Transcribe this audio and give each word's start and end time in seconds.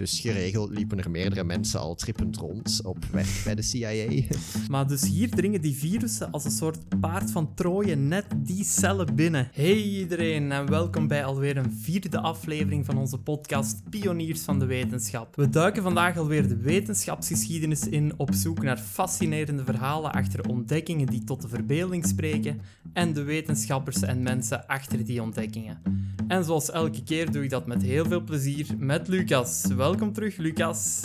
Dus 0.00 0.20
geregeld 0.20 0.70
liepen 0.70 0.98
er 0.98 1.10
meerdere 1.10 1.44
mensen 1.44 1.80
al 1.80 1.94
trippend 1.94 2.36
rond 2.36 2.80
op 2.84 3.04
weg 3.12 3.44
bij 3.44 3.54
de 3.54 3.62
CIA. 3.62 4.22
Maar 4.70 4.86
dus 4.88 5.08
hier 5.08 5.30
dringen 5.30 5.60
die 5.60 5.76
virussen 5.76 6.30
als 6.30 6.44
een 6.44 6.50
soort 6.50 7.00
paard 7.00 7.30
van 7.30 7.54
Troje 7.54 7.94
net 7.94 8.24
die 8.36 8.64
cellen 8.64 9.14
binnen. 9.14 9.48
Hey 9.52 9.82
iedereen 9.82 10.52
en 10.52 10.70
welkom 10.70 11.08
bij 11.08 11.24
alweer 11.24 11.56
een 11.56 11.72
vierde 11.72 12.20
aflevering 12.20 12.86
van 12.86 12.98
onze 12.98 13.18
podcast 13.18 13.90
Pioniers 13.90 14.40
van 14.40 14.58
de 14.58 14.66
Wetenschap. 14.66 15.36
We 15.36 15.48
duiken 15.48 15.82
vandaag 15.82 16.16
alweer 16.16 16.48
de 16.48 16.56
wetenschapsgeschiedenis 16.56 17.88
in 17.88 18.12
op 18.16 18.34
zoek 18.34 18.62
naar 18.62 18.78
fascinerende 18.78 19.64
verhalen 19.64 20.12
achter 20.12 20.48
ontdekkingen 20.48 21.06
die 21.06 21.24
tot 21.24 21.42
de 21.42 21.48
verbeelding 21.48 22.06
spreken 22.06 22.60
en 22.92 23.12
de 23.12 23.22
wetenschappers 23.22 24.02
en 24.02 24.22
mensen 24.22 24.66
achter 24.66 25.04
die 25.04 25.22
ontdekkingen. 25.22 25.82
En 26.28 26.44
zoals 26.44 26.70
elke 26.70 27.02
keer 27.02 27.32
doe 27.32 27.42
ik 27.42 27.50
dat 27.50 27.66
met 27.66 27.82
heel 27.82 28.04
veel 28.04 28.20
plezier 28.20 28.66
met 28.78 29.08
Lucas. 29.08 29.64
Welkom 29.64 29.89
terug, 29.96 30.36
Lucas. 30.36 31.04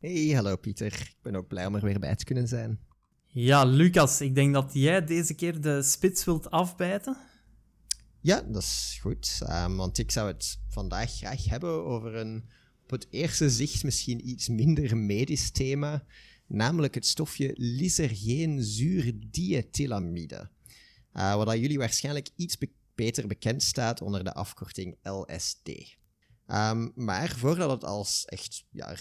Hey, 0.00 0.30
hallo 0.34 0.56
Pieter. 0.56 0.92
Ik 0.92 1.16
ben 1.22 1.34
ook 1.34 1.48
blij 1.48 1.66
om 1.66 1.74
er 1.74 1.84
weer 1.84 1.98
bij 1.98 2.16
te 2.16 2.24
kunnen 2.24 2.48
zijn. 2.48 2.78
Ja, 3.26 3.64
Lucas, 3.64 4.20
ik 4.20 4.34
denk 4.34 4.54
dat 4.54 4.70
jij 4.72 5.04
deze 5.04 5.34
keer 5.34 5.60
de 5.60 5.82
spits 5.82 6.24
wilt 6.24 6.50
afbijten. 6.50 7.16
Ja, 8.20 8.40
dat 8.40 8.62
is 8.62 8.98
goed. 9.00 9.40
Um, 9.48 9.76
want 9.76 9.98
ik 9.98 10.10
zou 10.10 10.28
het 10.28 10.60
vandaag 10.68 11.16
graag 11.16 11.44
hebben 11.44 11.84
over 11.84 12.14
een 12.14 12.44
op 12.82 12.90
het 12.90 13.06
eerste 13.10 13.50
zicht 13.50 13.84
misschien 13.84 14.28
iets 14.28 14.48
minder 14.48 14.96
medisch 14.96 15.50
thema, 15.50 16.04
namelijk 16.46 16.94
het 16.94 17.06
stofje 17.06 17.52
lysergeenzuurdiethylamide. 17.54 20.50
Uh, 21.12 21.34
wat 21.34 21.58
jullie 21.58 21.78
waarschijnlijk 21.78 22.28
iets 22.36 22.56
beter 22.94 23.26
bekend 23.26 23.62
staat 23.62 24.00
onder 24.00 24.24
de 24.24 24.34
afkorting 24.34 24.96
LSD. 25.02 25.98
Ehm, 26.50 26.88
maar 26.94 27.28
voordat 27.36 27.70
het 27.70 27.84
als 27.84 28.24
echt 28.24 28.64
ja, 28.70 28.94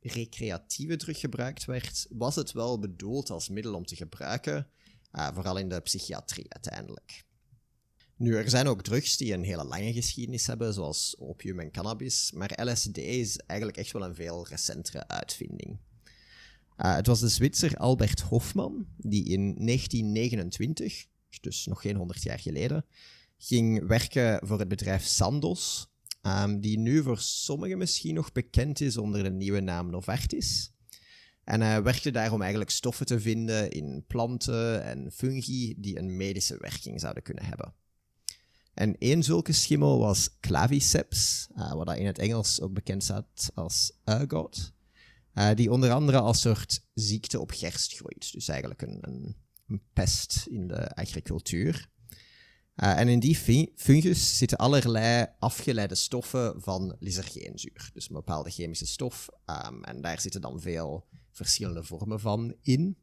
recreatieve 0.00 0.96
drug 0.96 1.20
gebruikt 1.20 1.64
werd, 1.64 2.06
was 2.10 2.34
het 2.34 2.52
wel 2.52 2.78
bedoeld 2.78 3.30
als 3.30 3.48
middel 3.48 3.74
om 3.74 3.86
te 3.86 3.96
gebruiken, 3.96 4.68
uh, 5.12 5.28
vooral 5.34 5.56
in 5.56 5.68
de 5.68 5.80
psychiatrie 5.80 6.46
uiteindelijk. 6.48 7.24
Nu, 8.16 8.36
er 8.36 8.50
zijn 8.50 8.66
ook 8.66 8.82
drugs 8.82 9.16
die 9.16 9.32
een 9.32 9.44
hele 9.44 9.64
lange 9.64 9.92
geschiedenis 9.92 10.46
hebben, 10.46 10.74
zoals 10.74 11.14
opium 11.18 11.60
en 11.60 11.70
cannabis, 11.70 12.32
maar 12.32 12.64
LSD 12.64 12.96
is 12.98 13.36
eigenlijk 13.36 13.78
echt 13.78 13.92
wel 13.92 14.04
een 14.04 14.14
veel 14.14 14.46
recentere 14.48 15.08
uitvinding. 15.08 15.78
Uh, 16.76 16.94
het 16.94 17.06
was 17.06 17.20
de 17.20 17.28
Zwitser 17.28 17.76
Albert 17.76 18.20
Hofmann 18.20 18.86
die 18.96 19.24
in 19.24 19.54
1929, 19.54 21.06
dus 21.40 21.66
nog 21.66 21.80
geen 21.80 21.96
100 21.96 22.22
jaar 22.22 22.40
geleden, 22.40 22.84
ging 23.38 23.86
werken 23.86 24.46
voor 24.46 24.58
het 24.58 24.68
bedrijf 24.68 25.04
Sandoz, 25.04 25.86
um, 26.26 26.60
die 26.60 26.78
nu 26.78 27.02
voor 27.02 27.18
sommigen 27.18 27.78
misschien 27.78 28.14
nog 28.14 28.32
bekend 28.32 28.80
is 28.80 28.96
onder 28.96 29.22
de 29.22 29.30
nieuwe 29.30 29.60
naam 29.60 29.90
Novartis. 29.90 30.72
En 31.44 31.60
hij 31.60 31.82
werkte 31.82 32.10
daar 32.10 32.32
om 32.32 32.40
eigenlijk 32.40 32.70
stoffen 32.70 33.06
te 33.06 33.20
vinden 33.20 33.70
in 33.70 34.04
planten 34.06 34.84
en 34.84 35.12
fungi 35.12 35.74
die 35.76 35.98
een 35.98 36.16
medische 36.16 36.56
werking 36.58 37.00
zouden 37.00 37.22
kunnen 37.22 37.44
hebben. 37.44 37.74
En 38.74 38.98
één 38.98 39.22
zulke 39.22 39.52
schimmel 39.52 39.98
was 39.98 40.38
claviceps, 40.40 41.48
uh, 41.56 41.72
wat 41.72 41.96
in 41.96 42.06
het 42.06 42.18
Engels 42.18 42.60
ook 42.60 42.72
bekend 42.72 43.02
staat 43.02 43.50
als 43.54 43.92
ergot, 44.04 44.72
uh, 45.34 45.54
die 45.54 45.70
onder 45.70 45.92
andere 45.92 46.20
als 46.20 46.40
soort 46.40 46.86
ziekte 46.94 47.40
op 47.40 47.50
gerst 47.50 47.94
groeit. 47.94 48.32
Dus 48.32 48.48
eigenlijk 48.48 48.82
een, 48.82 48.98
een, 49.00 49.36
een 49.66 49.82
pest 49.92 50.46
in 50.46 50.68
de 50.68 50.94
agricultuur. 50.94 51.88
Uh, 52.76 52.98
en 52.98 53.08
in 53.08 53.20
die 53.20 53.36
fungus 53.74 54.38
zitten 54.38 54.58
allerlei 54.58 55.26
afgeleide 55.38 55.94
stoffen 55.94 56.62
van 56.62 56.96
lysergeenzuur. 56.98 57.90
Dus 57.92 58.08
een 58.08 58.14
bepaalde 58.14 58.50
chemische 58.50 58.86
stof. 58.86 59.28
Um, 59.46 59.84
en 59.84 60.00
daar 60.00 60.20
zitten 60.20 60.40
dan 60.40 60.60
veel 60.60 61.06
verschillende 61.30 61.84
vormen 61.84 62.20
van 62.20 62.54
in. 62.62 62.98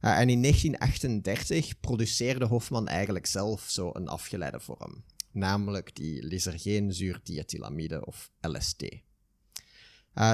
Uh, 0.00 0.18
en 0.18 0.28
in 0.28 0.42
1938 0.42 1.80
produceerde 1.80 2.44
Hofman 2.44 2.88
eigenlijk 2.88 3.26
zelf 3.26 3.64
zo 3.68 3.90
een 3.92 4.08
afgeleide 4.08 4.60
vorm. 4.60 5.04
Namelijk 5.32 5.96
die 5.96 6.26
lysergeenzuurdiethylamide 6.26 8.06
of 8.06 8.30
LSD. 8.40 8.82
Uh, 8.82 9.00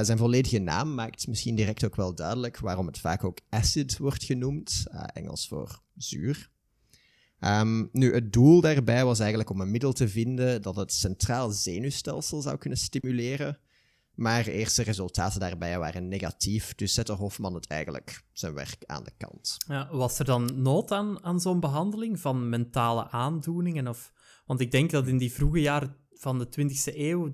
zijn 0.03 0.19
volledige 0.19 0.59
naam 0.59 0.94
maakt 0.94 1.26
misschien 1.26 1.54
direct 1.54 1.84
ook 1.84 1.97
wel 1.97 2.15
duidelijk 2.15 2.59
waarom 2.59 2.87
het 2.87 2.99
vaak 2.99 3.25
ook 3.25 3.38
acid 3.49 3.99
wordt 3.99 4.25
genoemd, 4.25 4.84
Engels 5.12 5.49
voor 5.49 5.82
zuur. 5.97 6.50
Um, 7.40 7.88
nu, 7.92 8.14
het 8.14 8.32
doel 8.32 8.60
daarbij 8.60 9.04
was 9.04 9.18
eigenlijk 9.18 9.50
om 9.50 9.60
een 9.60 9.70
middel 9.70 9.92
te 9.92 10.08
vinden 10.08 10.62
dat 10.62 10.76
het 10.76 10.92
centraal 10.92 11.50
zenuwstelsel 11.50 12.40
zou 12.40 12.56
kunnen 12.56 12.78
stimuleren. 12.78 13.58
Maar 14.14 14.46
eerste 14.46 14.82
resultaten 14.82 15.40
daarbij 15.40 15.78
waren 15.78 16.08
negatief, 16.08 16.74
dus 16.74 16.94
zette 16.94 17.12
Hofman 17.12 17.54
het 17.54 17.66
eigenlijk 17.66 18.24
zijn 18.32 18.54
werk 18.54 18.82
aan 18.86 19.04
de 19.04 19.12
kant. 19.16 19.56
Was 19.90 20.18
er 20.18 20.24
dan 20.24 20.62
nood 20.62 20.90
aan, 20.90 21.24
aan 21.24 21.40
zo'n 21.40 21.60
behandeling 21.60 22.20
van 22.20 22.48
mentale 22.48 23.10
aandoeningen? 23.10 23.88
Of, 23.88 24.12
want 24.46 24.60
ik 24.60 24.70
denk 24.70 24.90
dat 24.90 25.06
in 25.06 25.18
die 25.18 25.32
vroege 25.32 25.60
jaren 25.60 25.96
van 26.12 26.38
de 26.38 26.46
20e 26.46 26.96
eeuw 26.96 27.32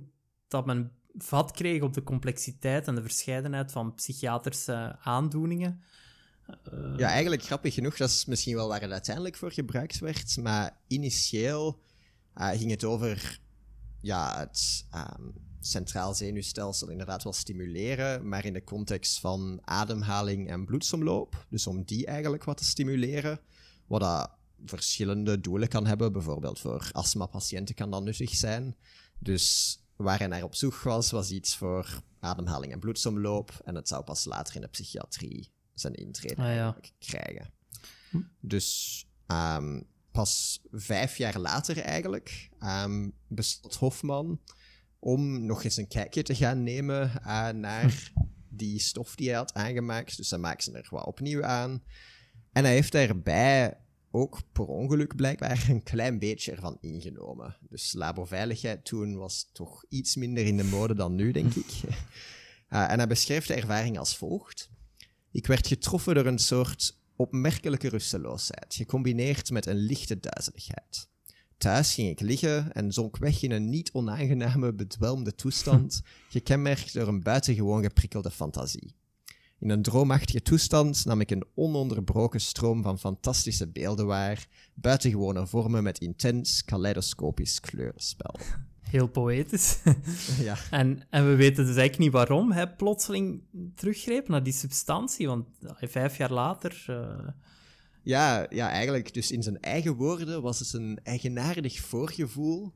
dat 0.48 0.66
men 0.66 0.92
vat 1.14 1.50
kreeg 1.50 1.82
op 1.82 1.92
de 1.92 2.02
complexiteit 2.02 2.86
en 2.86 2.94
de 2.94 3.02
verscheidenheid 3.02 3.72
van 3.72 3.94
psychiatrische 3.94 4.96
aandoeningen. 5.00 5.82
Uh, 6.72 6.94
ja, 6.96 7.08
eigenlijk 7.08 7.42
grappig 7.42 7.74
genoeg, 7.74 7.96
dat 7.96 8.10
is 8.10 8.24
misschien 8.24 8.54
wel 8.54 8.68
waar 8.68 8.80
het 8.80 8.90
uiteindelijk 8.90 9.36
voor 9.36 9.52
gebruikt 9.52 9.98
werd, 9.98 10.36
maar 10.36 10.78
initieel 10.86 11.80
uh, 12.36 12.48
ging 12.48 12.70
het 12.70 12.84
over 12.84 13.40
ja, 14.00 14.38
het 14.38 14.86
um, 14.94 15.34
centraal 15.60 16.14
zenuwstelsel 16.14 16.88
inderdaad 16.88 17.22
wel 17.22 17.32
stimuleren, 17.32 18.28
maar 18.28 18.44
in 18.44 18.52
de 18.52 18.64
context 18.64 19.20
van 19.20 19.60
ademhaling 19.64 20.48
en 20.48 20.64
bloedsomloop. 20.64 21.46
Dus 21.50 21.66
om 21.66 21.84
die 21.84 22.06
eigenlijk 22.06 22.44
wat 22.44 22.56
te 22.56 22.64
stimuleren, 22.64 23.40
wat 23.86 24.00
dat 24.00 24.30
verschillende 24.64 25.40
doelen 25.40 25.68
kan 25.68 25.86
hebben. 25.86 26.12
Bijvoorbeeld 26.12 26.60
voor 26.60 26.88
astmapatiënten 26.92 27.74
kan 27.74 27.90
dat 27.90 28.02
nuttig 28.02 28.30
zijn. 28.30 28.76
Dus 29.18 29.78
waar 29.96 30.18
hij 30.18 30.26
naar 30.26 30.42
op 30.42 30.54
zoek 30.54 30.74
was, 30.74 31.10
was 31.10 31.30
iets 31.30 31.56
voor 31.56 32.02
ademhaling 32.20 32.72
en 32.72 32.78
bloedsomloop. 32.78 33.60
En 33.64 33.74
het 33.74 33.88
zou 33.88 34.04
pas 34.04 34.24
later 34.24 34.54
in 34.54 34.60
de 34.60 34.68
psychiatrie 34.68 35.54
zijn 35.80 35.94
intrede 35.94 36.42
ah, 36.42 36.76
krijgen. 36.98 37.50
Hm. 38.10 38.20
Dus 38.40 39.04
um, 39.26 39.86
pas 40.10 40.60
vijf 40.70 41.16
jaar 41.16 41.38
later 41.38 41.78
eigenlijk 41.78 42.48
um, 42.60 43.12
besloot 43.26 43.74
Hofman 43.74 44.40
om 44.98 45.46
nog 45.46 45.64
eens 45.64 45.76
een 45.76 45.88
kijkje 45.88 46.22
te 46.22 46.34
gaan 46.34 46.62
nemen 46.62 47.12
uh, 47.20 47.48
naar 47.48 48.12
die 48.48 48.78
stof 48.78 49.14
die 49.14 49.28
hij 49.28 49.36
had 49.36 49.54
aangemaakt. 49.54 50.16
Dus 50.16 50.30
hij 50.30 50.38
maakte 50.38 50.70
ze 50.70 50.78
er 50.78 50.88
wat 50.90 51.06
opnieuw 51.06 51.44
aan. 51.44 51.82
En 52.52 52.64
hij 52.64 52.72
heeft 52.72 52.92
daarbij 52.92 53.80
ook 54.10 54.40
per 54.52 54.66
ongeluk 54.66 55.16
blijkbaar 55.16 55.66
een 55.68 55.82
klein 55.82 56.18
beetje 56.18 56.52
ervan 56.52 56.78
ingenomen. 56.80 57.56
Dus 57.60 57.92
laboveiligheid 57.92 58.84
toen 58.84 59.16
was 59.16 59.50
toch 59.52 59.84
iets 59.88 60.16
minder 60.16 60.46
in 60.46 60.56
de 60.56 60.64
mode 60.64 60.94
dan 60.94 61.14
nu, 61.14 61.32
denk 61.32 61.54
ik. 61.54 61.70
Uh, 61.82 61.90
en 62.92 62.98
hij 62.98 63.06
beschrijft 63.06 63.48
de 63.48 63.54
ervaring 63.54 63.98
als 63.98 64.16
volgt. 64.16 64.70
Ik 65.36 65.46
werd 65.46 65.66
getroffen 65.66 66.14
door 66.14 66.26
een 66.26 66.38
soort 66.38 66.98
opmerkelijke 67.16 67.88
rusteloosheid, 67.88 68.74
gecombineerd 68.74 69.50
met 69.50 69.66
een 69.66 69.76
lichte 69.76 70.20
duizeligheid. 70.20 71.08
Thuis 71.58 71.94
ging 71.94 72.08
ik 72.08 72.20
liggen 72.20 72.72
en 72.72 72.92
zonk 72.92 73.16
weg 73.16 73.42
in 73.42 73.50
een 73.50 73.68
niet 73.68 73.92
onaangename, 73.92 74.74
bedwelmde 74.74 75.34
toestand, 75.34 76.02
gekenmerkt 76.28 76.92
door 76.92 77.08
een 77.08 77.22
buitengewoon 77.22 77.82
geprikkelde 77.82 78.30
fantasie. 78.30 78.94
In 79.58 79.70
een 79.70 79.82
droomachtige 79.82 80.42
toestand 80.42 81.04
nam 81.04 81.20
ik 81.20 81.30
een 81.30 81.46
ononderbroken 81.54 82.40
stroom 82.40 82.82
van 82.82 82.98
fantastische 82.98 83.68
beelden 83.68 84.06
waar, 84.06 84.48
buitengewone 84.74 85.46
vormen 85.46 85.82
met 85.82 85.98
intens, 85.98 86.64
kaleidoscopisch 86.64 87.60
kleurenspel 87.60 88.34
heel 88.90 89.06
poëtisch. 89.06 89.78
ja. 90.48 90.56
en, 90.70 91.06
en 91.10 91.28
we 91.28 91.34
weten 91.34 91.66
dus 91.66 91.76
eigenlijk 91.76 91.98
niet 91.98 92.12
waarom 92.12 92.52
hij 92.52 92.74
plotseling 92.74 93.42
teruggreep 93.74 94.28
naar 94.28 94.42
die 94.42 94.52
substantie, 94.52 95.26
want 95.26 95.46
vijf 95.80 96.16
jaar 96.16 96.32
later... 96.32 96.84
Uh... 96.90 97.28
Ja, 98.02 98.46
ja, 98.50 98.70
eigenlijk 98.70 99.14
dus 99.14 99.30
in 99.30 99.42
zijn 99.42 99.60
eigen 99.60 99.94
woorden 99.94 100.42
was 100.42 100.58
het 100.58 100.72
een 100.72 101.00
eigenaardig 101.02 101.80
voorgevoel, 101.80 102.74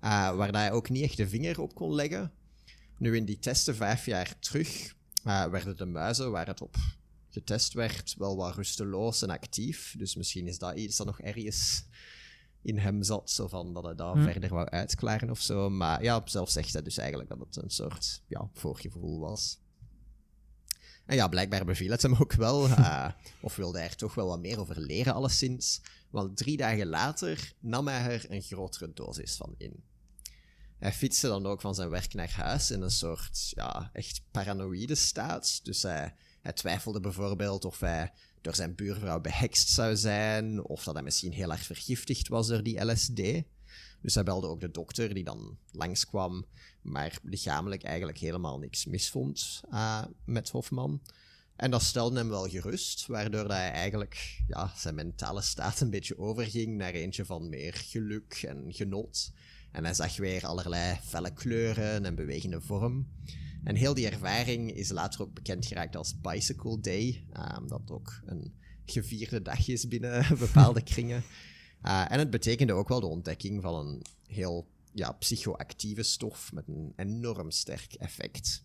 uh, 0.00 0.34
waar 0.38 0.52
hij 0.52 0.72
ook 0.72 0.88
niet 0.88 1.02
echt 1.02 1.16
de 1.16 1.28
vinger 1.28 1.60
op 1.60 1.74
kon 1.74 1.94
leggen. 1.94 2.32
Nu, 2.98 3.16
in 3.16 3.24
die 3.24 3.38
testen 3.38 3.74
vijf 3.74 4.06
jaar 4.06 4.38
terug 4.38 4.94
uh, 5.26 5.46
werden 5.46 5.76
de 5.76 5.86
muizen 5.86 6.30
waar 6.30 6.46
het 6.46 6.60
op 6.60 6.76
getest 7.30 7.72
werd 7.72 8.14
wel 8.18 8.36
wat 8.36 8.54
rusteloos 8.54 9.22
en 9.22 9.30
actief. 9.30 9.94
Dus 9.98 10.14
misschien 10.14 10.46
is 10.46 10.58
dat 10.58 10.76
iets 10.76 10.96
dat 10.96 11.06
nog 11.06 11.20
ergens 11.20 11.84
in 12.62 12.78
hem 12.78 13.02
zat, 13.02 13.30
zo 13.30 13.48
van 13.48 13.74
dat 13.74 13.84
hij 13.84 13.94
daar 13.94 14.14
hm. 14.14 14.22
verder 14.22 14.50
wou 14.50 14.68
uitklaren 14.68 15.30
of 15.30 15.40
zo. 15.40 15.70
Maar 15.70 16.02
ja, 16.02 16.22
zelf 16.24 16.50
zegt 16.50 16.72
hij 16.72 16.82
dus 16.82 16.96
eigenlijk 16.96 17.28
dat 17.28 17.38
het 17.38 17.56
een 17.56 17.70
soort 17.70 18.22
ja, 18.26 18.50
voorgevoel 18.52 19.20
was. 19.20 19.58
En 21.06 21.16
ja, 21.16 21.28
blijkbaar 21.28 21.64
beviel 21.64 21.90
het 21.90 22.02
hem 22.02 22.14
ook 22.14 22.32
wel, 22.32 22.66
uh, 22.68 23.08
of 23.42 23.56
wilde 23.56 23.78
hij 23.78 23.88
er 23.88 23.96
toch 23.96 24.14
wel 24.14 24.26
wat 24.26 24.40
meer 24.40 24.60
over 24.60 24.80
leren, 24.80 25.14
alleszins. 25.14 25.80
Want 26.10 26.36
drie 26.36 26.56
dagen 26.56 26.86
later 26.86 27.52
nam 27.60 27.88
hij 27.88 28.10
er 28.10 28.30
een 28.30 28.42
grotere 28.42 28.92
dosis 28.94 29.36
van 29.36 29.54
in. 29.58 29.84
Hij 30.78 30.92
fietste 30.92 31.26
dan 31.26 31.46
ook 31.46 31.60
van 31.60 31.74
zijn 31.74 31.88
werk 31.90 32.14
naar 32.14 32.32
huis 32.32 32.70
in 32.70 32.82
een 32.82 32.90
soort 32.90 33.52
ja, 33.54 33.90
echt 33.92 34.22
paranoïde 34.30 34.94
staat. 34.94 35.60
Dus 35.62 35.82
hij, 35.82 36.14
hij 36.40 36.52
twijfelde 36.52 37.00
bijvoorbeeld 37.00 37.64
of 37.64 37.80
hij 37.80 38.12
door 38.40 38.54
zijn 38.54 38.74
buurvrouw 38.74 39.20
behekst 39.20 39.68
zou 39.68 39.96
zijn, 39.96 40.64
of 40.64 40.84
dat 40.84 40.94
hij 40.94 41.02
misschien 41.02 41.32
heel 41.32 41.50
erg 41.50 41.62
vergiftigd 41.62 42.28
was 42.28 42.46
door 42.46 42.62
die 42.62 42.84
LSD. 42.84 43.22
Dus 44.02 44.14
hij 44.14 44.24
belde 44.24 44.46
ook 44.46 44.60
de 44.60 44.70
dokter 44.70 45.14
die 45.14 45.24
dan 45.24 45.58
langskwam, 45.72 46.44
maar 46.82 47.18
lichamelijk 47.22 47.82
eigenlijk 47.82 48.18
helemaal 48.18 48.58
niks 48.58 48.84
misvond 48.84 49.60
uh, 49.70 50.04
met 50.24 50.50
Hofman. 50.50 51.00
En 51.56 51.70
dat 51.70 51.82
stelde 51.82 52.18
hem 52.18 52.28
wel 52.28 52.48
gerust, 52.48 53.06
waardoor 53.06 53.42
dat 53.42 53.50
hij 53.50 53.70
eigenlijk 53.70 54.42
ja, 54.46 54.72
zijn 54.76 54.94
mentale 54.94 55.42
staat 55.42 55.80
een 55.80 55.90
beetje 55.90 56.18
overging 56.18 56.76
naar 56.76 56.92
eentje 56.92 57.24
van 57.24 57.48
meer 57.48 57.74
geluk 57.74 58.42
en 58.48 58.64
genot. 58.68 59.32
En 59.72 59.84
hij 59.84 59.94
zag 59.94 60.16
weer 60.16 60.46
allerlei 60.46 60.98
felle 61.02 61.32
kleuren 61.32 62.04
en 62.04 62.14
bewegende 62.14 62.60
vorm. 62.60 63.08
En 63.64 63.76
heel 63.76 63.94
die 63.94 64.10
ervaring 64.10 64.72
is 64.72 64.90
later 64.90 65.22
ook 65.22 65.34
bekend 65.34 65.66
geraakt 65.66 65.96
als 65.96 66.20
Bicycle 66.20 66.80
Day, 66.80 67.26
um, 67.56 67.68
dat 67.68 67.90
ook 67.90 68.20
een 68.24 68.54
gevierde 68.84 69.42
dag 69.42 69.68
is 69.68 69.88
binnen 69.88 70.26
bepaalde 70.38 70.82
kringen. 70.82 71.22
Uh, 71.82 72.12
en 72.12 72.18
het 72.18 72.30
betekende 72.30 72.72
ook 72.72 72.88
wel 72.88 73.00
de 73.00 73.06
ontdekking 73.06 73.62
van 73.62 73.86
een 73.86 74.02
heel 74.26 74.68
ja, 74.92 75.12
psychoactieve 75.12 76.02
stof 76.02 76.52
met 76.52 76.68
een 76.68 76.92
enorm 76.96 77.50
sterk 77.50 77.92
effect. 77.92 78.64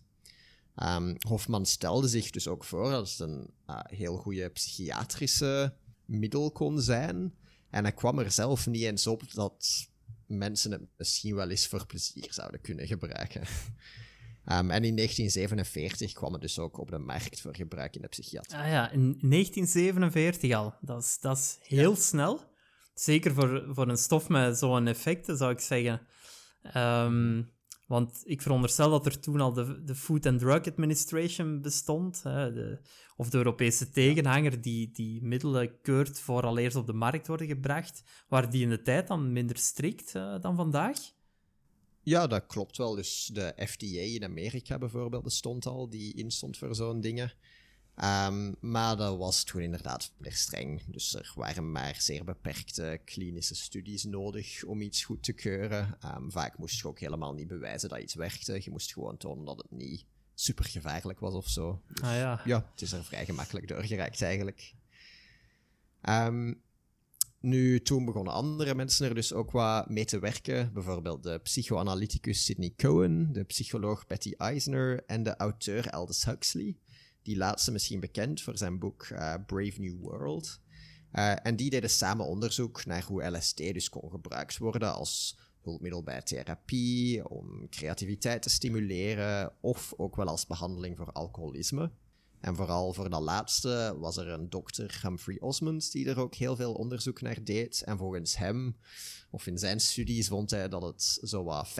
Um, 0.82 1.16
Hofman 1.28 1.66
stelde 1.66 2.08
zich 2.08 2.30
dus 2.30 2.48
ook 2.48 2.64
voor 2.64 2.90
dat 2.90 3.10
het 3.10 3.18
een 3.18 3.50
uh, 3.66 3.80
heel 3.82 4.16
goede 4.16 4.48
psychiatrische 4.48 5.74
middel 6.04 6.50
kon 6.50 6.80
zijn. 6.80 7.34
En 7.70 7.82
hij 7.82 7.92
kwam 7.92 8.18
er 8.18 8.30
zelf 8.30 8.66
niet 8.66 8.82
eens 8.82 9.06
op 9.06 9.32
dat 9.32 9.88
mensen 10.26 10.70
het 10.70 10.82
misschien 10.96 11.34
wel 11.34 11.50
eens 11.50 11.66
voor 11.66 11.86
plezier 11.86 12.26
zouden 12.30 12.60
kunnen 12.60 12.86
gebruiken. 12.86 13.42
Um, 14.52 14.70
en 14.70 14.84
in 14.84 14.96
1947 14.96 16.12
kwam 16.12 16.32
het 16.32 16.40
dus 16.42 16.58
ook 16.58 16.78
op 16.78 16.90
de 16.90 16.98
markt 16.98 17.40
voor 17.40 17.56
gebruik 17.56 17.96
in 17.96 18.02
de 18.02 18.08
psychiatrie. 18.08 18.60
Ah 18.60 18.68
ja, 18.68 18.90
in 18.90 19.00
1947 19.00 20.52
al. 20.52 20.74
Dat 20.80 21.02
is, 21.02 21.18
dat 21.20 21.36
is 21.36 21.58
heel 21.62 21.90
ja. 21.90 21.96
snel. 21.96 22.40
Zeker 22.94 23.34
voor, 23.34 23.64
voor 23.68 23.88
een 23.88 23.96
stof 23.96 24.28
met 24.28 24.58
zo'n 24.58 24.86
effecten, 24.86 25.36
zou 25.36 25.52
ik 25.52 25.60
zeggen. 25.60 26.00
Um, 26.76 27.54
want 27.86 28.22
ik 28.24 28.42
veronderstel 28.42 28.90
dat 28.90 29.06
er 29.06 29.20
toen 29.20 29.40
al 29.40 29.52
de, 29.52 29.84
de 29.84 29.94
Food 29.94 30.26
and 30.26 30.38
Drug 30.38 30.66
Administration 30.66 31.60
bestond, 31.60 32.22
hè, 32.22 32.52
de, 32.52 32.78
of 33.16 33.30
de 33.30 33.36
Europese 33.36 33.90
tegenhanger 33.90 34.60
die, 34.60 34.90
die 34.90 35.22
middelen 35.22 35.80
keurt 35.80 36.20
vooraleer 36.20 36.70
ze 36.70 36.78
op 36.78 36.86
de 36.86 36.92
markt 36.92 37.26
worden 37.26 37.46
gebracht. 37.46 38.02
Waren 38.28 38.50
die 38.50 38.62
in 38.62 38.68
de 38.68 38.82
tijd 38.82 39.06
dan 39.06 39.32
minder 39.32 39.56
strikt 39.56 40.14
uh, 40.14 40.40
dan 40.40 40.56
vandaag? 40.56 40.98
Ja, 42.06 42.26
dat 42.26 42.46
klopt 42.46 42.76
wel. 42.76 42.94
Dus 42.94 43.30
de 43.32 43.54
FDA 43.56 44.00
in 44.00 44.24
Amerika 44.24 44.78
bijvoorbeeld 44.78 45.22
bestond 45.22 45.66
al, 45.66 45.88
die 45.88 46.14
instond 46.14 46.58
voor 46.58 46.74
zo'n 46.74 47.00
dingen. 47.00 47.32
Um, 48.04 48.56
maar 48.60 48.96
dat 48.96 49.16
was 49.16 49.44
toen 49.44 49.62
inderdaad 49.62 50.12
meer 50.16 50.32
streng. 50.32 50.82
Dus 50.86 51.14
er 51.14 51.32
waren 51.34 51.72
maar 51.72 51.96
zeer 52.00 52.24
beperkte 52.24 53.00
klinische 53.04 53.54
studies 53.54 54.04
nodig 54.04 54.64
om 54.64 54.80
iets 54.80 55.04
goed 55.04 55.22
te 55.22 55.32
keuren. 55.32 55.98
Um, 56.04 56.30
vaak 56.30 56.58
moest 56.58 56.80
je 56.80 56.88
ook 56.88 56.98
helemaal 56.98 57.34
niet 57.34 57.48
bewijzen 57.48 57.88
dat 57.88 57.98
iets 57.98 58.14
werkte. 58.14 58.60
Je 58.62 58.70
moest 58.70 58.92
gewoon 58.92 59.16
tonen 59.16 59.44
dat 59.44 59.56
het 59.56 59.70
niet 59.70 60.04
super 60.34 60.64
gevaarlijk 60.64 61.20
was 61.20 61.34
of 61.34 61.48
zo. 61.48 61.82
Dus, 61.86 62.02
ah 62.02 62.14
ja. 62.16 62.40
Ja, 62.44 62.68
het 62.70 62.82
is 62.82 62.92
er 62.92 63.04
vrij 63.04 63.24
gemakkelijk 63.24 63.68
doorgeraakt 63.68 64.22
eigenlijk. 64.22 64.74
Um, 66.02 66.62
nu, 67.46 67.80
toen 67.82 68.04
begonnen 68.04 68.32
andere 68.32 68.74
mensen 68.74 69.08
er 69.08 69.14
dus 69.14 69.32
ook 69.32 69.50
wat 69.50 69.88
mee 69.88 70.04
te 70.04 70.18
werken. 70.18 70.72
Bijvoorbeeld 70.72 71.22
de 71.22 71.38
psychoanalyticus 71.38 72.44
Sidney 72.44 72.72
Cohen, 72.76 73.32
de 73.32 73.44
psycholoog 73.44 74.06
Betty 74.06 74.32
Eisner 74.36 75.04
en 75.04 75.22
de 75.22 75.36
auteur 75.36 75.90
Aldous 75.90 76.24
Huxley. 76.24 76.76
Die 77.22 77.36
laatste 77.36 77.72
misschien 77.72 78.00
bekend 78.00 78.42
voor 78.42 78.56
zijn 78.58 78.78
boek 78.78 79.08
uh, 79.12 79.34
Brave 79.46 79.80
New 79.80 80.00
World. 80.00 80.60
Uh, 81.12 81.46
en 81.46 81.56
die 81.56 81.70
deden 81.70 81.90
samen 81.90 82.26
onderzoek 82.26 82.84
naar 82.84 83.02
hoe 83.02 83.24
LSD 83.24 83.56
dus 83.56 83.88
kon 83.88 84.10
gebruikt 84.10 84.58
worden 84.58 84.94
als 84.94 85.38
hulpmiddel 85.62 86.02
bij 86.02 86.22
therapie, 86.22 87.28
om 87.28 87.68
creativiteit 87.68 88.42
te 88.42 88.50
stimuleren 88.50 89.52
of 89.60 89.94
ook 89.96 90.16
wel 90.16 90.26
als 90.26 90.46
behandeling 90.46 90.96
voor 90.96 91.12
alcoholisme. 91.12 91.90
En 92.46 92.56
vooral 92.56 92.92
voor 92.92 93.10
dat 93.10 93.22
laatste 93.22 93.96
was 93.98 94.16
er 94.16 94.28
een 94.28 94.50
dokter, 94.50 94.98
Humphrey 95.02 95.40
Osmond, 95.40 95.92
die 95.92 96.08
er 96.08 96.18
ook 96.18 96.34
heel 96.34 96.56
veel 96.56 96.72
onderzoek 96.72 97.20
naar 97.20 97.44
deed. 97.44 97.82
En 97.82 97.98
volgens 97.98 98.36
hem, 98.36 98.76
of 99.30 99.46
in 99.46 99.58
zijn 99.58 99.80
studies, 99.80 100.28
vond 100.28 100.50
hij 100.50 100.68
dat 100.68 100.82
het 100.82 101.18
zowat 101.22 101.68
50% 101.68 101.72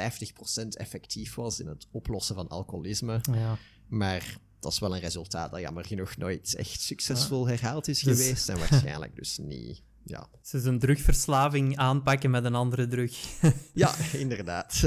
effectief 0.69 1.35
was 1.35 1.61
in 1.61 1.67
het 1.67 1.87
oplossen 1.91 2.35
van 2.35 2.49
alcoholisme. 2.49 3.21
Ja. 3.33 3.59
Maar 3.89 4.39
dat 4.61 4.73
is 4.73 4.79
wel 4.79 4.95
een 4.95 5.01
resultaat 5.01 5.51
dat 5.51 5.61
jammer 5.61 5.85
genoeg 5.85 6.17
nooit 6.17 6.55
echt 6.55 6.81
succesvol 6.81 7.47
herhaald 7.47 7.89
is 7.89 8.01
dus... 8.01 8.17
geweest. 8.17 8.49
En 8.49 8.59
waarschijnlijk 8.69 9.17
dus 9.17 9.39
niet. 9.39 9.83
Ja. 10.05 10.29
Ze 10.43 10.57
is 10.57 10.65
een 10.65 10.79
drugverslaving 10.79 11.77
aanpakken 11.77 12.31
met 12.31 12.45
een 12.45 12.55
andere 12.55 12.87
drug. 12.87 13.41
ja, 13.75 13.95
inderdaad. 14.25 14.83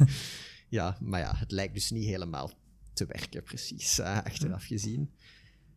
ja, 0.68 0.96
maar 1.00 1.20
ja, 1.20 1.36
het 1.36 1.50
lijkt 1.50 1.74
dus 1.74 1.90
niet 1.90 2.06
helemaal 2.06 2.50
te 2.96 3.06
werken, 3.06 3.42
precies, 3.42 3.98
uh, 3.98 4.18
achteraf 4.24 4.64
gezien. 4.64 5.10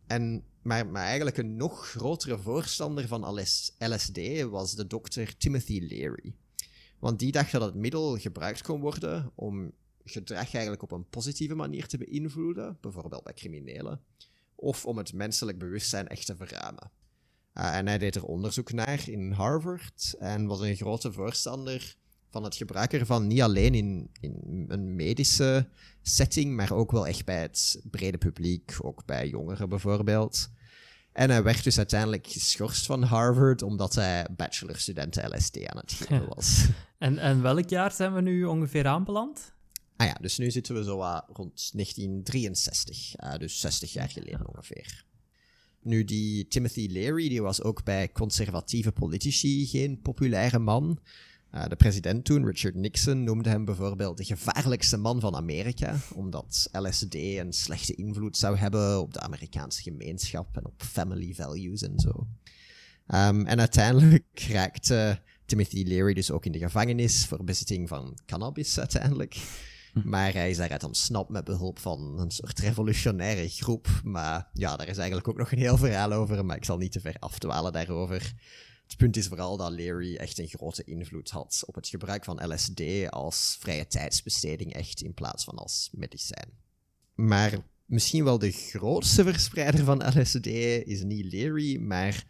En, 0.06 0.44
maar, 0.62 0.86
maar 0.86 1.04
eigenlijk 1.04 1.36
een 1.36 1.56
nog 1.56 1.88
grotere 1.88 2.38
voorstander 2.38 3.06
van 3.06 3.40
LSD 3.78 4.42
was 4.42 4.74
de 4.74 4.86
dokter 4.86 5.36
Timothy 5.36 5.86
Leary. 5.88 6.34
Want 6.98 7.18
die 7.18 7.32
dacht 7.32 7.52
dat 7.52 7.62
het 7.62 7.74
middel 7.74 8.18
gebruikt 8.18 8.62
kon 8.62 8.80
worden 8.80 9.32
om 9.34 9.72
gedrag 10.04 10.52
eigenlijk 10.52 10.82
op 10.82 10.92
een 10.92 11.08
positieve 11.08 11.54
manier 11.54 11.86
te 11.86 11.98
beïnvloeden, 11.98 12.78
bijvoorbeeld 12.80 13.24
bij 13.24 13.34
criminelen, 13.34 14.00
of 14.54 14.86
om 14.86 14.98
het 14.98 15.12
menselijk 15.12 15.58
bewustzijn 15.58 16.08
echt 16.08 16.26
te 16.26 16.36
verruimen. 16.36 16.90
Uh, 17.54 17.76
en 17.76 17.86
hij 17.86 17.98
deed 17.98 18.14
er 18.14 18.24
onderzoek 18.24 18.72
naar 18.72 19.08
in 19.08 19.32
Harvard 19.32 20.14
en 20.18 20.46
was 20.46 20.60
een 20.60 20.76
grote 20.76 21.12
voorstander 21.12 21.96
van 22.30 22.44
het 22.44 22.56
gebruik 22.56 22.92
ervan, 22.92 23.26
niet 23.26 23.42
alleen 23.42 23.74
in, 23.74 24.10
in 24.20 24.64
een 24.68 24.96
medische 24.96 25.68
setting, 26.02 26.56
maar 26.56 26.72
ook 26.72 26.90
wel 26.90 27.06
echt 27.06 27.24
bij 27.24 27.40
het 27.40 27.80
brede 27.90 28.18
publiek, 28.18 28.76
ook 28.82 29.04
bij 29.04 29.28
jongeren 29.28 29.68
bijvoorbeeld. 29.68 30.50
En 31.12 31.30
hij 31.30 31.42
werd 31.42 31.64
dus 31.64 31.78
uiteindelijk 31.78 32.26
geschorst 32.26 32.86
van 32.86 33.02
Harvard 33.02 33.62
omdat 33.62 33.94
hij 33.94 34.26
bachelorstudenten 34.36 35.36
LSD 35.36 35.66
aan 35.66 35.78
het 35.78 35.92
geven 35.92 36.28
was. 36.34 36.66
en, 36.98 37.18
en 37.18 37.42
welk 37.42 37.68
jaar 37.68 37.92
zijn 37.92 38.14
we 38.14 38.20
nu 38.20 38.44
ongeveer 38.44 38.86
aanbeland? 38.86 39.52
Ah 39.96 40.06
ja, 40.06 40.14
dus 40.20 40.38
nu 40.38 40.50
zitten 40.50 40.74
we 40.74 40.84
zo 40.84 41.00
uh, 41.00 41.20
rond 41.26 41.70
1963, 41.72 43.14
uh, 43.20 43.36
dus 43.36 43.60
60 43.60 43.92
jaar 43.92 44.08
geleden 44.08 44.48
ongeveer. 44.48 45.04
Nu, 45.82 46.04
die 46.04 46.48
Timothy 46.48 46.88
Leary 46.90 47.28
die 47.28 47.42
was 47.42 47.62
ook 47.62 47.84
bij 47.84 48.12
conservatieve 48.12 48.92
politici 48.92 49.66
geen 49.66 50.00
populaire 50.00 50.58
man. 50.58 50.98
Uh, 51.54 51.64
de 51.66 51.76
president 51.76 52.24
toen, 52.24 52.46
Richard 52.46 52.74
Nixon, 52.74 53.24
noemde 53.24 53.48
hem 53.48 53.64
bijvoorbeeld 53.64 54.16
de 54.16 54.24
gevaarlijkste 54.24 54.96
man 54.96 55.20
van 55.20 55.36
Amerika, 55.36 55.96
omdat 56.14 56.68
LSD 56.72 57.14
een 57.14 57.52
slechte 57.52 57.94
invloed 57.94 58.36
zou 58.36 58.56
hebben 58.56 59.00
op 59.00 59.12
de 59.12 59.20
Amerikaanse 59.20 59.82
gemeenschap 59.82 60.56
en 60.56 60.66
op 60.66 60.82
family 60.82 61.34
values 61.34 61.82
en 61.82 61.98
zo. 61.98 62.26
Um, 63.14 63.46
en 63.46 63.58
uiteindelijk 63.58 64.46
raakte 64.52 65.20
Timothy 65.46 65.84
Leary 65.86 66.14
dus 66.14 66.30
ook 66.30 66.44
in 66.44 66.52
de 66.52 66.58
gevangenis 66.58 67.26
voor 67.26 67.44
bezitting 67.44 67.88
van 67.88 68.18
cannabis 68.26 68.78
uiteindelijk. 68.78 69.36
Hm. 69.92 70.08
Maar 70.08 70.32
hij 70.32 70.50
is 70.50 70.56
daaruit 70.56 70.84
ontsnapt 70.84 71.30
met 71.30 71.44
behulp 71.44 71.78
van 71.78 72.18
een 72.18 72.30
soort 72.30 72.58
revolutionaire 72.58 73.48
groep. 73.48 73.88
Maar 74.04 74.48
ja, 74.52 74.76
daar 74.76 74.88
is 74.88 74.96
eigenlijk 74.96 75.28
ook 75.28 75.38
nog 75.38 75.52
een 75.52 75.58
heel 75.58 75.76
verhaal 75.76 76.12
over, 76.12 76.44
maar 76.44 76.56
ik 76.56 76.64
zal 76.64 76.76
niet 76.76 76.92
te 76.92 77.00
ver 77.00 77.16
afdwalen 77.18 77.72
daarover. 77.72 78.34
Het 78.90 78.98
punt 78.98 79.16
is 79.16 79.26
vooral 79.26 79.56
dat 79.56 79.70
Leary 79.70 80.16
echt 80.16 80.38
een 80.38 80.48
grote 80.48 80.84
invloed 80.84 81.30
had 81.30 81.62
op 81.66 81.74
het 81.74 81.88
gebruik 81.88 82.24
van 82.24 82.52
LSD 82.52 82.82
als 83.10 83.56
vrije 83.60 83.86
tijdsbesteding, 83.86 84.72
echt 84.72 85.00
in 85.00 85.14
plaats 85.14 85.44
van 85.44 85.56
als 85.56 85.88
medicijn. 85.92 86.48
Maar 87.14 87.58
misschien 87.84 88.24
wel 88.24 88.38
de 88.38 88.50
grootste 88.50 89.24
verspreider 89.24 89.84
van 89.84 90.18
LSD 90.18 90.46
is 90.86 91.02
niet 91.02 91.32
Leary, 91.32 91.76
maar 91.76 92.24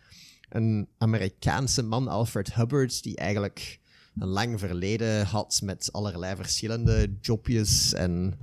een 0.48 0.88
Amerikaanse 0.98 1.82
man, 1.82 2.08
Alfred 2.08 2.54
Hubbard, 2.54 3.02
die 3.02 3.16
eigenlijk 3.16 3.80
een 4.14 4.28
lang 4.28 4.58
verleden 4.58 5.26
had 5.26 5.60
met 5.64 5.92
allerlei 5.92 6.36
verschillende 6.36 7.16
jobjes 7.20 7.92
en 7.92 8.38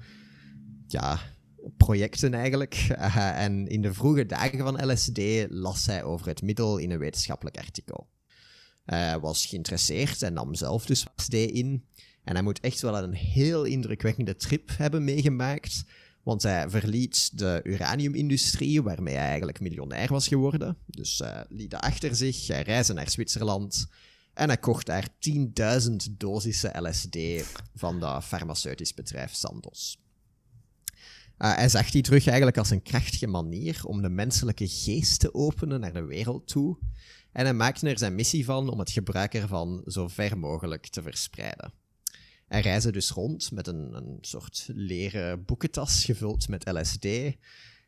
ja, 0.88 1.20
projecten 1.78 2.34
eigenlijk. 2.34 2.88
Uh, 2.92 3.44
en 3.44 3.68
in 3.68 3.82
de 3.82 3.94
vroege 3.94 4.26
dagen 4.26 4.60
van 4.60 4.92
LSD 4.92 5.20
las 5.50 5.86
hij 5.86 6.04
over 6.04 6.28
het 6.28 6.42
middel 6.42 6.78
in 6.78 6.92
een 6.92 7.00
wetenschappelijk 7.00 7.58
artikel. 7.58 8.08
Hij 8.86 9.20
was 9.20 9.46
geïnteresseerd 9.46 10.22
en 10.22 10.34
nam 10.34 10.56
zelf 10.56 10.86
dus 10.86 11.06
LSD 11.16 11.34
in. 11.34 11.86
En 12.24 12.34
hij 12.34 12.44
moet 12.44 12.60
echt 12.60 12.82
wel 12.82 12.98
een 12.98 13.14
heel 13.14 13.64
indrukwekkende 13.64 14.36
trip 14.36 14.70
hebben 14.78 15.04
meegemaakt. 15.04 15.84
Want 16.24 16.44
hij 16.44 16.70
verliet 16.70 17.38
de 17.38 17.60
uraniumindustrie, 17.64 18.82
waarmee 18.82 19.16
hij 19.16 19.28
eigenlijk 19.28 19.60
miljonair 19.60 20.08
was 20.08 20.28
geworden. 20.28 20.78
Dus 20.86 21.20
uh, 21.20 21.40
liet 21.50 21.72
dat 21.72 21.82
achter 21.82 22.16
zich. 22.16 22.48
Hij 22.48 22.62
reisde 22.62 22.94
naar 22.94 23.10
Zwitserland. 23.10 23.88
En 24.34 24.48
hij 24.48 24.58
kocht 24.58 24.86
daar 24.86 25.08
10.000 25.90 25.96
dosissen 26.12 26.88
LSD 26.88 27.18
van 27.76 28.00
dat 28.00 28.24
farmaceutisch 28.24 28.94
bedrijf 28.94 29.34
Sandoz. 29.34 29.96
Uh, 31.38 31.56
hij 31.56 31.70
zag 31.70 31.92
die 31.92 32.02
terug 32.02 32.28
eigenlijk 32.28 32.58
als 32.58 32.70
een 32.70 32.82
krachtige 32.82 33.28
manier 33.28 33.82
om 33.84 34.02
de 34.02 34.10
menselijke 34.10 34.68
geest 34.68 35.20
te 35.20 35.34
openen 35.34 35.80
naar 35.80 35.94
de 35.94 36.06
wereld 36.06 36.48
toe. 36.48 36.78
En 37.32 37.44
hij 37.44 37.54
maakte 37.54 37.90
er 37.90 37.98
zijn 37.98 38.16
missie 38.16 38.46
van 38.46 38.70
om 38.70 38.80
het 38.80 38.92
gebruik 38.92 39.34
ervan 39.34 39.82
zo 39.86 40.08
ver 40.08 40.38
mogelijk 40.38 40.88
te 40.88 41.02
verspreiden. 41.02 41.74
Hij 42.48 42.62
reisde 42.62 42.92
dus 42.92 43.10
rond 43.10 43.52
met 43.52 43.68
een, 43.68 43.94
een 43.94 44.18
soort 44.22 44.70
leren 44.74 45.46
boekentas 45.46 46.06
gevuld 46.06 46.48
met 46.48 46.72
LSD. 46.72 47.06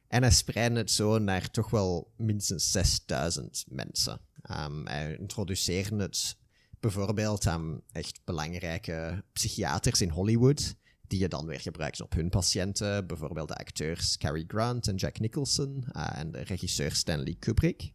En 0.07 0.21
hij 0.21 0.31
spreidde 0.31 0.79
het 0.79 0.91
zo 0.91 1.17
naar 1.17 1.51
toch 1.51 1.69
wel 1.69 2.13
minstens 2.17 2.71
6000 2.71 3.65
mensen. 3.67 4.21
Um, 4.51 4.87
hij 4.87 5.17
introduceerde 5.19 6.01
het 6.03 6.37
bijvoorbeeld 6.79 7.47
aan 7.47 7.81
echt 7.91 8.21
belangrijke 8.23 9.23
psychiaters 9.33 10.01
in 10.01 10.09
Hollywood, 10.09 10.75
die 11.09 11.19
je 11.19 11.27
dan 11.27 11.45
weer 11.45 11.59
gebruikt 11.59 12.01
op 12.01 12.13
hun 12.13 12.29
patiënten. 12.29 13.07
Bijvoorbeeld 13.07 13.47
de 13.47 13.55
acteurs 13.55 14.17
Cary 14.17 14.43
Grant 14.47 14.87
en 14.87 14.95
Jack 14.95 15.19
Nicholson 15.19 15.83
uh, 15.95 16.19
en 16.19 16.31
de 16.31 16.41
regisseur 16.41 16.91
Stanley 16.91 17.35
Kubrick. 17.39 17.91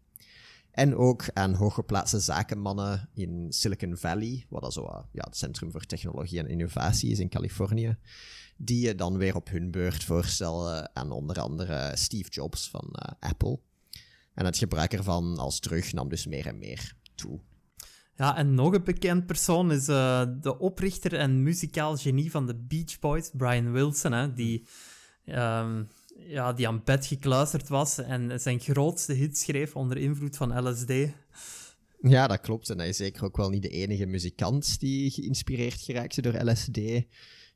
En 0.71 0.97
ook 0.97 1.25
aan 1.33 1.55
hooggeplaatste 1.55 2.21
zakenmannen 2.21 3.09
in 3.15 3.47
Silicon 3.53 3.97
Valley, 3.97 4.47
wat 4.49 4.73
zo 4.73 4.83
uh, 4.83 4.99
ja, 5.13 5.25
het 5.25 5.37
centrum 5.37 5.71
voor 5.71 5.87
technologie 5.87 6.39
en 6.39 6.49
innovatie 6.49 7.11
is 7.11 7.19
in 7.19 7.29
Californië. 7.29 7.97
Die 8.57 8.87
je 8.87 8.95
dan 8.95 9.17
weer 9.17 9.35
op 9.35 9.49
hun 9.49 9.71
beurt 9.71 10.05
voorstellen 10.05 10.97
aan 10.97 11.11
onder 11.11 11.41
andere 11.41 11.93
Steve 11.95 12.31
Jobs 12.31 12.71
van 12.71 12.85
uh, 12.93 13.31
Apple. 13.31 13.59
En 14.35 14.45
het 14.45 14.59
gebruik 14.59 14.93
ervan 14.93 15.39
als 15.39 15.61
terug 15.61 15.93
nam 15.93 16.09
dus 16.09 16.27
meer 16.27 16.47
en 16.47 16.59
meer 16.59 16.97
toe. 17.15 17.41
Ja, 18.17 18.37
en 18.37 18.55
nog 18.55 18.75
een 18.75 18.85
bekend 18.85 19.27
persoon 19.27 19.73
is 19.73 19.89
uh, 19.89 20.25
de 20.41 20.59
oprichter 20.59 21.15
en 21.15 21.43
muzikaal 21.43 21.97
genie 21.97 22.31
van 22.31 22.47
de 22.47 22.55
Beach 22.55 22.99
Boys, 22.99 23.31
Brian 23.33 23.73
Wilson, 23.73 24.13
hè, 24.13 24.33
die, 24.33 24.67
um, 25.27 25.89
ja, 26.17 26.53
die 26.53 26.69
aan 26.69 26.85
bed 26.85 27.07
gekluisterd 27.07 27.69
was 27.69 27.99
en 27.99 28.41
zijn 28.41 28.61
grootste 28.61 29.13
hit 29.13 29.39
schreef 29.39 29.77
onder 29.77 29.97
invloed 29.97 30.37
van 30.37 30.69
LSD. 30.69 30.93
Ja, 32.01 32.27
dat 32.27 32.41
klopt. 32.41 32.71
En 32.71 32.79
hij 32.79 32.89
is 32.89 32.97
zeker 32.97 33.25
ook 33.25 33.37
wel 33.37 33.51
niet 33.51 33.63
de 33.63 33.69
enige 33.69 34.07
muzikant 34.07 34.81
die 34.81 35.11
geïnspireerd 35.11 35.81
geraakte 35.81 36.23
door 36.23 36.51
LSD. 36.51 36.77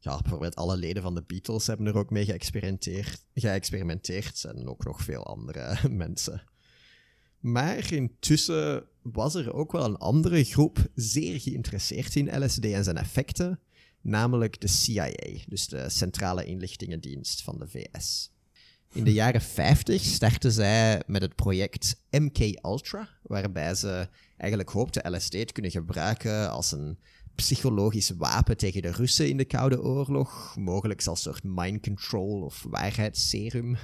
Ja, 0.01 0.19
bijvoorbeeld 0.21 0.57
alle 0.57 0.77
leden 0.77 1.03
van 1.03 1.15
de 1.15 1.25
Beatles 1.27 1.67
hebben 1.67 1.87
er 1.87 1.97
ook 1.97 2.11
mee 2.11 2.25
geëxperimenteerd, 2.25 3.25
geëxperimenteerd 3.35 4.45
en 4.45 4.69
ook 4.69 4.85
nog 4.85 5.03
veel 5.03 5.27
andere 5.27 5.79
mensen. 5.89 6.43
Maar 7.39 7.93
intussen 7.93 8.85
was 9.03 9.35
er 9.35 9.53
ook 9.53 9.73
wel 9.73 9.85
een 9.85 9.97
andere 9.97 10.45
groep 10.45 10.87
zeer 10.95 11.41
geïnteresseerd 11.41 12.17
in 12.17 12.45
LSD 12.45 12.65
en 12.65 12.85
zijn 12.85 12.97
effecten, 12.97 13.61
namelijk 14.01 14.61
de 14.61 14.69
CIA, 14.69 15.13
dus 15.49 15.69
de 15.69 15.89
Centrale 15.89 16.45
Inlichtingendienst 16.45 17.43
van 17.43 17.59
de 17.59 17.69
VS. 17.69 18.31
In 18.93 19.05
de 19.05 19.13
jaren 19.13 19.41
50 19.41 20.03
startten 20.03 20.53
zij 20.53 21.03
met 21.07 21.23
het 21.23 21.35
project 21.35 22.03
MK-Ultra, 22.11 23.09
waarbij 23.23 23.75
ze 23.75 24.09
eigenlijk 24.37 24.71
hoopten 24.71 25.15
LSD 25.15 25.31
te 25.31 25.53
kunnen 25.53 25.71
gebruiken 25.71 26.51
als 26.51 26.73
een 26.73 26.99
psychologisch 27.35 28.11
wapen 28.11 28.57
tegen 28.57 28.83
de 28.83 28.91
Russen 28.91 29.29
in 29.29 29.37
de 29.37 29.45
Koude 29.45 29.83
Oorlog, 29.83 30.57
mogelijk 30.57 31.07
als 31.07 31.23
soort 31.23 31.45
mind 31.45 31.83
control 31.83 32.43
of 32.43 32.65
waarheidsserum. 32.69 33.77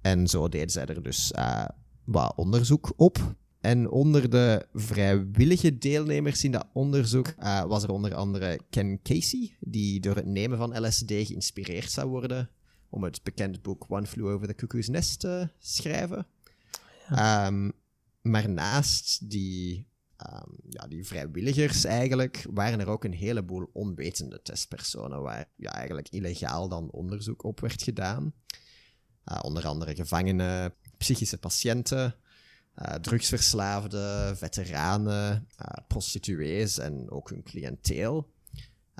En 0.00 0.26
zo 0.26 0.48
deden 0.48 0.70
zij 0.70 0.86
er 0.86 1.02
dus 1.02 1.32
uh, 1.36 1.64
wat 2.08 2.32
onderzoek 2.36 2.92
op. 2.96 3.36
En 3.60 3.90
onder 3.90 4.30
de 4.30 4.66
vrijwillige 4.72 5.78
deelnemers 5.78 6.44
in 6.44 6.50
dat 6.50 6.66
onderzoek 6.72 7.34
uh, 7.38 7.64
was 7.64 7.82
er 7.82 7.90
onder 7.90 8.14
andere 8.14 8.60
Ken 8.70 9.02
Casey, 9.02 9.56
die 9.60 10.00
door 10.00 10.16
het 10.16 10.26
nemen 10.26 10.58
van 10.58 10.86
LSD 10.86 11.06
geïnspireerd 11.06 11.90
zou 11.90 12.08
worden 12.08 12.50
om 12.88 13.04
het 13.04 13.22
bekende 13.22 13.60
boek 13.60 13.84
One 13.88 14.06
Flew 14.06 14.26
Over 14.26 14.46
the 14.46 14.54
Cuckoo's 14.54 14.88
Nest 14.88 15.20
te 15.20 15.48
schrijven. 15.58 16.26
Ja. 17.08 17.46
Um, 17.46 17.72
maar 18.22 18.48
naast 18.48 19.30
die, 19.30 19.88
um, 20.32 20.56
ja, 20.68 20.86
die 20.86 21.06
vrijwilligers 21.06 21.84
eigenlijk, 21.84 22.46
waren 22.50 22.80
er 22.80 22.88
ook 22.88 23.04
een 23.04 23.12
heleboel 23.12 23.70
onwetende 23.72 24.42
testpersonen 24.42 25.22
waar 25.22 25.50
ja, 25.56 25.72
eigenlijk 25.72 26.08
illegaal 26.08 26.68
dan 26.68 26.90
onderzoek 26.90 27.44
op 27.44 27.60
werd 27.60 27.82
gedaan. 27.82 28.32
Uh, 29.32 29.38
onder 29.42 29.66
andere 29.66 29.94
gevangenen, 29.94 30.74
psychische 30.98 31.38
patiënten, 31.38 32.14
uh, 32.82 32.94
drugsverslaafden, 32.94 34.36
veteranen, 34.36 35.46
uh, 35.60 35.66
prostituees 35.86 36.78
en 36.78 37.10
ook 37.10 37.30
hun 37.30 37.42
cliënteel. 37.42 38.30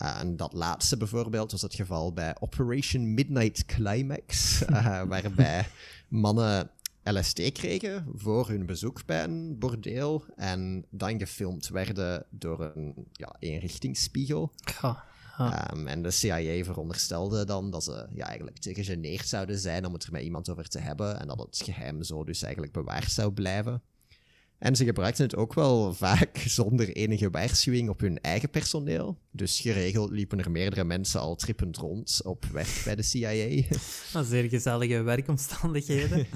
Uh, 0.03 0.21
en 0.21 0.37
dat 0.37 0.53
laatste 0.53 0.97
bijvoorbeeld 0.97 1.51
was 1.53 1.63
het 1.63 1.75
geval 1.75 2.13
bij 2.13 2.37
Operation 2.41 3.15
Midnight 3.15 3.65
Climax, 3.65 4.59
waarbij 5.13 5.67
mannen 6.09 6.71
LSD 7.03 7.53
kregen 7.53 8.07
voor 8.15 8.49
hun 8.49 8.67
bezoek 8.67 9.07
bij 9.07 9.25
een 9.25 9.59
bordeel 9.59 10.25
en 10.37 10.85
dan 10.91 11.19
gefilmd 11.19 11.69
werden 11.69 12.27
door 12.31 12.73
een 12.75 12.95
ja, 13.13 13.37
eenrichtingsspiegel. 13.39 14.53
Ja. 14.83 15.05
Um, 15.39 15.87
en 15.87 16.03
de 16.03 16.11
CIA 16.11 16.65
veronderstelde 16.65 17.45
dan 17.45 17.71
dat 17.71 17.85
ze 17.85 18.07
ja, 18.15 18.27
eigenlijk 18.27 18.59
te 18.59 18.75
gegeneerd 18.75 19.29
zouden 19.29 19.59
zijn 19.59 19.87
om 19.87 19.93
het 19.93 20.05
er 20.05 20.13
met 20.13 20.23
iemand 20.23 20.51
over 20.51 20.69
te 20.69 20.79
hebben 20.79 21.21
en 21.21 21.27
dat 21.27 21.39
het 21.39 21.61
geheim 21.65 22.03
zo 22.03 22.25
dus 22.25 22.43
eigenlijk 22.43 22.73
bewaard 22.73 23.11
zou 23.11 23.33
blijven. 23.33 23.83
En 24.59 24.77
ze 24.77 24.85
gebruikten 24.85 25.25
het 25.25 25.37
ook 25.37 25.55
wel 25.55 25.95
vaak 25.95 26.39
zonder 26.61 26.89
enige 26.89 27.31
waarschuwing 27.31 27.89
op 27.89 28.01
hun 28.01 28.21
eigen 28.21 28.51
personeel. 28.51 29.19
Dus 29.31 29.61
geregeld 29.61 30.11
liepen 30.11 30.39
er 30.39 30.51
meerdere 30.51 30.85
mensen 30.85 31.21
al 31.21 31.37
trippend 31.37 31.77
rond 31.77 32.21
op 32.25 32.45
weg 32.45 32.85
bij 32.85 32.95
de 32.95 33.03
CIA. 33.03 33.63
Zeer 34.25 34.49
gezellige 34.49 35.03
werkomstandigheden. 35.03 36.27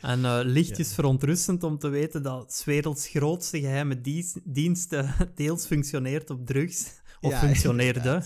En 0.00 0.20
uh, 0.20 0.40
lichtjes 0.42 0.88
ja. 0.88 0.94
verontrustend 0.94 1.62
om 1.62 1.78
te 1.78 1.88
weten 1.88 2.22
dat 2.22 2.52
's 2.52 2.64
werelds 2.64 3.08
grootste 3.08 3.60
geheime 3.60 4.00
dienst 4.44 4.96
deels 5.34 5.66
functioneert 5.66 6.30
op 6.30 6.46
drugs. 6.46 7.00
Of 7.20 7.30
ja, 7.30 7.38
functioneerde. 7.46 8.22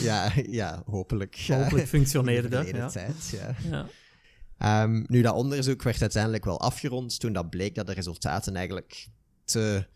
ja, 0.00 0.32
ja, 0.46 0.82
hopelijk. 0.86 1.44
Hopelijk 1.48 1.88
functioneerde. 1.88 2.64
ja. 2.72 2.88
Tijd, 2.88 3.28
ja. 3.28 3.54
ja. 3.70 3.86
Um, 4.82 5.04
nu, 5.08 5.22
dat 5.22 5.34
onderzoek 5.34 5.82
werd 5.82 6.00
uiteindelijk 6.00 6.44
wel 6.44 6.60
afgerond 6.60 7.20
toen 7.20 7.32
dat 7.32 7.50
bleek 7.50 7.74
dat 7.74 7.86
de 7.86 7.92
resultaten 7.92 8.56
eigenlijk 8.56 9.08
te 9.44 9.86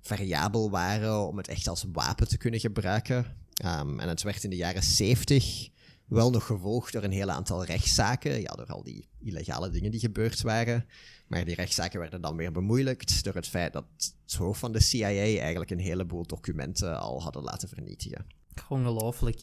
variabel 0.00 0.70
waren 0.70 1.26
om 1.26 1.36
het 1.36 1.48
echt 1.48 1.68
als 1.68 1.84
wapen 1.92 2.28
te 2.28 2.36
kunnen 2.36 2.60
gebruiken. 2.60 3.16
Um, 3.64 4.00
en 4.00 4.08
het 4.08 4.22
werd 4.22 4.44
in 4.44 4.50
de 4.50 4.56
jaren 4.56 4.82
70 4.82 5.68
wel 6.06 6.30
nog 6.30 6.46
gevolgd 6.46 6.92
door 6.92 7.02
een 7.02 7.12
heel 7.12 7.30
aantal 7.30 7.64
rechtszaken. 7.64 8.40
Ja, 8.40 8.52
door 8.52 8.66
al 8.66 8.82
die 8.82 9.08
illegale 9.18 9.70
dingen 9.70 9.90
die 9.90 10.00
gebeurd 10.00 10.42
waren. 10.42 10.86
Maar 11.34 11.44
die 11.44 11.54
rechtszaken 11.54 12.00
werden 12.00 12.20
dan 12.20 12.36
weer 12.36 12.52
bemoeilijkt 12.52 13.24
door 13.24 13.34
het 13.34 13.48
feit 13.48 13.72
dat 13.72 13.84
het 13.96 14.34
hoofd 14.34 14.60
van 14.60 14.72
de 14.72 14.80
CIA 14.80 15.06
eigenlijk 15.06 15.70
een 15.70 15.78
heleboel 15.78 16.26
documenten 16.26 17.00
al 17.00 17.22
hadden 17.22 17.42
laten 17.42 17.68
vernietigen. 17.68 18.26
Ongelooflijk. 18.68 19.42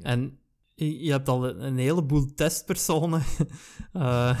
En 0.00 0.38
je 0.74 1.10
hebt 1.10 1.28
al 1.28 1.48
een 1.48 1.78
heleboel 1.78 2.34
testpersonen, 2.34 3.22
uh, 3.92 4.40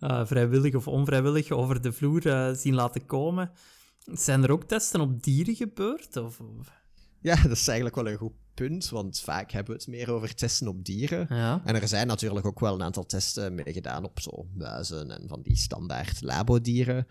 uh, 0.00 0.26
vrijwillig 0.26 0.74
of 0.74 0.88
onvrijwillig, 0.88 1.50
over 1.50 1.82
de 1.82 1.92
vloer 1.92 2.26
uh, 2.26 2.52
zien 2.52 2.74
laten 2.74 3.06
komen. 3.06 3.50
Zijn 3.98 4.42
er 4.42 4.50
ook 4.50 4.64
testen 4.64 5.00
op 5.00 5.22
dieren 5.22 5.54
gebeurd? 5.54 6.16
Of? 6.16 6.40
Ja, 7.20 7.42
dat 7.42 7.50
is 7.56 7.66
eigenlijk 7.66 7.96
wel 7.96 8.08
een 8.08 8.18
goed 8.18 8.43
punt, 8.54 8.88
want 8.88 9.20
vaak 9.20 9.50
hebben 9.50 9.72
we 9.72 9.78
het 9.78 9.88
meer 9.88 10.10
over 10.10 10.34
testen 10.34 10.68
op 10.68 10.84
dieren. 10.84 11.26
Ja. 11.28 11.62
En 11.64 11.74
er 11.74 11.88
zijn 11.88 12.06
natuurlijk 12.06 12.46
ook 12.46 12.60
wel 12.60 12.74
een 12.74 12.82
aantal 12.82 13.06
testen 13.06 13.54
mee 13.54 13.72
gedaan 13.72 14.04
op 14.04 14.20
zo 14.20 14.46
muizen 14.54 15.10
en 15.10 15.28
van 15.28 15.42
die 15.42 15.56
standaard 15.56 16.22
labodieren. 16.22 17.06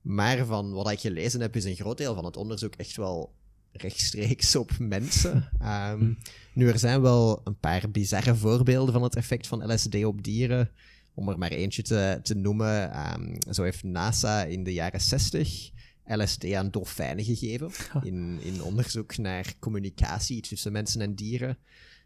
Maar 0.00 0.46
van 0.46 0.72
wat 0.72 0.90
ik 0.90 1.00
gelezen 1.00 1.40
heb, 1.40 1.56
is 1.56 1.64
een 1.64 1.74
groot 1.74 1.98
deel 1.98 2.14
van 2.14 2.24
het 2.24 2.36
onderzoek 2.36 2.74
echt 2.74 2.96
wel 2.96 3.32
rechtstreeks 3.72 4.56
op 4.56 4.78
mensen. 4.78 5.50
Um, 5.62 6.18
nu, 6.54 6.68
er 6.68 6.78
zijn 6.78 7.00
wel 7.00 7.40
een 7.44 7.58
paar 7.58 7.90
bizarre 7.90 8.34
voorbeelden 8.34 8.92
van 8.92 9.02
het 9.02 9.16
effect 9.16 9.46
van 9.46 9.72
LSD 9.72 10.04
op 10.04 10.22
dieren. 10.22 10.70
Om 11.14 11.28
er 11.28 11.38
maar 11.38 11.50
eentje 11.50 11.82
te, 11.82 12.20
te 12.22 12.34
noemen. 12.34 12.98
Um, 13.12 13.36
zo 13.52 13.62
heeft 13.62 13.82
NASA 13.82 14.44
in 14.44 14.64
de 14.64 14.72
jaren 14.72 15.00
60 15.00 15.70
LSD 16.06 16.52
aan 16.52 16.70
dolfijnen 16.70 17.24
gegeven. 17.24 17.70
In, 18.02 18.40
in 18.40 18.62
onderzoek 18.62 19.16
naar 19.16 19.54
communicatie 19.58 20.40
tussen 20.40 20.72
mensen 20.72 21.00
en 21.00 21.14
dieren. 21.14 21.58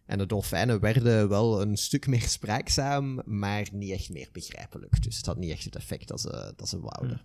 En 0.06 0.18
de 0.18 0.26
dolfijnen 0.26 0.80
werden 0.80 1.28
wel 1.28 1.62
een 1.62 1.76
stuk 1.76 2.06
meer 2.06 2.22
spraakzaam, 2.28 3.22
maar 3.24 3.68
niet 3.72 3.90
echt 3.90 4.10
meer 4.10 4.28
begrijpelijk. 4.32 5.02
Dus 5.02 5.16
het 5.16 5.26
had 5.26 5.38
niet 5.38 5.50
echt 5.50 5.64
het 5.64 5.76
effect 5.76 6.08
dat 6.08 6.20
ze, 6.20 6.52
dat 6.56 6.68
ze 6.68 6.80
wouden. 6.80 7.20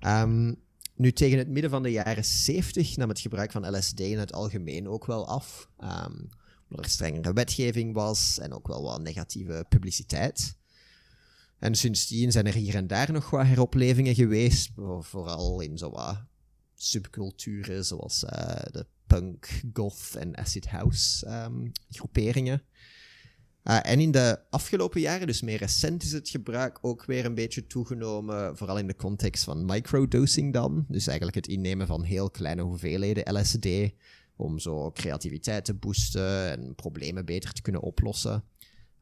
Um, 0.00 0.56
nu, 0.96 1.12
tegen 1.12 1.38
het 1.38 1.48
midden 1.48 1.70
van 1.70 1.82
de 1.82 1.90
jaren 1.90 2.24
70 2.24 2.96
nam 2.96 3.08
het 3.08 3.20
gebruik 3.20 3.52
van 3.52 3.76
LSD 3.76 4.00
in 4.00 4.18
het 4.18 4.32
algemeen 4.32 4.88
ook 4.88 5.06
wel 5.06 5.28
af. 5.28 5.68
Um, 5.78 6.28
omdat 6.68 6.84
er 6.84 6.90
strengere 6.90 7.32
wetgeving 7.32 7.94
was 7.94 8.38
en 8.38 8.52
ook 8.52 8.66
wel 8.66 8.82
wat 8.82 9.02
negatieve 9.02 9.64
publiciteit. 9.68 10.56
En 11.62 11.74
sindsdien 11.74 12.32
zijn 12.32 12.46
er 12.46 12.54
hier 12.54 12.74
en 12.74 12.86
daar 12.86 13.12
nog 13.12 13.30
wat 13.30 13.46
heroplevingen 13.46 14.14
geweest, 14.14 14.70
vooral 14.98 15.60
in 15.60 15.78
zo 15.78 15.90
wat 15.90 16.22
subculturen 16.74 17.84
zoals 17.84 18.24
eh, 18.24 18.62
de 18.70 18.86
punk, 19.06 19.62
goth 19.72 20.16
en 20.18 20.36
acid 20.36 20.68
house 20.68 21.26
ehm, 21.26 21.68
groeperingen. 21.90 22.62
Uh, 23.64 23.78
en 23.82 24.00
in 24.00 24.10
de 24.10 24.40
afgelopen 24.50 25.00
jaren, 25.00 25.26
dus 25.26 25.42
meer 25.42 25.58
recent, 25.58 26.02
is 26.02 26.12
het 26.12 26.28
gebruik 26.28 26.78
ook 26.80 27.04
weer 27.04 27.24
een 27.24 27.34
beetje 27.34 27.66
toegenomen, 27.66 28.56
vooral 28.56 28.78
in 28.78 28.86
de 28.86 28.96
context 28.96 29.44
van 29.44 29.64
microdosing 29.64 30.52
dan. 30.52 30.84
Dus 30.88 31.06
eigenlijk 31.06 31.36
het 31.36 31.48
innemen 31.48 31.86
van 31.86 32.02
heel 32.02 32.30
kleine 32.30 32.62
hoeveelheden 32.62 33.40
LSD, 33.40 33.68
om 34.36 34.58
zo 34.58 34.90
creativiteit 34.90 35.64
te 35.64 35.74
boosten 35.74 36.50
en 36.50 36.74
problemen 36.74 37.24
beter 37.24 37.52
te 37.52 37.62
kunnen 37.62 37.82
oplossen. 37.82 38.44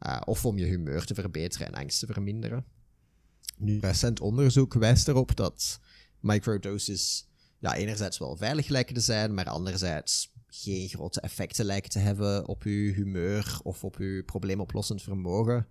Uh, 0.06 0.20
of 0.24 0.44
om 0.44 0.58
je 0.58 0.64
humeur 0.64 1.04
te 1.04 1.14
verbeteren 1.14 1.66
en 1.66 1.74
angst 1.74 1.98
te 1.98 2.06
verminderen. 2.06 2.64
Nu, 3.56 3.78
recent 3.78 4.20
onderzoek 4.20 4.74
wijst 4.74 5.08
erop 5.08 5.36
dat 5.36 5.80
microdoses 6.20 7.28
ja, 7.58 7.74
enerzijds 7.74 8.18
wel 8.18 8.36
veilig 8.36 8.68
lijken 8.68 8.94
te 8.94 9.00
zijn, 9.00 9.34
maar 9.34 9.48
anderzijds 9.48 10.32
geen 10.46 10.88
grote 10.88 11.20
effecten 11.20 11.64
lijken 11.64 11.90
te 11.90 11.98
hebben 11.98 12.46
op 12.46 12.62
uw 12.62 12.92
humeur 12.92 13.60
of 13.62 13.84
op 13.84 13.96
uw 13.96 14.24
probleemoplossend 14.24 15.02
vermogen. 15.02 15.66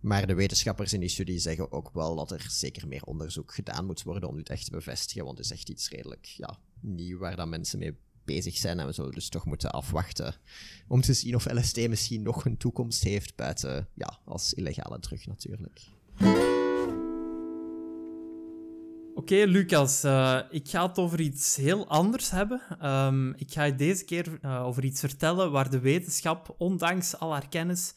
Maar 0.00 0.26
de 0.26 0.34
wetenschappers 0.34 0.92
in 0.92 1.00
die 1.00 1.08
studie 1.08 1.38
zeggen 1.38 1.72
ook 1.72 1.90
wel 1.92 2.16
dat 2.16 2.30
er 2.30 2.46
zeker 2.50 2.88
meer 2.88 3.04
onderzoek 3.04 3.54
gedaan 3.54 3.86
moet 3.86 4.02
worden 4.02 4.28
om 4.28 4.36
dit 4.36 4.48
echt 4.48 4.64
te 4.64 4.70
bevestigen, 4.70 5.24
want 5.24 5.36
het 5.38 5.46
is 5.46 5.52
echt 5.52 5.68
iets 5.68 5.88
redelijk 5.88 6.24
ja, 6.24 6.58
nieuw 6.80 7.18
waar 7.18 7.36
dan 7.36 7.48
mensen 7.48 7.78
mee 7.78 7.96
bezig 8.24 8.56
zijn 8.56 8.80
en 8.80 8.86
we 8.86 8.92
zullen 8.92 9.12
dus 9.12 9.28
toch 9.28 9.44
moeten 9.44 9.70
afwachten 9.70 10.34
om 10.88 11.00
te 11.00 11.12
zien 11.12 11.34
of 11.34 11.52
LSD 11.52 11.88
misschien 11.88 12.22
nog 12.22 12.44
een 12.44 12.56
toekomst 12.56 13.02
heeft 13.02 13.36
buiten, 13.36 13.88
ja, 13.94 14.18
als 14.24 14.54
illegale 14.54 14.98
drug 14.98 15.26
natuurlijk. 15.26 15.80
Oké, 19.14 19.44
Lucas, 19.44 20.04
uh, 20.04 20.40
ik 20.50 20.68
ga 20.68 20.86
het 20.86 20.98
over 20.98 21.20
iets 21.20 21.56
heel 21.56 21.88
anders 21.88 22.30
hebben. 22.30 22.62
Um, 22.82 23.34
ik 23.36 23.52
ga 23.52 23.64
je 23.64 23.74
deze 23.74 24.04
keer 24.04 24.38
uh, 24.42 24.64
over 24.64 24.84
iets 24.84 25.00
vertellen 25.00 25.50
waar 25.50 25.70
de 25.70 25.78
wetenschap, 25.78 26.54
ondanks 26.58 27.18
al 27.18 27.32
haar 27.32 27.48
kennis, 27.48 27.94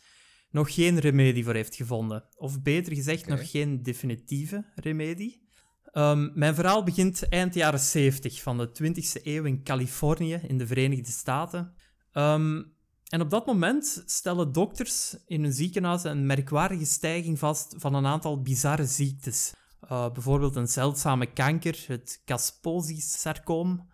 nog 0.49 0.73
geen 0.73 0.99
remedie 0.99 1.43
voor 1.43 1.53
heeft 1.53 1.75
gevonden. 1.75 2.23
Of 2.35 2.61
beter 2.61 2.93
gezegd, 2.95 3.23
okay. 3.23 3.37
nog 3.37 3.49
geen 3.49 3.83
definitieve 3.83 4.65
remedie. 4.75 5.46
Um, 5.93 6.31
mijn 6.33 6.55
verhaal 6.55 6.83
begint 6.83 7.29
eind 7.29 7.53
jaren 7.53 7.79
70 7.79 8.41
van 8.41 8.57
de 8.57 8.69
20e 8.69 9.23
eeuw 9.23 9.43
in 9.43 9.63
Californië, 9.63 10.39
in 10.47 10.57
de 10.57 10.67
Verenigde 10.67 11.11
Staten. 11.11 11.73
Um, 12.13 12.75
en 13.07 13.21
op 13.21 13.29
dat 13.29 13.45
moment 13.45 14.03
stellen 14.05 14.51
dokters 14.51 15.17
in 15.25 15.43
hun 15.43 15.53
ziekenhuizen 15.53 16.11
een 16.11 16.25
merkwaardige 16.25 16.85
stijging 16.85 17.39
vast 17.39 17.75
van 17.77 17.93
een 17.93 18.05
aantal 18.05 18.41
bizarre 18.41 18.85
ziektes. 18.85 19.53
Uh, 19.83 20.11
bijvoorbeeld 20.11 20.55
een 20.55 20.67
zeldzame 20.67 21.25
kanker, 21.33 21.83
het 21.87 22.21
Kaposi-sarcoom. 22.25 23.89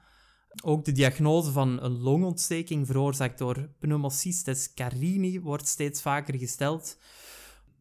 Ook 0.63 0.85
de 0.85 0.91
diagnose 0.91 1.51
van 1.51 1.83
een 1.83 1.97
longontsteking 1.97 2.87
veroorzaakt 2.87 3.37
door 3.37 3.69
pneumocystis 3.79 4.73
carini 4.73 5.41
wordt 5.41 5.67
steeds 5.67 6.01
vaker 6.01 6.37
gesteld. 6.37 6.97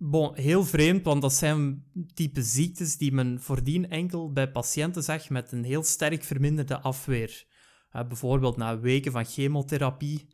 Bon, 0.04 0.34
heel 0.34 0.64
vreemd, 0.64 1.04
want 1.04 1.22
dat 1.22 1.32
zijn 1.32 1.84
type 2.14 2.42
ziektes 2.42 2.96
die 2.96 3.12
men 3.12 3.40
voordien 3.40 3.90
enkel 3.90 4.32
bij 4.32 4.50
patiënten 4.50 5.02
zag 5.02 5.28
met 5.28 5.52
een 5.52 5.64
heel 5.64 5.82
sterk 5.82 6.24
verminderde 6.24 6.80
afweer. 6.80 7.44
Uh, 7.92 8.08
bijvoorbeeld 8.08 8.56
na 8.56 8.80
weken 8.80 9.12
van 9.12 9.24
chemotherapie. 9.24 10.28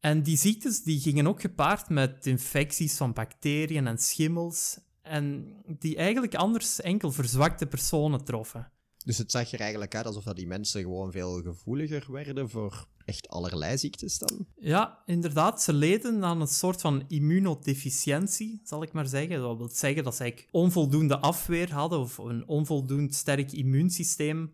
En 0.00 0.22
die 0.22 0.36
ziektes 0.36 0.82
die 0.82 1.00
gingen 1.00 1.26
ook 1.26 1.40
gepaard 1.40 1.88
met 1.88 2.26
infecties 2.26 2.96
van 2.96 3.12
bacteriën 3.12 3.86
en 3.86 3.98
schimmels 3.98 4.78
en 5.02 5.56
die 5.78 5.96
eigenlijk 5.96 6.34
anders 6.34 6.80
enkel 6.80 7.12
verzwakte 7.12 7.66
personen 7.66 8.24
troffen. 8.24 8.72
Dus 9.04 9.18
het 9.18 9.30
zag 9.30 9.52
er 9.52 9.60
eigenlijk 9.60 9.94
uit 9.94 10.06
alsof 10.06 10.24
dat 10.24 10.36
die 10.36 10.46
mensen 10.46 10.82
gewoon 10.82 11.12
veel 11.12 11.42
gevoeliger 11.42 12.12
werden 12.12 12.50
voor 12.50 12.88
echt 13.04 13.28
allerlei 13.28 13.78
ziektes 13.78 14.18
dan? 14.18 14.46
Ja, 14.56 15.02
inderdaad. 15.06 15.62
Ze 15.62 15.72
leden 15.72 16.24
aan 16.24 16.40
een 16.40 16.46
soort 16.46 16.80
van 16.80 17.04
immunodeficiëntie, 17.08 18.60
zal 18.64 18.82
ik 18.82 18.92
maar 18.92 19.06
zeggen. 19.06 19.40
Dat 19.40 19.56
wil 19.56 19.68
zeggen 19.68 20.04
dat 20.04 20.14
ze 20.14 20.22
eigenlijk 20.22 20.52
onvoldoende 20.52 21.18
afweer 21.18 21.72
hadden 21.72 21.98
of 21.98 22.18
een 22.18 22.48
onvoldoend 22.48 23.14
sterk 23.14 23.52
immuunsysteem 23.52 24.52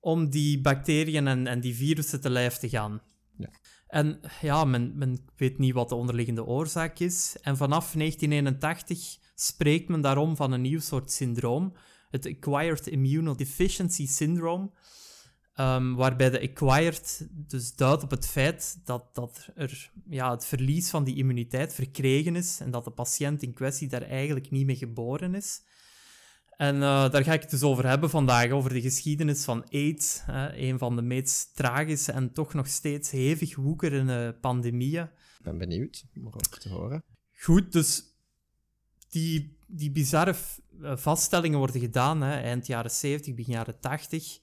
om 0.00 0.30
die 0.30 0.60
bacteriën 0.60 1.26
en, 1.26 1.46
en 1.46 1.60
die 1.60 1.74
virussen 1.74 2.20
te 2.20 2.30
lijf 2.30 2.56
te 2.56 2.68
gaan. 2.68 3.02
Ja. 3.36 3.50
En 3.86 4.20
ja, 4.40 4.64
men, 4.64 4.92
men 4.96 5.24
weet 5.36 5.58
niet 5.58 5.74
wat 5.74 5.88
de 5.88 5.94
onderliggende 5.94 6.44
oorzaak 6.44 6.98
is. 6.98 7.36
En 7.42 7.56
vanaf 7.56 7.92
1981 7.92 9.18
spreekt 9.34 9.88
men 9.88 10.00
daarom 10.00 10.36
van 10.36 10.52
een 10.52 10.60
nieuw 10.60 10.80
soort 10.80 11.12
syndroom, 11.12 11.72
het 12.10 12.26
Acquired 12.26 12.86
Immunodeficiency 12.86 14.06
Syndrome, 14.06 14.70
um, 15.56 15.94
waarbij 15.94 16.30
de 16.30 16.40
acquired 16.40 17.28
dus 17.30 17.74
duidt 17.74 18.02
op 18.02 18.10
het 18.10 18.26
feit 18.26 18.80
dat, 18.84 19.14
dat 19.14 19.48
er 19.54 19.92
ja, 20.08 20.30
het 20.30 20.44
verlies 20.44 20.90
van 20.90 21.04
die 21.04 21.16
immuniteit 21.16 21.74
verkregen 21.74 22.36
is 22.36 22.60
en 22.60 22.70
dat 22.70 22.84
de 22.84 22.90
patiënt 22.90 23.42
in 23.42 23.52
kwestie 23.52 23.88
daar 23.88 24.02
eigenlijk 24.02 24.50
niet 24.50 24.66
mee 24.66 24.76
geboren 24.76 25.34
is. 25.34 25.62
En 26.56 26.74
uh, 26.74 27.10
daar 27.10 27.24
ga 27.24 27.32
ik 27.32 27.40
het 27.40 27.50
dus 27.50 27.62
over 27.62 27.86
hebben 27.86 28.10
vandaag, 28.10 28.50
over 28.50 28.72
de 28.72 28.80
geschiedenis 28.80 29.44
van 29.44 29.64
AIDS, 29.70 30.22
uh, 30.30 30.46
een 30.52 30.78
van 30.78 30.96
de 30.96 31.02
meest 31.02 31.56
tragische 31.56 32.12
en 32.12 32.32
toch 32.32 32.54
nog 32.54 32.66
steeds 32.66 33.10
hevig 33.10 33.56
woekerende 33.56 34.38
pandemieën. 34.40 35.02
Ik 35.02 35.42
ben 35.42 35.58
benieuwd 35.58 36.04
om 36.14 36.26
erover 36.26 36.58
te 36.58 36.68
horen. 36.68 37.04
Goed, 37.32 37.72
dus 37.72 38.02
die, 39.08 39.56
die 39.66 39.90
bizarre 39.90 40.30
eh, 40.30 40.38
vaststellingen 40.82 41.58
worden 41.58 41.80
gedaan, 41.80 42.22
hè, 42.22 42.40
eind 42.40 42.66
jaren 42.66 42.90
70, 42.90 43.34
begin 43.34 43.52
jaren 43.52 43.80
80. 43.80 44.38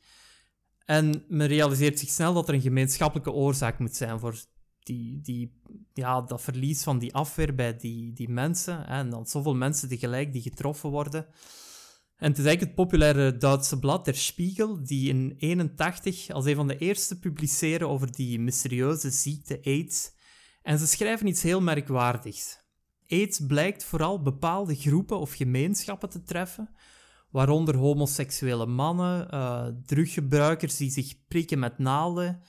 En 0.86 1.24
men 1.28 1.48
realiseert 1.48 2.00
zich 2.00 2.10
snel 2.10 2.34
dat 2.34 2.48
er 2.48 2.54
een 2.54 2.62
gemeenschappelijke 2.62 3.32
oorzaak 3.32 3.80
moet 3.80 3.96
zijn 3.96 4.20
voor 4.20 4.36
die, 4.80 5.22
die, 5.22 5.62
ja, 5.94 6.22
dat 6.22 6.42
verlies 6.42 6.84
van 6.84 7.00
die 7.00 7.14
afweer 7.14 7.56
bij 7.56 7.78
die, 7.78 8.14
die 8.14 8.30
mensen. 8.30 8.78
Hè, 8.78 8.98
en 8.98 9.10
dan 9.10 9.26
zoveel 9.26 9.56
mensen 9.56 9.90
tegelijk 9.90 10.34
die 10.34 10.42
getroffen 10.42 10.90
worden. 10.90 11.26
En 12.18 12.30
het 12.30 12.38
is 12.38 12.46
eigenlijk 12.46 12.78
het 12.78 12.88
populaire 12.88 13.38
Duitse 13.38 13.80
blad 13.80 14.06
Der 14.06 14.16
Spiegel, 14.16 14.84
die 14.84 15.10
in 15.10 15.34
81 15.38 16.30
als 16.30 16.46
een 16.46 16.56
van 16.56 16.68
de 16.68 16.78
eerste 16.78 17.20
publiceren 17.20 17.90
over 17.90 18.12
die 18.12 18.40
mysterieuze 18.40 19.10
ziekte 19.10 19.60
AIDS. 19.64 20.12
En 20.62 20.80
ze 20.80 20.88
schrijven 20.88 21.28
iets 21.28 21.42
heel 21.42 21.62
merkwaardigs. 21.62 22.67
AIDS 23.08 23.40
blijkt 23.48 23.84
vooral 23.84 24.22
bepaalde 24.22 24.76
groepen 24.76 25.20
of 25.20 25.34
gemeenschappen 25.34 26.10
te 26.10 26.24
treffen, 26.24 26.70
waaronder 27.32 27.76
homoseksuele 27.76 28.66
mannen, 28.66 29.28
uh, 29.34 29.68
druggebruikers 29.86 30.78
die 30.78 30.92
zich 30.92 31.14
prikken 31.28 31.60
met 31.60 31.78
naalden. 31.78 32.42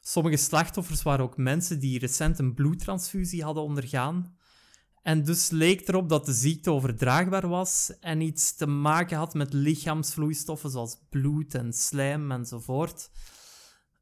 Sommige 0.00 0.36
slachtoffers 0.36 1.02
waren 1.02 1.24
ook 1.24 1.36
mensen 1.36 1.80
die 1.80 1.98
recent 1.98 2.38
een 2.38 2.54
bloedtransfusie 2.54 3.42
hadden 3.42 3.62
ondergaan. 3.62 4.36
En 5.02 5.24
dus 5.24 5.50
leek 5.50 5.88
erop 5.88 6.08
dat 6.08 6.26
de 6.26 6.32
ziekte 6.32 6.70
overdraagbaar 6.70 7.48
was 7.48 7.92
en 8.00 8.20
iets 8.20 8.54
te 8.54 8.66
maken 8.66 9.16
had 9.16 9.34
met 9.34 9.52
lichaamsvloeistoffen 9.52 10.70
zoals 10.70 10.98
bloed 11.10 11.54
en 11.54 11.72
slijm 11.72 12.32
enzovoort. 12.32 13.10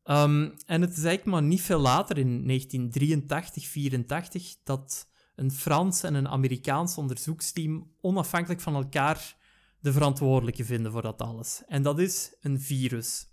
Um, 0.05 0.55
en 0.67 0.81
het 0.81 0.91
is 0.91 1.05
eigenlijk 1.05 1.25
maar 1.25 1.43
niet 1.43 1.63
veel 1.63 1.79
later, 1.79 2.19
in 2.19 2.47
1983, 2.47 3.67
84, 3.67 4.55
dat 4.65 5.10
een 5.41 5.53
Frans 5.53 6.03
en 6.03 6.15
een 6.15 6.29
Amerikaans 6.29 6.97
onderzoeksteam 6.97 7.93
onafhankelijk 8.01 8.61
van 8.61 8.75
elkaar 8.75 9.37
de 9.81 9.93
verantwoordelijke 9.93 10.65
vinden 10.65 10.93
voor 10.93 11.03
dat 11.03 11.21
alles. 11.21 11.63
En 11.67 11.83
dat 11.83 11.99
is 11.99 12.37
een 12.41 12.61
virus. 12.61 13.27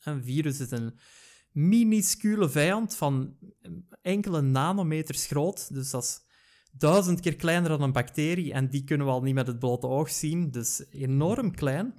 Een 0.00 0.24
virus 0.24 0.60
is 0.60 0.70
een 0.70 0.98
minuscule 1.52 2.48
vijand 2.48 2.96
van 2.96 3.36
enkele 4.02 4.40
nanometers 4.40 5.26
groot. 5.26 5.74
Dus 5.74 5.90
dat 5.90 6.02
is 6.02 6.20
duizend 6.72 7.20
keer 7.20 7.36
kleiner 7.36 7.68
dan 7.68 7.82
een 7.82 7.92
bacterie. 7.92 8.52
En 8.52 8.70
die 8.70 8.84
kunnen 8.84 9.06
we 9.06 9.12
al 9.12 9.22
niet 9.22 9.34
met 9.34 9.46
het 9.46 9.58
blote 9.58 9.86
oog 9.86 10.10
zien. 10.10 10.50
Dus 10.50 10.84
enorm 10.90 11.54
klein. 11.54 11.94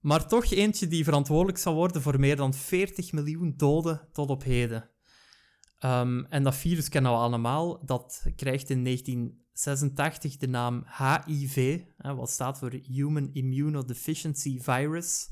Maar 0.00 0.28
toch 0.28 0.50
eentje 0.50 0.88
die 0.88 1.04
verantwoordelijk 1.04 1.58
zal 1.58 1.74
worden 1.74 2.02
voor 2.02 2.20
meer 2.20 2.36
dan 2.36 2.54
40 2.54 3.12
miljoen 3.12 3.54
doden 3.56 4.08
tot 4.12 4.30
op 4.30 4.42
heden. 4.42 4.90
Um, 5.86 6.26
en 6.26 6.42
dat 6.42 6.54
virus 6.54 6.88
kennen 6.88 7.10
we 7.10 7.18
allemaal. 7.18 7.84
Dat 7.84 8.24
krijgt 8.36 8.70
in 8.70 8.84
1986 8.84 10.36
de 10.36 10.48
naam 10.48 10.86
HIV, 11.26 11.80
hè, 11.96 12.14
wat 12.14 12.30
staat 12.30 12.58
voor 12.58 12.72
Human 12.72 13.30
Immunodeficiency 13.32 14.60
Virus. 14.60 15.28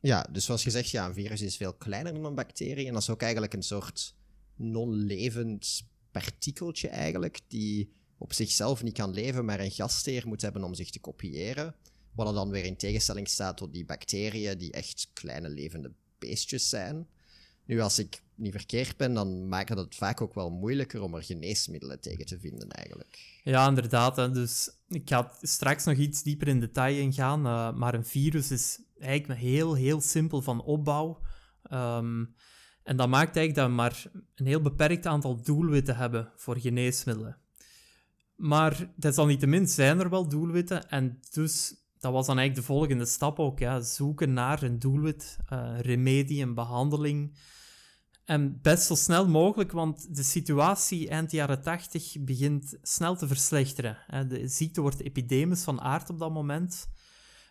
Ja, 0.00 0.26
dus 0.32 0.44
zoals 0.44 0.62
gezegd, 0.62 0.90
ja, 0.90 1.06
een 1.06 1.14
virus 1.14 1.42
is 1.42 1.56
veel 1.56 1.74
kleiner 1.74 2.14
dan 2.14 2.24
een 2.24 2.34
bacterie. 2.34 2.86
En 2.86 2.92
dat 2.92 3.02
is 3.02 3.10
ook 3.10 3.22
eigenlijk 3.22 3.54
een 3.54 3.62
soort 3.62 4.14
non-levend 4.54 5.88
partikeltje 6.10 6.88
eigenlijk, 6.88 7.40
die 7.48 7.94
op 8.18 8.32
zichzelf 8.32 8.82
niet 8.82 8.94
kan 8.94 9.14
leven, 9.14 9.44
maar 9.44 9.60
een 9.60 9.70
gastheer 9.70 10.28
moet 10.28 10.42
hebben 10.42 10.64
om 10.64 10.74
zich 10.74 10.90
te 10.90 11.00
kopiëren. 11.00 11.74
Wat 12.14 12.34
dan 12.34 12.50
weer 12.50 12.64
in 12.64 12.76
tegenstelling 12.76 13.28
staat 13.28 13.56
tot 13.56 13.72
die 13.72 13.84
bacteriën, 13.84 14.58
die 14.58 14.72
echt 14.72 15.10
kleine 15.12 15.48
levende 15.48 15.92
beestjes 16.18 16.68
zijn. 16.68 17.08
Nu, 17.66 17.80
als 17.80 17.98
ik 17.98 18.22
niet 18.34 18.52
verkeerd 18.52 18.96
ben, 18.96 19.14
dan 19.14 19.48
maakt 19.48 19.68
dat 19.68 19.78
het 19.78 19.94
vaak 19.94 20.20
ook 20.20 20.34
wel 20.34 20.50
moeilijker 20.50 21.02
om 21.02 21.14
er 21.14 21.22
geneesmiddelen 21.22 22.00
tegen 22.00 22.26
te 22.26 22.38
vinden, 22.38 22.68
eigenlijk. 22.70 23.40
Ja, 23.44 23.68
inderdaad. 23.68 24.16
Hè. 24.16 24.30
Dus 24.30 24.70
ik 24.88 25.08
ga 25.08 25.32
straks 25.40 25.84
nog 25.84 25.96
iets 25.96 26.22
dieper 26.22 26.48
in 26.48 26.60
detail 26.60 26.96
ingaan. 26.96 27.46
Uh, 27.46 27.72
maar 27.72 27.94
een 27.94 28.04
virus 28.04 28.50
is 28.50 28.80
eigenlijk 28.98 29.40
heel, 29.40 29.74
heel 29.74 30.00
simpel 30.00 30.42
van 30.42 30.62
opbouw. 30.62 31.20
Ehm, 31.62 32.24
en 32.82 32.96
dat 32.96 33.08
maakt 33.08 33.36
eigenlijk 33.36 33.54
dat 33.54 33.66
we 33.66 33.72
maar 33.72 34.04
een 34.34 34.46
heel 34.46 34.62
beperkt 34.62 35.06
aantal 35.06 35.42
doelwitten 35.42 35.96
hebben 35.96 36.32
voor 36.36 36.58
geneesmiddelen. 36.58 37.38
Maar 38.36 38.92
desalniettemin 38.96 39.66
zijn 39.66 40.00
er 40.00 40.10
wel 40.10 40.28
doelwitten. 40.28 40.88
En 40.88 41.20
dus 41.30 41.74
dat 41.98 42.12
was 42.12 42.26
dan 42.26 42.38
eigenlijk 42.38 42.66
de 42.66 42.74
volgende 42.74 43.06
stap 43.06 43.38
ook. 43.38 43.58
Ja, 43.58 43.80
zoeken 43.80 44.32
naar 44.32 44.62
een 44.62 44.78
doelwit, 44.78 45.38
uh, 45.52 45.80
remedie, 45.80 46.42
een 46.42 46.54
behandeling. 46.54 47.38
En 48.24 48.58
best 48.62 48.86
zo 48.86 48.94
snel 48.94 49.28
mogelijk, 49.28 49.72
want 49.72 50.16
de 50.16 50.22
situatie 50.22 51.08
eind 51.08 51.30
jaren 51.30 51.62
80 51.62 52.16
begint 52.20 52.78
snel 52.82 53.16
te 53.16 53.26
verslechteren. 53.26 54.28
De 54.28 54.48
ziekte 54.48 54.80
wordt 54.80 55.02
epidemisch 55.02 55.64
van 55.64 55.80
aard 55.80 56.10
op 56.10 56.18
dat 56.18 56.32
moment. 56.32 56.88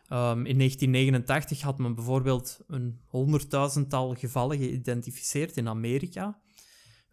Um, 0.10 0.46
in 0.46 0.58
1989 0.58 1.62
had 1.62 1.78
men 1.78 1.96
bijvoorbeeld 1.96 2.60
een 2.68 3.00
honderdduizendtal 3.06 4.14
gevallen 4.14 4.58
geïdentificeerd 4.58 5.58
in 5.58 5.68
Amerika. 5.68 6.40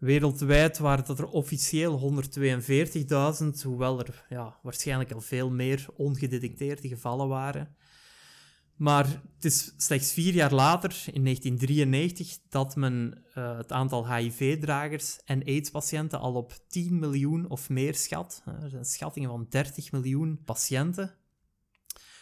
Wereldwijd 0.03 0.77
waren 0.77 1.05
dat 1.05 1.19
er 1.19 1.27
officieel 1.27 2.23
142.000, 3.41 3.63
hoewel 3.63 3.99
er 3.99 4.25
ja, 4.29 4.59
waarschijnlijk 4.61 5.11
al 5.11 5.21
veel 5.21 5.49
meer 5.49 5.85
ongedetecteerde 5.95 6.87
gevallen 6.87 7.27
waren. 7.27 7.75
Maar 8.75 9.05
het 9.35 9.45
is 9.45 9.73
slechts 9.77 10.13
vier 10.13 10.33
jaar 10.33 10.53
later, 10.53 10.89
in 11.13 11.23
1993, 11.23 12.37
dat 12.49 12.75
men 12.75 13.23
uh, 13.37 13.57
het 13.57 13.71
aantal 13.71 14.13
HIV-dragers 14.13 15.19
en 15.25 15.43
AIDS-patiënten 15.43 16.19
al 16.19 16.33
op 16.33 16.53
10 16.67 16.99
miljoen 16.99 17.49
of 17.49 17.69
meer 17.69 17.95
schat. 17.95 18.43
Er 18.45 18.69
zijn 18.69 18.85
schattingen 18.85 19.29
van 19.29 19.45
30 19.49 19.91
miljoen 19.91 20.41
patiënten. 20.45 21.15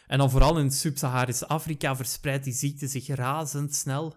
En 0.07 0.17
dan 0.17 0.29
vooral 0.29 0.59
in 0.59 0.71
Sub-Saharisch 0.71 1.47
Afrika 1.47 1.95
verspreidt 1.95 2.43
die 2.43 2.53
ziekte 2.53 2.87
zich 2.87 3.07
razendsnel. 3.07 4.15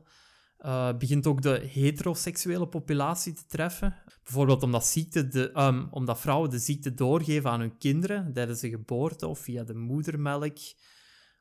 Uh, 0.65 0.97
begint 0.99 1.27
ook 1.27 1.43
de 1.43 1.69
heteroseksuele 1.71 2.69
populatie 2.69 3.33
te 3.33 3.47
treffen. 3.47 3.97
Bijvoorbeeld 4.23 4.63
omdat, 4.63 4.87
ziekte 4.87 5.29
de, 5.29 5.61
um, 5.61 5.89
omdat 5.91 6.21
vrouwen 6.21 6.51
de 6.51 6.59
ziekte 6.59 6.95
doorgeven 6.95 7.51
aan 7.51 7.61
hun 7.61 7.79
kinderen 7.79 8.33
tijdens 8.33 8.61
de 8.61 8.69
geboorte 8.69 9.27
of 9.27 9.39
via 9.39 9.65
de 9.65 9.75
moedermelk. 9.75 10.57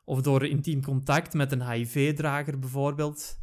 Of 0.06 0.22
door 0.22 0.46
intiem 0.46 0.84
contact 0.84 1.34
met 1.34 1.52
een 1.52 1.70
HIV-drager 1.70 2.60
bijvoorbeeld. 2.60 3.38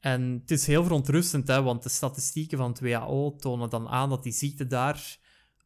En 0.00 0.22
het 0.40 0.50
is 0.50 0.66
heel 0.66 0.82
verontrustend, 0.82 1.48
hè, 1.48 1.62
want 1.62 1.82
de 1.82 1.88
statistieken 1.88 2.58
van 2.58 2.70
het 2.70 2.80
WHO 2.80 3.36
tonen 3.36 3.70
dan 3.70 3.88
aan 3.88 4.08
dat 4.08 4.22
die 4.22 4.32
ziekte 4.32 4.66
daar 4.66 5.18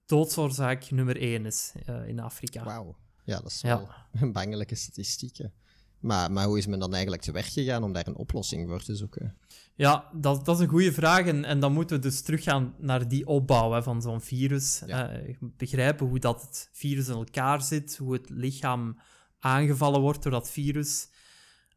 doodsoorzaak 0.07 0.91
nummer 0.91 1.17
1 1.17 1.47
is 1.47 1.73
uh, 1.89 2.09
in 2.09 2.21
Afrika. 2.21 2.65
Wauw. 2.65 2.97
Ja, 3.25 3.41
dat 3.41 3.51
is 3.51 3.63
wel 3.63 3.89
een 4.13 4.33
bangelijke 4.33 4.75
statistieken. 4.75 5.53
Maar, 6.01 6.33
maar 6.33 6.47
hoe 6.47 6.59
is 6.59 6.67
men 6.67 6.79
dan 6.79 6.93
eigenlijk 6.93 7.23
te 7.23 7.33
werk 7.33 7.47
gegaan 7.47 7.83
om 7.83 7.93
daar 7.93 8.07
een 8.07 8.17
oplossing 8.17 8.69
voor 8.69 8.83
te 8.83 8.95
zoeken? 8.95 9.37
Ja, 9.75 10.11
dat, 10.15 10.45
dat 10.45 10.57
is 10.57 10.63
een 10.63 10.71
goede 10.71 10.93
vraag. 10.93 11.27
En, 11.27 11.45
en 11.45 11.61
dan 11.61 11.73
moeten 11.73 11.97
we 11.97 12.03
dus 12.03 12.23
teruggaan 12.23 12.75
naar 12.79 13.09
die 13.09 13.27
opbouw 13.27 13.73
hè, 13.73 13.83
van 13.83 14.03
zo'n 14.03 14.21
virus. 14.21 14.83
Ja. 14.87 15.21
Uh, 15.21 15.35
begrijpen 15.41 16.07
hoe 16.07 16.19
dat 16.19 16.41
het 16.41 16.69
virus 16.73 17.09
in 17.09 17.15
elkaar 17.15 17.63
zit, 17.63 17.97
hoe 17.97 18.13
het 18.13 18.31
lichaam 18.31 18.99
aangevallen 19.39 20.01
wordt 20.01 20.23
door 20.23 20.33
dat 20.33 20.51
virus. 20.51 21.09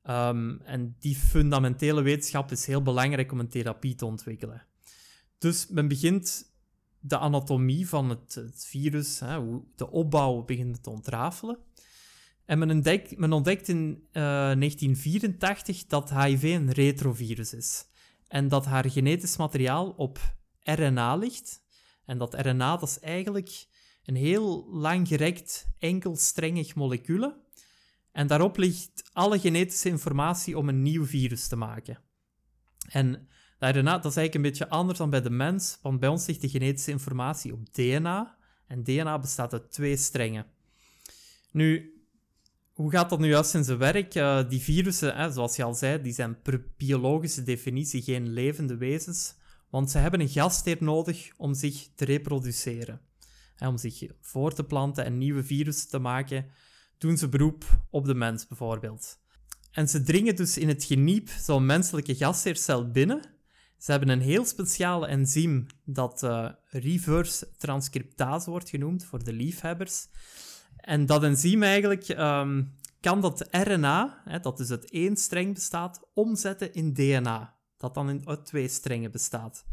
Um, 0.03 0.62
en 0.62 0.95
die 0.99 1.15
fundamentele 1.15 2.01
wetenschap 2.01 2.51
is 2.51 2.65
heel 2.65 2.82
belangrijk 2.82 3.32
om 3.32 3.39
een 3.39 3.49
therapie 3.49 3.95
te 3.95 4.05
ontwikkelen. 4.05 4.65
Dus 5.38 5.67
men 5.67 5.88
begint 5.88 6.51
de 6.99 7.17
anatomie 7.17 7.88
van 7.88 8.10
het, 8.10 8.36
het 8.36 8.65
virus, 8.65 9.19
hè, 9.19 9.38
hoe 9.38 9.63
de 9.75 9.91
opbouw 9.91 10.43
begint 10.43 10.84
te 10.84 10.89
ontrafelen. 10.89 11.58
En 12.50 12.60
men, 12.60 12.72
ontdekt, 12.72 13.18
men 13.18 13.46
in 13.46 14.08
uh, 14.12 14.52
eh, 14.52 14.60
1984 14.60 15.86
dat 15.86 16.10
HIV 16.10 16.44
een 16.44 16.72
retrovirus 16.72 17.54
is. 17.54 17.86
En 18.28 18.48
dat 18.48 18.66
haar 18.66 18.90
genetisch 18.90 19.38
materiaal 19.38 19.90
op 19.90 20.36
RNA 20.64 21.16
ligt. 21.16 21.62
En 22.06 22.18
dat 22.18 22.34
RNA 22.34 22.78
dat 22.78 22.90
is 22.90 23.00
eigenlijk 23.00 23.66
een 24.06 24.16
heel 24.16 24.68
langgerekt, 24.70 25.68
enkelstrengig 25.80 26.76
molecuul. 26.76 27.34
En 28.12 28.28
daarop 28.28 28.58
ligt 28.58 29.10
alle 29.14 29.40
genetische 29.40 29.90
informatie 29.90 30.58
om 30.58 30.70
een 30.70 30.82
nieuw 30.82 31.06
virus 31.06 31.48
te 31.48 31.56
maken. 31.56 32.00
En 32.88 33.28
dat 33.60 33.76
RNA 33.76 33.98
dat 33.98 34.12
is 34.12 34.18
eigenlijk 34.18 34.36
een 34.36 34.42
beetje 34.42 34.70
anders 34.70 34.98
dan 34.98 35.10
bij 35.10 35.22
de 35.22 35.30
mens, 35.30 35.80
want 35.82 36.00
bij 36.00 36.10
ons 36.10 36.28
ligt 36.28 36.42
de 36.42 36.50
genetische 36.50 36.92
informatie 36.92 37.54
op 37.54 37.74
DNA. 37.74 38.38
En 38.68 38.84
DNA 38.84 39.20
bestaat 39.20 39.54
uit 39.54 39.72
twee 39.72 39.98
strengen. 39.98 40.46
Nu, 41.52 41.94
hoe 42.80 42.92
gaat 42.92 43.10
dat 43.10 43.20
nu 43.20 43.28
juist 43.28 43.54
in 43.54 43.63
zijn 43.63 43.78
werk? 43.78 44.15
Uh, 44.15 44.50
die 44.50 44.62
virussen, 44.62 45.15
hè, 45.15 45.32
zoals 45.32 45.56
je 45.56 45.63
al 45.63 45.74
zei, 45.74 46.02
die 46.02 46.13
zijn 46.13 46.42
per 46.42 46.65
biologische 46.78 47.44
definitie 47.44 48.02
geen 48.02 48.30
levende 48.30 48.78
wezens, 48.78 49.36
want 49.70 49.92
ze 49.92 49.98
hebben 49.98 50.20
een 50.20 50.30
gastheer 50.30 50.78
nodig 50.80 51.32
om 51.38 51.54
zich 51.54 51.89
te 51.96 52.06
reproduceren. 52.06 53.02
Om 53.58 53.78
zich 53.78 54.04
voor 54.22 54.54
te 54.54 54.63
planten 54.63 55.06
en 55.06 55.18
nieuwe 55.18 55.44
virussen 55.44 55.89
te 55.89 56.00
maken, 56.00 56.46
doen 56.98 57.18
ze 57.18 57.30
beroep 57.30 57.65
op 57.89 58.06
de 58.06 58.15
mens 58.15 58.48
bijvoorbeeld. 58.48 59.20
En 59.72 59.89
ze 59.89 60.04
dringen 60.04 60.36
dus 60.36 60.58
in 60.58 60.68
het 60.68 60.84
geniep 60.84 61.30
zo'n 61.30 61.65
menselijke 61.65 62.15
gastheercel 62.15 62.92
binnen. 62.92 63.22
Ze 63.78 63.92
hebben 63.92 64.10
een 64.10 64.22
heel 64.22 64.46
speciale 64.46 65.08
enzym 65.08 65.65
dat 65.86 66.24
uh, 66.24 66.50
reverse 66.65 67.52
transcriptase 67.58 68.50
wordt 68.50 68.70
genoemd 68.70 69.06
voor 69.06 69.24
de 69.24 69.34
liefhebbers. 69.34 70.08
En 70.82 71.06
dat 71.06 71.24
enzym 71.24 71.63
eigenlijk 71.63 72.08
um, 72.10 72.78
kan 73.00 73.22
dat 73.22 73.48
RNA, 73.52 74.22
hè, 74.26 74.39
dat 74.39 74.58
dus 74.58 74.72
uit 74.72 74.92
één 74.92 75.18
streng 75.18 75.54
bestaat, 75.54 76.10
omzetten 76.13 76.74
in 76.74 76.94
DNA. 76.94 77.58
Dat 77.78 77.94
dan 77.94 78.10
in, 78.10 78.28
uit 78.28 78.46
twee 78.46 78.68
strengen 78.68 79.12
bestaat. 79.12 79.65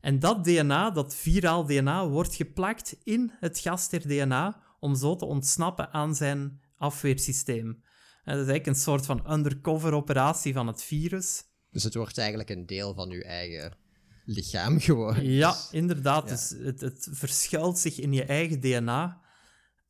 En 0.00 0.18
dat 0.18 0.44
DNA, 0.44 0.90
dat 0.90 1.14
viraal 1.14 1.66
DNA, 1.66 2.08
wordt 2.08 2.34
geplakt 2.34 2.96
in 3.02 3.32
het 3.40 3.58
gastheer-DNA 3.58 4.62
om 4.80 4.94
zo 4.94 5.16
te 5.16 5.24
ontsnappen 5.24 5.92
aan 5.92 6.14
zijn 6.14 6.60
afweersysteem. 6.76 7.66
En 7.66 8.36
dat 8.36 8.44
is 8.46 8.50
eigenlijk 8.50 8.66
een 8.66 8.82
soort 8.82 9.06
van 9.06 9.32
undercover 9.32 9.92
operatie 9.92 10.52
van 10.52 10.66
het 10.66 10.82
virus. 10.82 11.44
Dus 11.70 11.82
het 11.82 11.94
wordt 11.94 12.18
eigenlijk 12.18 12.50
een 12.50 12.66
deel 12.66 12.94
van 12.94 13.10
uw 13.10 13.20
eigen 13.20 13.76
lichaam 14.24 14.80
geworden. 14.80 15.30
Ja, 15.30 15.56
inderdaad. 15.70 16.28
Dus 16.28 16.54
het, 16.58 16.80
het 16.80 17.08
verschuilt 17.10 17.78
zich 17.78 17.98
in 17.98 18.12
je 18.12 18.24
eigen 18.24 18.60
DNA. 18.60 19.20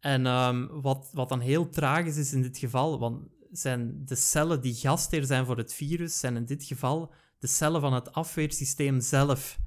En 0.00 0.26
um, 0.26 0.80
wat, 0.80 1.10
wat 1.12 1.28
dan 1.28 1.40
heel 1.40 1.68
tragisch 1.68 2.16
is 2.16 2.32
in 2.32 2.42
dit 2.42 2.58
geval, 2.58 2.98
want 2.98 3.28
zijn 3.50 4.02
de 4.04 4.14
cellen 4.14 4.60
die 4.60 4.74
gastheer 4.74 5.24
zijn 5.24 5.46
voor 5.46 5.56
het 5.56 5.74
virus, 5.74 6.18
zijn 6.18 6.36
in 6.36 6.44
dit 6.44 6.64
geval 6.64 7.12
de 7.38 7.46
cellen 7.46 7.80
van 7.80 7.92
het 7.92 8.12
afweersysteem 8.12 9.00
zelf. 9.00 9.58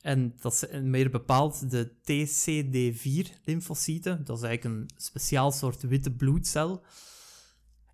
En 0.00 0.34
dat 0.40 0.52
is 0.52 0.64
meer 0.80 1.10
bepaald 1.10 1.70
de 1.70 1.90
TCD4-lymfocyten. 1.90 4.24
Dat 4.24 4.36
is 4.36 4.42
eigenlijk 4.42 4.64
een 4.64 4.90
speciaal 4.96 5.52
soort 5.52 5.82
witte 5.82 6.10
bloedcel. 6.10 6.84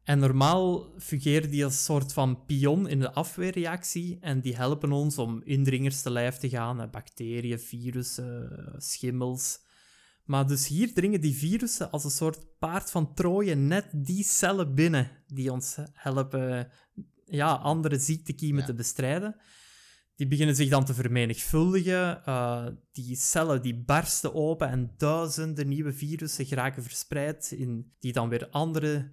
En 0.04 0.18
normaal 0.18 0.86
fungeren 0.98 1.50
die 1.50 1.64
als 1.64 1.72
een 1.72 1.78
soort 1.78 2.12
van 2.12 2.44
pion 2.46 2.88
in 2.88 3.00
de 3.00 3.12
afweerreactie. 3.12 4.18
En 4.20 4.40
die 4.40 4.56
helpen 4.56 4.92
ons 4.92 5.18
om 5.18 5.42
indringers 5.44 6.02
te 6.02 6.10
lijf 6.10 6.36
te 6.36 6.48
gaan. 6.48 6.90
Bacteriën, 6.90 7.60
virussen, 7.60 8.74
schimmels. 8.76 9.58
Maar 10.28 10.46
dus 10.46 10.66
hier 10.66 10.94
dringen 10.94 11.20
die 11.20 11.36
virussen 11.36 11.90
als 11.90 12.04
een 12.04 12.10
soort 12.10 12.58
paard 12.58 12.90
van 12.90 13.14
Troje 13.14 13.54
net 13.54 13.86
die 13.92 14.24
cellen 14.24 14.74
binnen 14.74 15.10
die 15.26 15.52
ons 15.52 15.76
helpen 15.92 16.70
ja, 17.24 17.52
andere 17.52 17.98
ziektekiemen 17.98 18.64
te 18.64 18.74
bestrijden. 18.74 19.36
Die 20.16 20.26
beginnen 20.26 20.56
zich 20.56 20.68
dan 20.68 20.84
te 20.84 20.94
vermenigvuldigen. 20.94 22.22
Uh, 22.28 22.66
die 22.92 23.16
cellen 23.16 23.62
die 23.62 23.84
barsten 23.84 24.34
open 24.34 24.68
en 24.68 24.94
duizenden 24.96 25.68
nieuwe 25.68 25.92
virussen 25.92 26.46
geraken 26.46 26.82
verspreid, 26.82 27.50
in, 27.50 27.92
die 27.98 28.12
dan 28.12 28.28
weer 28.28 28.48
andere 28.48 29.10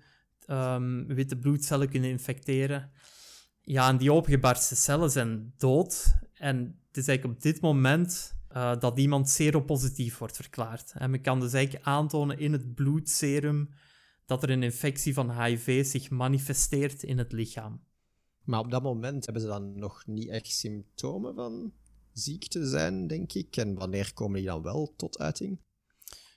um, 0.47 1.07
witte 1.07 1.37
bloedcellen 1.37 1.89
kunnen 1.89 2.09
infecteren. 2.09 2.91
Ja, 3.61 3.89
en 3.89 3.97
die 3.97 4.11
opengebarsten 4.11 4.77
cellen 4.77 5.11
zijn 5.11 5.53
dood. 5.57 6.15
En 6.33 6.79
het 6.87 6.97
is 6.97 7.07
eigenlijk 7.07 7.37
op 7.37 7.43
dit 7.43 7.61
moment 7.61 8.34
uh, 8.55 8.79
dat 8.79 8.99
iemand 8.99 9.29
seropositief 9.29 10.17
wordt 10.17 10.35
verklaard. 10.35 10.93
En 10.97 11.09
men 11.09 11.21
kan 11.21 11.39
dus 11.39 11.53
eigenlijk 11.53 11.85
aantonen 11.85 12.39
in 12.39 12.51
het 12.51 12.73
bloedserum 12.73 13.69
dat 14.25 14.43
er 14.43 14.49
een 14.49 14.63
infectie 14.63 15.13
van 15.13 15.41
HIV 15.41 15.85
zich 15.85 16.09
manifesteert 16.09 17.03
in 17.03 17.17
het 17.17 17.31
lichaam. 17.31 17.83
Maar 18.43 18.59
op 18.59 18.71
dat 18.71 18.83
moment 18.83 19.25
hebben 19.25 19.43
ze 19.43 19.49
dan 19.49 19.77
nog 19.79 20.05
niet 20.05 20.29
echt 20.29 20.47
symptomen 20.47 21.35
van 21.35 21.73
ziekte 22.11 22.65
zijn, 22.67 23.07
denk 23.07 23.33
ik. 23.33 23.57
En 23.57 23.75
wanneer 23.75 24.13
komen 24.13 24.37
die 24.37 24.47
dan 24.49 24.61
wel 24.61 24.93
tot 24.95 25.19
uiting? 25.19 25.59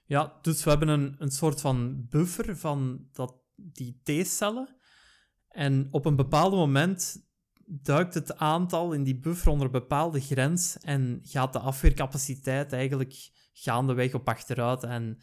Ja, 0.07 0.39
dus 0.43 0.65
we 0.65 0.71
hebben 0.71 0.89
een, 0.89 1.15
een 1.19 1.31
soort 1.31 1.61
van 1.61 2.07
buffer 2.09 2.57
van 2.57 3.09
dat, 3.13 3.35
die 3.55 4.01
T-cellen. 4.03 4.77
En 5.49 5.89
op 5.91 6.05
een 6.05 6.17
bepaald 6.17 6.53
moment 6.53 7.28
duikt 7.69 8.15
het 8.15 8.37
aantal 8.37 8.93
in 8.93 9.03
die 9.03 9.19
buffer 9.19 9.51
onder 9.51 9.67
een 9.67 9.73
bepaalde 9.73 10.21
grens 10.21 10.79
en 10.79 11.21
gaat 11.23 11.53
de 11.53 11.59
afweercapaciteit 11.59 12.73
eigenlijk 12.73 13.31
gaandeweg 13.53 14.15
op 14.15 14.29
achteruit. 14.29 14.83
En, 14.83 15.19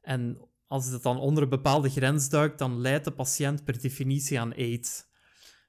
en 0.00 0.48
als 0.66 0.86
het 0.86 1.02
dan 1.02 1.18
onder 1.18 1.42
een 1.42 1.48
bepaalde 1.48 1.90
grens 1.90 2.28
duikt, 2.28 2.58
dan 2.58 2.80
leidt 2.80 3.04
de 3.04 3.12
patiënt 3.12 3.64
per 3.64 3.80
definitie 3.80 4.40
aan 4.40 4.54
AIDS. 4.54 5.06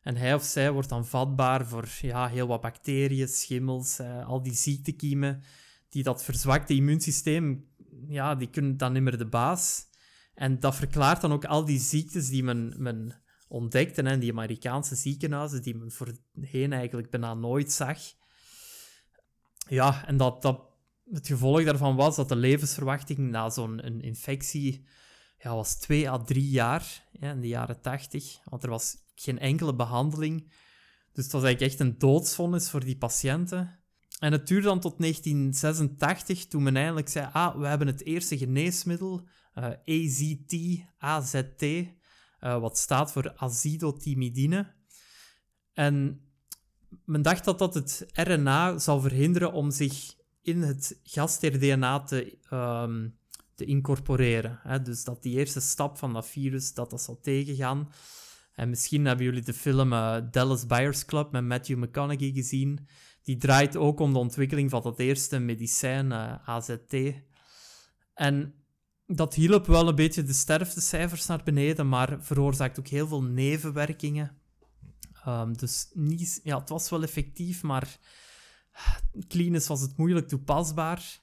En 0.02 0.16
hij 0.16 0.34
of 0.34 0.44
zij 0.44 0.72
wordt 0.72 0.90
dan 0.90 1.06
vatbaar 1.06 1.68
voor 1.68 1.88
ja, 2.02 2.28
heel 2.28 2.48
wat 2.48 2.62
bacteriën, 2.62 3.28
schimmels, 3.28 4.00
eh, 4.00 4.28
al 4.28 4.44
die 4.44 4.54
ziektekiemen 4.54 5.44
die 5.90 6.04
dat 6.04 6.24
verzwakte 6.24 6.74
immuunsysteem, 6.74 7.66
ja, 8.08 8.36
die 8.36 8.50
kunnen 8.50 8.78
dan 8.78 8.94
niet 8.94 9.04
meer 9.04 9.18
de 9.18 9.28
baas. 9.28 9.88
En 10.34 10.60
dat 10.60 10.76
verklaart 10.76 11.22
dan 11.22 11.32
ook 11.32 11.46
al 11.46 11.66
die 11.66 11.80
ziektes 11.80 12.30
die 12.30 12.44
men, 12.44 12.74
men 12.78 13.22
ontdekte, 13.50 14.02
en 14.02 14.20
die 14.20 14.32
Amerikaanse 14.32 14.96
ziekenhuizen, 14.96 15.62
die 15.62 15.76
men 15.76 15.92
voorheen 15.92 16.74
eigenlijk 16.74 17.10
bijna 17.10 17.34
nooit 17.34 17.72
zag. 17.72 18.00
Ja, 19.68 20.06
en 20.06 20.18
dat, 20.18 20.42
dat 20.42 20.70
het 21.12 21.28
gevolg 21.28 21.64
daarvan 21.64 21.96
was 21.96 22.16
dat 22.16 22.30
de 22.30 22.36
levensverwachting 22.36 23.18
na 23.18 23.50
zo'n 23.50 23.80
infectie 23.80 24.86
ja, 25.38 25.56
was 25.56 25.80
twee 25.80 26.10
à 26.10 26.18
drie 26.18 26.50
jaar 26.50 27.08
ja, 27.12 27.32
in 27.32 27.42
de 27.42 27.48
jaren 27.48 27.82
tachtig. 27.82 28.40
Want 28.44 28.64
er 28.64 28.70
was 28.70 28.96
geen 29.16 29.40
enkele 29.40 29.76
behandeling. 29.76 30.52
Dus 31.14 31.24
het 31.24 31.34
was 31.34 31.44
eigenlijk 31.44 31.72
echt 31.72 31.82
een 31.82 31.98
doodsvonnis 31.98 32.70
voor 32.70 32.84
die 32.84 32.98
patiënten. 32.98 33.80
En 34.20 34.32
het 34.32 34.48
duurde 34.48 34.68
dan 34.68 34.80
tot 34.80 35.00
1986, 35.00 36.46
toen 36.46 36.64
men 36.64 36.76
eindelijk 36.76 37.10
zei: 37.10 37.30
Ah, 37.32 37.60
we 37.60 37.68
hebben 37.68 37.88
het 37.88 38.06
eerste 38.06 38.38
geneesmiddel, 38.38 39.28
eh, 39.54 39.64
AZT, 39.86 40.56
AZT, 40.98 41.66
uh, 42.42 42.60
wat 42.60 42.78
staat 42.78 43.12
voor 43.12 43.34
azidotimidine. 43.36 44.74
En 45.74 46.22
men 47.06 47.22
dacht 47.22 47.46
dat 47.46 47.60
dat 47.60 47.74
het 47.74 48.06
RNA 48.14 48.78
zou 48.78 49.02
verhinderen 49.02 49.52
om 49.52 49.72
zich 49.72 50.16
in 50.42 50.62
het 50.62 51.00
gaster-DNA 51.04 52.00
te, 52.00 52.38
um, 52.54 53.18
te 53.56 53.66
incorporeren. 53.66 54.60
Hè? 54.64 54.82
Dus 54.82 55.04
dat 55.04 55.24
die 55.24 55.38
eerste 55.38 55.60
stap 55.60 55.98
van 55.98 56.14
dat 56.14 56.28
virus, 56.28 56.74
dat 56.74 56.90
dat 56.90 57.02
zal 57.02 57.20
tegengaan. 57.20 57.92
En 58.54 58.70
misschien 58.70 59.06
hebben 59.06 59.26
jullie 59.26 59.42
de 59.42 59.54
film 59.54 59.94
uh, 59.94 60.18
Dallas 60.32 60.66
Buyers 60.66 61.06
Club 61.06 61.32
met 61.32 61.44
Matthew 61.44 61.78
McConaughey 61.78 62.32
gezien. 62.32 62.88
Die 63.24 63.38
draait 63.38 63.76
ook 63.76 64.00
om 64.00 64.14
de 64.14 64.20
ontwikkeling 64.20 64.70
van 64.70 64.82
dat 64.82 65.00
eerste 65.00 65.40
medicijn, 65.40 66.12
eh, 66.12 66.50
AZT. 66.50 66.96
En 68.14 68.54
dat 69.12 69.34
hielp 69.34 69.66
wel 69.66 69.88
een 69.88 69.96
beetje 69.96 70.24
de 70.24 70.34
sterftecijfers 70.34 71.26
naar 71.26 71.44
beneden, 71.44 71.90
maar 71.90 72.18
veroorzaakt 72.20 72.80
ook 72.80 72.88
heel 72.88 73.08
veel 73.08 73.24
nevenwerkingen. 73.24 74.38
Um, 75.28 75.58
dus 75.58 75.90
niet, 75.94 76.40
ja, 76.44 76.60
het 76.60 76.70
was 76.70 76.90
wel 76.90 77.04
effectief, 77.04 77.64
maar 77.64 77.98
klinisch 79.28 79.68
was 79.68 79.82
het 79.82 79.98
moeilijk 79.98 80.28
toepasbaar. 80.28 81.22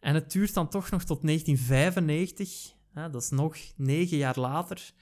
En 0.00 0.14
het 0.14 0.32
duurt 0.32 0.54
dan 0.54 0.68
toch 0.68 0.90
nog 0.90 1.04
tot 1.04 1.22
1995, 1.22 2.74
hè, 2.92 3.10
dat 3.10 3.22
is 3.22 3.30
nog 3.30 3.56
negen 3.76 4.16
jaar 4.16 4.38
later, 4.38 4.92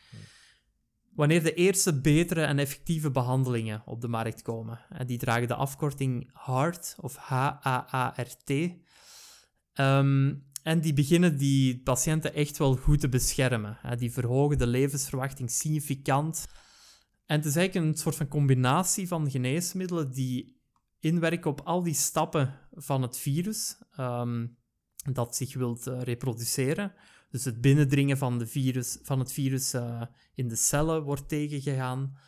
wanneer 1.15 1.43
de 1.43 1.55
eerste 1.55 2.01
betere 2.01 2.43
en 2.43 2.59
effectieve 2.59 3.11
behandelingen 3.11 3.83
op 3.87 4.01
de 4.01 4.09
markt 4.09 4.43
komen. 4.43 4.81
En 4.89 5.07
die 5.07 5.19
dragen 5.19 5.49
de 5.49 5.55
afkorting 5.55 6.31
HAART 6.33 6.97
of 7.01 7.17
H-A-A-R-T. 7.17 8.51
Ehm, 9.73 10.35
en 10.64 10.81
die 10.81 10.92
beginnen 10.92 11.37
die 11.37 11.83
patiënten 11.83 12.35
echt 12.35 12.59
wel 12.59 12.77
goed 12.77 13.00
te 13.00 13.09
beschermen. 13.09 13.79
Die 13.98 14.12
verhogen 14.12 14.59
de 14.59 14.66
levensverwachting 14.66 15.50
significant. 15.50 16.46
En 17.27 17.37
het 17.37 17.44
is 17.44 17.57
eigenlijk 17.57 17.87
een 17.87 17.98
soort 17.98 18.16
van 18.16 18.29
combinatie 18.29 19.09
van 19.09 19.31
geneesmiddelen 19.31 20.12
die 20.12 20.61
inwerken 21.00 21.50
op 21.50 21.61
al 21.61 21.83
die 21.83 21.94
stappen 21.94 22.59
van 22.72 23.03
het 23.03 23.18
virus 23.18 23.79
um, 24.00 24.57
dat 25.12 25.37
zich 25.37 25.55
wilt 25.55 25.87
uh, 25.87 26.03
reproduceren. 26.03 26.92
Dus 27.31 27.44
het 27.44 27.61
binnendringen 27.61 28.18
van, 28.18 28.38
de 28.38 28.46
virus, 28.46 28.98
van 29.03 29.18
het 29.18 29.33
virus 29.33 29.74
uh, 29.74 30.03
in 30.35 30.48
de 30.48 30.57
cellen 30.57 31.03
wordt 31.03 31.29
tegengegaan. 31.29 32.18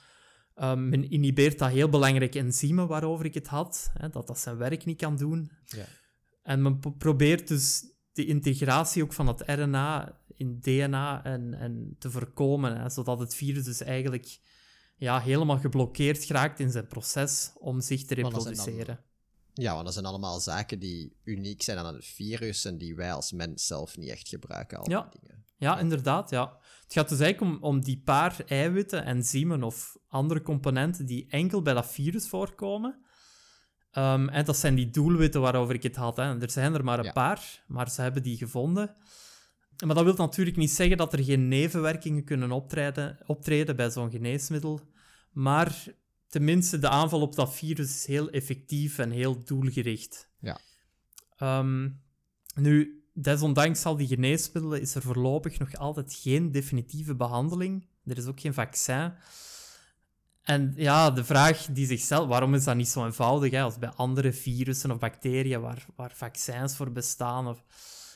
Um, 0.63 0.89
men 0.89 1.11
inhibeert 1.11 1.59
dat 1.59 1.71
heel 1.71 1.89
belangrijke 1.89 2.39
enzymen 2.39 2.89
waarover 2.89 3.25
ik 3.25 3.35
het 3.35 3.47
had, 3.47 3.91
hè, 3.93 4.09
dat 4.09 4.27
dat 4.27 4.39
zijn 4.39 4.57
werk 4.57 4.85
niet 4.85 4.99
kan 4.99 5.17
doen. 5.17 5.51
Ja. 5.65 5.85
En 6.43 6.63
men 6.63 6.79
probeert 6.99 7.49
dus 7.49 7.95
de 8.17 8.27
integratie 8.27 9.03
ook 9.03 9.13
van 9.13 9.27
het 9.27 9.43
RNA 9.47 10.19
in 10.35 10.61
DNA 10.61 11.25
en, 11.25 11.55
en 11.55 11.97
te 11.99 12.11
voorkomen, 12.11 12.81
hè, 12.81 12.91
zodat 12.91 13.19
het 13.19 13.35
virus 13.35 13.65
dus 13.65 13.81
eigenlijk 13.81 14.39
ja, 14.97 15.21
helemaal 15.21 15.59
geblokkeerd 15.59 16.25
geraakt 16.25 16.61
in 16.61 16.71
zijn 16.71 16.87
proces 16.87 17.53
om 17.59 17.81
zich 17.81 18.05
te 18.05 18.15
reproduceren. 18.15 19.01
ja, 19.53 19.73
want 19.73 19.85
dat 19.85 19.93
zijn 19.95 20.07
allemaal 20.07 20.41
zaken 20.41 20.79
die 20.79 21.17
uniek 21.25 21.63
zijn 21.63 21.79
aan 21.79 21.95
het 21.95 22.05
virus 22.05 22.65
en 22.65 22.79
die 22.79 22.95
wij 22.95 23.13
als 23.13 23.33
mens 23.33 23.67
zelf 23.67 23.97
niet 23.97 24.09
echt 24.09 24.29
gebruiken. 24.29 24.79
Al 24.79 24.91
ja. 24.91 25.09
Die 25.11 25.21
dingen. 25.21 25.45
ja, 25.57 25.79
inderdaad. 25.79 26.31
Ja. 26.31 26.59
Het 26.83 26.93
gaat 26.93 27.09
dus 27.09 27.21
eigenlijk 27.21 27.55
om, 27.55 27.63
om 27.63 27.81
die 27.81 28.03
paar 28.05 28.37
eiwitten, 28.47 29.05
enzymen 29.05 29.63
of 29.63 29.97
andere 30.09 30.43
componenten 30.43 31.07
die 31.07 31.27
enkel 31.29 31.63
bij 31.63 31.75
dat 31.75 31.87
virus 31.87 32.29
voorkomen. 32.29 33.06
Um, 33.99 34.29
en 34.29 34.45
dat 34.45 34.57
zijn 34.57 34.75
die 34.75 34.91
doelwitten 34.91 35.41
waarover 35.41 35.75
ik 35.75 35.83
het 35.83 35.97
had. 35.97 36.17
Hè. 36.17 36.41
Er 36.41 36.51
zijn 36.51 36.75
er 36.75 36.85
maar 36.85 36.99
een 37.05 37.13
paar, 37.13 37.65
maar 37.67 37.91
ze 37.91 38.03
hebben 38.03 38.23
die 38.23 38.37
gevonden. 38.37 38.95
Maar 39.87 39.95
dat 39.95 40.05
wil 40.05 40.15
natuurlijk 40.15 40.57
niet 40.57 40.71
zeggen 40.71 40.97
dat 40.97 41.13
er 41.13 41.25
geen 41.25 41.49
nevenwerkingen 41.49 42.25
kunnen 42.25 42.51
optreden, 42.51 43.19
optreden 43.27 43.77
bij 43.77 43.91
zo'n 43.91 44.11
geneesmiddel. 44.11 44.81
Maar 45.33 45.85
tenminste, 46.29 46.79
de 46.79 46.89
aanval 46.89 47.21
op 47.21 47.35
dat 47.35 47.55
virus 47.55 47.95
is 47.95 48.07
heel 48.07 48.31
effectief 48.31 48.99
en 48.99 49.11
heel 49.11 49.45
doelgericht. 49.45 50.31
Ja. 50.41 50.59
Um, 51.59 52.03
nu, 52.55 53.05
desondanks 53.15 53.85
al 53.85 53.97
die 53.97 54.07
geneesmiddelen 54.07 54.81
is 54.81 54.95
er 54.95 55.03
voorlopig 55.03 55.59
nog 55.59 55.75
altijd 55.75 56.15
geen 56.15 56.53
definitieve 56.53 57.15
behandeling. 57.15 57.89
Er 58.05 58.17
is 58.17 58.27
ook 58.27 58.41
geen 58.41 58.55
vaccin. 58.55 59.13
En 60.47 60.73
ja, 60.77 61.11
de 61.11 61.25
vraag 61.25 61.67
die 61.71 61.87
zich 61.87 62.01
stelt, 62.01 62.29
waarom 62.29 62.55
is 62.55 62.65
dat 62.65 62.77
niet 62.77 62.89
zo 62.89 63.05
eenvoudig 63.05 63.51
hè, 63.51 63.63
als 63.63 63.79
bij 63.79 63.89
andere 63.89 64.33
virussen 64.33 64.91
of 64.91 64.99
bacteriën 64.99 65.61
waar, 65.61 65.87
waar 65.97 66.13
vaccins 66.15 66.77
voor 66.77 66.93
bestaan? 66.93 67.49
Of... 67.49 67.65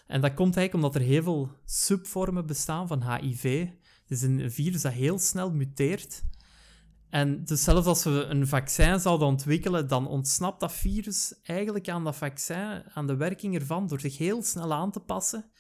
En 0.07 0.21
dat 0.21 0.35
komt 0.35 0.57
eigenlijk 0.57 0.75
omdat 0.75 1.03
er 1.03 1.09
heel 1.09 1.23
veel 1.23 1.51
subvormen 1.65 2.47
bestaan 2.47 2.87
van 2.87 3.13
HIV. 3.13 3.67
Het 4.01 4.11
is 4.11 4.23
een 4.23 4.51
virus 4.51 4.83
dat 4.83 4.93
heel 4.93 5.19
snel 5.19 5.53
muteert. 5.53 6.23
En 7.09 7.45
dus 7.45 7.65
zelfs 7.65 7.87
als 7.87 8.05
we 8.05 8.11
een 8.11 8.47
vaccin 8.47 9.01
zouden 9.01 9.27
ontwikkelen, 9.27 9.89
dan 9.89 10.09
ontsnapt 10.09 10.61
dat 10.61 10.73
virus 10.73 11.35
eigenlijk 11.43 11.89
aan 11.89 12.05
dat 12.05 12.17
vaccin, 12.17 12.83
aan 12.95 13.07
de 13.07 13.17
werking 13.17 13.55
ervan, 13.55 13.87
door 13.87 14.01
zich 14.01 14.19
heel 14.19 14.43
snel 14.43 14.73
aan 14.73 14.91
te 14.91 15.01
passen. 15.01 15.51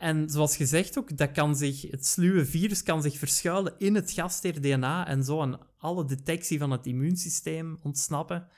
En 0.00 0.30
zoals 0.30 0.56
gezegd 0.56 0.98
ook, 0.98 1.16
dat 1.16 1.30
kan 1.30 1.56
zich, 1.56 1.90
het 1.90 2.06
sluwe 2.06 2.46
virus 2.46 2.82
kan 2.82 3.02
zich 3.02 3.18
verschuilen 3.18 3.74
in 3.78 3.94
het 3.94 4.10
gaster-DNA 4.10 5.06
en 5.06 5.24
zo 5.24 5.40
aan 5.40 5.58
alle 5.78 6.04
detectie 6.04 6.58
van 6.58 6.70
het 6.70 6.86
immuunsysteem 6.86 7.78
ontsnappen. 7.82 8.48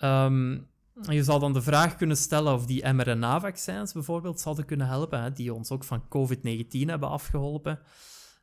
Um, 0.00 0.66
je 1.00 1.24
zou 1.24 1.40
dan 1.40 1.52
de 1.52 1.62
vraag 1.62 1.96
kunnen 1.96 2.16
stellen 2.16 2.54
of 2.54 2.66
die 2.66 2.92
mRNA-vaccins 2.92 3.92
bijvoorbeeld 3.92 4.40
zouden 4.40 4.64
kunnen 4.64 4.86
helpen, 4.86 5.22
hè, 5.22 5.32
die 5.32 5.54
ons 5.54 5.70
ook 5.70 5.84
van 5.84 6.08
COVID-19 6.08 6.66
hebben 6.70 7.08
afgeholpen. 7.08 7.80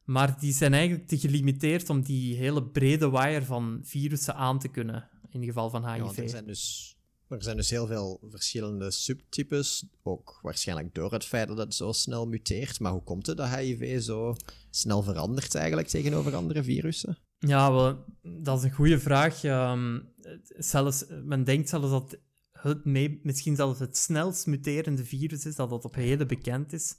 Maar 0.03 0.39
die 0.39 0.53
zijn 0.53 0.73
eigenlijk 0.73 1.07
te 1.07 1.19
gelimiteerd 1.19 1.89
om 1.89 2.01
die 2.01 2.35
hele 2.35 2.63
brede 2.63 3.09
wire 3.09 3.45
van 3.45 3.79
virussen 3.83 4.35
aan 4.35 4.59
te 4.59 4.67
kunnen, 4.67 5.09
in 5.29 5.39
het 5.39 5.47
geval 5.47 5.69
van 5.69 5.93
HIV. 5.93 6.15
Ja, 6.15 6.23
er, 6.23 6.29
zijn 6.29 6.45
dus, 6.45 6.95
er 7.37 7.43
zijn 7.43 7.57
dus 7.57 7.69
heel 7.69 7.87
veel 7.87 8.19
verschillende 8.29 8.91
subtypes, 8.91 9.85
ook 10.03 10.39
waarschijnlijk 10.41 10.95
door 10.95 11.11
het 11.11 11.25
feit 11.25 11.47
dat 11.47 11.57
het 11.57 11.73
zo 11.75 11.91
snel 11.91 12.27
muteert. 12.27 12.79
Maar 12.79 12.91
hoe 12.91 13.03
komt 13.03 13.27
het 13.27 13.37
dat 13.37 13.55
HIV 13.55 14.01
zo 14.01 14.35
snel 14.69 15.03
verandert 15.03 15.55
eigenlijk 15.55 15.87
tegenover 15.87 16.35
andere 16.35 16.63
virussen? 16.63 17.17
Ja, 17.37 17.71
wel, 17.71 18.05
dat 18.21 18.57
is 18.57 18.63
een 18.63 18.71
goede 18.71 18.99
vraag. 18.99 19.43
Um, 19.43 20.09
zelfs, 20.57 21.05
men 21.23 21.43
denkt 21.43 21.69
zelfs 21.69 21.89
dat 21.89 22.17
het 22.51 22.85
misschien 23.23 23.55
zelfs 23.55 23.79
het 23.79 23.97
snelst 23.97 24.47
muterende 24.47 25.05
virus 25.05 25.45
is, 25.45 25.55
dat 25.55 25.69
dat 25.69 25.85
op 25.85 25.95
heden 25.95 26.27
bekend 26.27 26.73
is. 26.73 26.95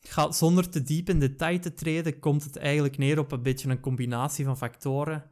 Gaat, 0.00 0.36
zonder 0.36 0.68
te 0.68 0.82
diep 0.82 1.08
in 1.08 1.18
detail 1.18 1.60
te 1.60 1.74
treden, 1.74 2.18
komt 2.18 2.44
het 2.44 2.56
eigenlijk 2.56 2.98
neer 2.98 3.18
op 3.18 3.32
een 3.32 3.42
beetje 3.42 3.68
een 3.68 3.80
combinatie 3.80 4.44
van 4.44 4.56
factoren. 4.56 5.24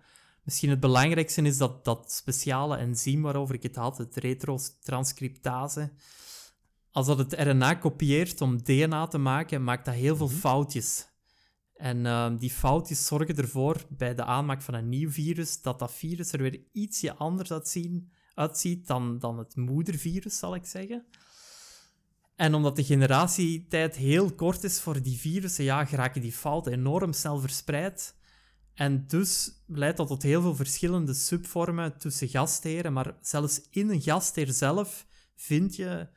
Misschien 0.51 0.71
het 0.71 0.81
belangrijkste 0.81 1.43
is 1.43 1.59
dat 1.59 1.85
dat 1.85 2.13
speciale 2.13 2.77
enzym 2.77 3.23
waarover 3.23 3.55
ik 3.55 3.63
het 3.63 3.77
had, 3.77 3.99
het 3.99 4.17
retrotranscriptase, 4.17 5.93
als 6.91 7.07
dat 7.07 7.19
het 7.19 7.33
RNA 7.33 7.75
kopieert 7.75 8.41
om 8.41 8.63
DNA 8.63 9.07
te 9.07 9.19
maken, 9.19 9.65
maakt 9.65 9.85
dat 9.85 9.95
heel 9.95 10.17
veel 10.17 10.27
mhm. 10.27 10.37
foutjes. 10.37 11.07
En 11.75 12.05
uh, 12.05 12.31
die 12.39 12.51
foutjes 12.51 13.07
zorgen 13.07 13.37
ervoor, 13.37 13.85
bij 13.89 14.15
de 14.15 14.25
aanmaak 14.25 14.63
van 14.63 14.75
een 14.75 14.89
nieuw 14.89 15.11
virus, 15.11 15.63
dat 15.63 15.79
dat 15.79 15.93
virus 15.93 16.33
er 16.33 16.43
weer 16.43 16.61
ietsje 16.73 17.15
anders 17.15 17.53
uitzien, 17.53 18.11
uitziet 18.35 18.87
dan, 18.87 19.19
dan 19.19 19.39
het 19.39 19.57
moedervirus, 19.57 20.39
zal 20.39 20.55
ik 20.55 20.67
zeggen. 20.67 21.07
En 22.37 22.55
omdat 22.55 22.77
de 22.77 22.85
generatietijd 22.85 23.97
heel 23.97 24.35
kort 24.35 24.65
is 24.65 24.81
voor 24.81 25.03
die 25.03 25.19
virussen, 25.19 25.65
ja, 25.65 25.85
geraken 25.85 26.21
die 26.21 26.33
fouten 26.33 26.73
enorm 26.73 27.13
snel 27.13 27.39
verspreid. 27.39 28.19
En 28.75 29.07
dus 29.07 29.51
leidt 29.67 29.97
dat 29.97 30.07
tot 30.07 30.23
heel 30.23 30.43
veel 30.43 30.55
verschillende 30.55 31.15
subvormen 31.15 31.99
tussen 31.99 32.29
gastheren. 32.29 32.93
Maar 32.93 33.19
zelfs 33.21 33.61
in 33.71 33.91
een 33.91 34.03
gastheer 34.03 34.53
zelf 34.53 35.07
vind 35.35 35.77
je 35.77 36.09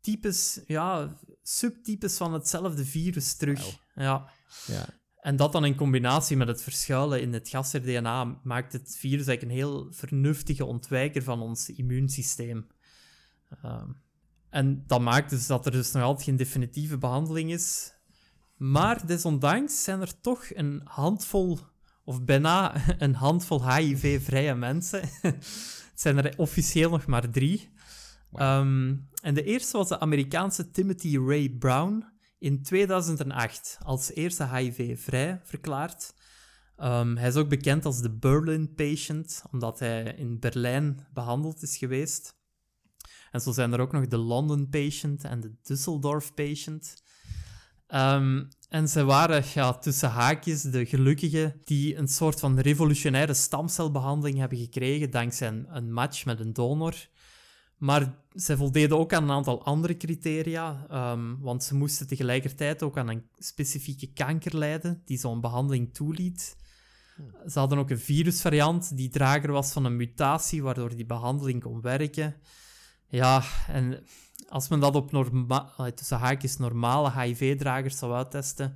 types, 0.00 0.60
ja, 0.66 1.16
subtypes 1.42 2.16
van 2.16 2.32
hetzelfde 2.32 2.84
virus 2.84 3.34
terug. 3.34 3.78
Ja. 3.94 4.30
Ja. 4.66 5.00
En 5.20 5.36
dat 5.36 5.52
dan 5.52 5.64
in 5.64 5.74
combinatie 5.76 6.36
met 6.36 6.48
het 6.48 6.62
verschuilen 6.62 7.20
in 7.20 7.32
het 7.32 7.48
gaster-DNA 7.48 8.24
maakt 8.42 8.72
het 8.72 8.96
virus 8.98 9.26
eigenlijk 9.26 9.42
een 9.42 9.64
heel 9.64 9.92
vernuftige 9.92 10.64
ontwijker 10.64 11.22
van 11.22 11.40
ons 11.40 11.68
immuunsysteem. 11.68 12.66
Ehm, 13.62 13.90
en 14.50 14.84
dat 14.86 15.00
maakt 15.00 15.30
dus 15.30 15.46
dat 15.46 15.66
er 15.66 15.72
dus 15.72 15.92
nog 15.92 16.02
altijd 16.02 16.24
geen 16.24 16.36
definitieve 16.36 16.98
behandeling 16.98 17.52
is. 17.52 17.92
Maar 18.60 19.06
desondanks 19.06 19.84
zijn 19.84 20.00
er 20.00 20.20
toch 20.20 20.54
een 20.54 20.80
handvol, 20.84 21.58
of 22.04 22.24
bijna 22.24 22.74
een 23.04 23.14
handvol 23.14 23.74
HIV-vrije 23.74 24.54
mensen. 24.54 25.00
het 25.22 25.92
zijn 25.94 26.24
er 26.24 26.38
officieel 26.38 26.90
nog 26.90 27.06
maar 27.06 27.30
drie. 27.30 27.70
Ehm, 28.32 28.96
en 29.22 29.34
de 29.34 29.44
eerste 29.44 29.76
was 29.76 29.88
de 29.88 30.00
Amerikaanse 30.00 30.70
Timothy 30.70 31.18
Ray 31.18 31.48
Brown 31.48 32.04
in 32.38 32.62
2008 32.62 33.78
als 33.82 34.12
eerste 34.12 34.48
HIV-vrij 34.48 35.40
verklaard. 35.44 36.14
Ehm, 36.76 37.16
hij 37.16 37.28
is 37.28 37.36
ook 37.36 37.48
bekend 37.48 37.84
als 37.84 38.02
de 38.02 38.10
Berlin 38.10 38.74
patient, 38.74 39.42
omdat 39.50 39.78
hij 39.78 40.14
in 40.16 40.38
Berlijn 40.38 41.06
behandeld 41.12 41.62
is 41.62 41.76
geweest. 41.76 42.38
En 43.30 43.40
zo 43.40 43.52
zijn 43.52 43.72
er 43.72 43.80
ook 43.80 43.92
nog 43.92 44.06
de 44.06 44.16
London 44.16 44.68
patient 44.68 45.24
en 45.24 45.40
de 45.40 45.50
Düsseldorf 45.50 46.34
patient. 46.34 47.02
Ehm, 47.90 48.44
en 48.68 48.88
ze 48.88 49.04
waren 49.04 49.80
tussen 49.80 50.10
haakjes 50.10 50.62
de 50.62 50.86
gelukkigen 50.86 51.60
die 51.64 51.96
een 51.96 52.08
soort 52.08 52.40
van 52.40 52.58
revolutionaire 52.58 53.34
stamcelbehandeling 53.34 54.38
hebben 54.38 54.58
gekregen 54.58 55.10
dankzij 55.10 55.64
een, 55.68 55.92
match 55.92 56.24
met 56.24 56.40
een 56.40 56.52
donor. 56.52 56.94
Maar 57.76 58.14
zij 58.32 58.56
voldeden 58.56 58.98
ook 58.98 59.12
aan 59.12 59.22
een 59.22 59.30
aantal 59.30 59.64
andere 59.64 59.96
criteria, 59.96 60.86
ehm, 60.90 61.36
want 61.38 61.64
ze 61.64 61.74
moesten 61.74 62.06
tegelijkertijd 62.06 62.82
ook 62.82 62.98
aan 62.98 63.08
een 63.08 63.28
specifieke 63.38 64.12
kanker 64.12 64.56
lijden 64.56 65.02
die 65.04 65.18
zo'n 65.18 65.40
behandeling 65.40 65.94
toeliet. 65.94 66.56
Ze 67.46 67.58
hadden 67.58 67.78
ook 67.78 67.90
een 67.90 67.98
virusvariant 67.98 68.96
die 68.96 69.08
drager 69.08 69.52
was 69.52 69.72
van 69.72 69.84
een 69.84 69.96
mutatie, 69.96 70.62
waardoor 70.62 70.96
die 70.96 71.06
behandeling 71.06 71.62
kon 71.62 71.80
werken. 71.80 72.36
Ja, 73.08 73.42
en 73.68 74.04
als 74.50 74.68
men 74.68 74.80
dat 74.80 74.94
op 74.94 75.12
norma 75.12 75.72
tussen 75.94 76.18
haakjes 76.18 76.56
normale 76.56 77.20
HIV-dragers 77.20 77.98
zou 77.98 78.12
uittesten, 78.12 78.74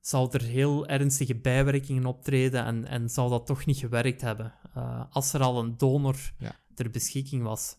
zou 0.00 0.28
er 0.32 0.42
heel 0.42 0.86
ernstige 0.86 1.34
bijwerkingen 1.34 2.06
optreden 2.06 2.64
en, 2.64 2.86
en 2.86 3.08
zou 3.08 3.30
dat 3.30 3.46
toch 3.46 3.66
niet 3.66 3.76
gewerkt 3.78 4.20
hebben, 4.20 4.54
uh, 4.76 5.04
als 5.10 5.32
er 5.32 5.40
al 5.42 5.58
een 5.58 5.76
donor 5.76 6.16
Ja. 6.38 6.56
ter 6.74 6.90
beschikking 6.90 7.42
was. 7.42 7.76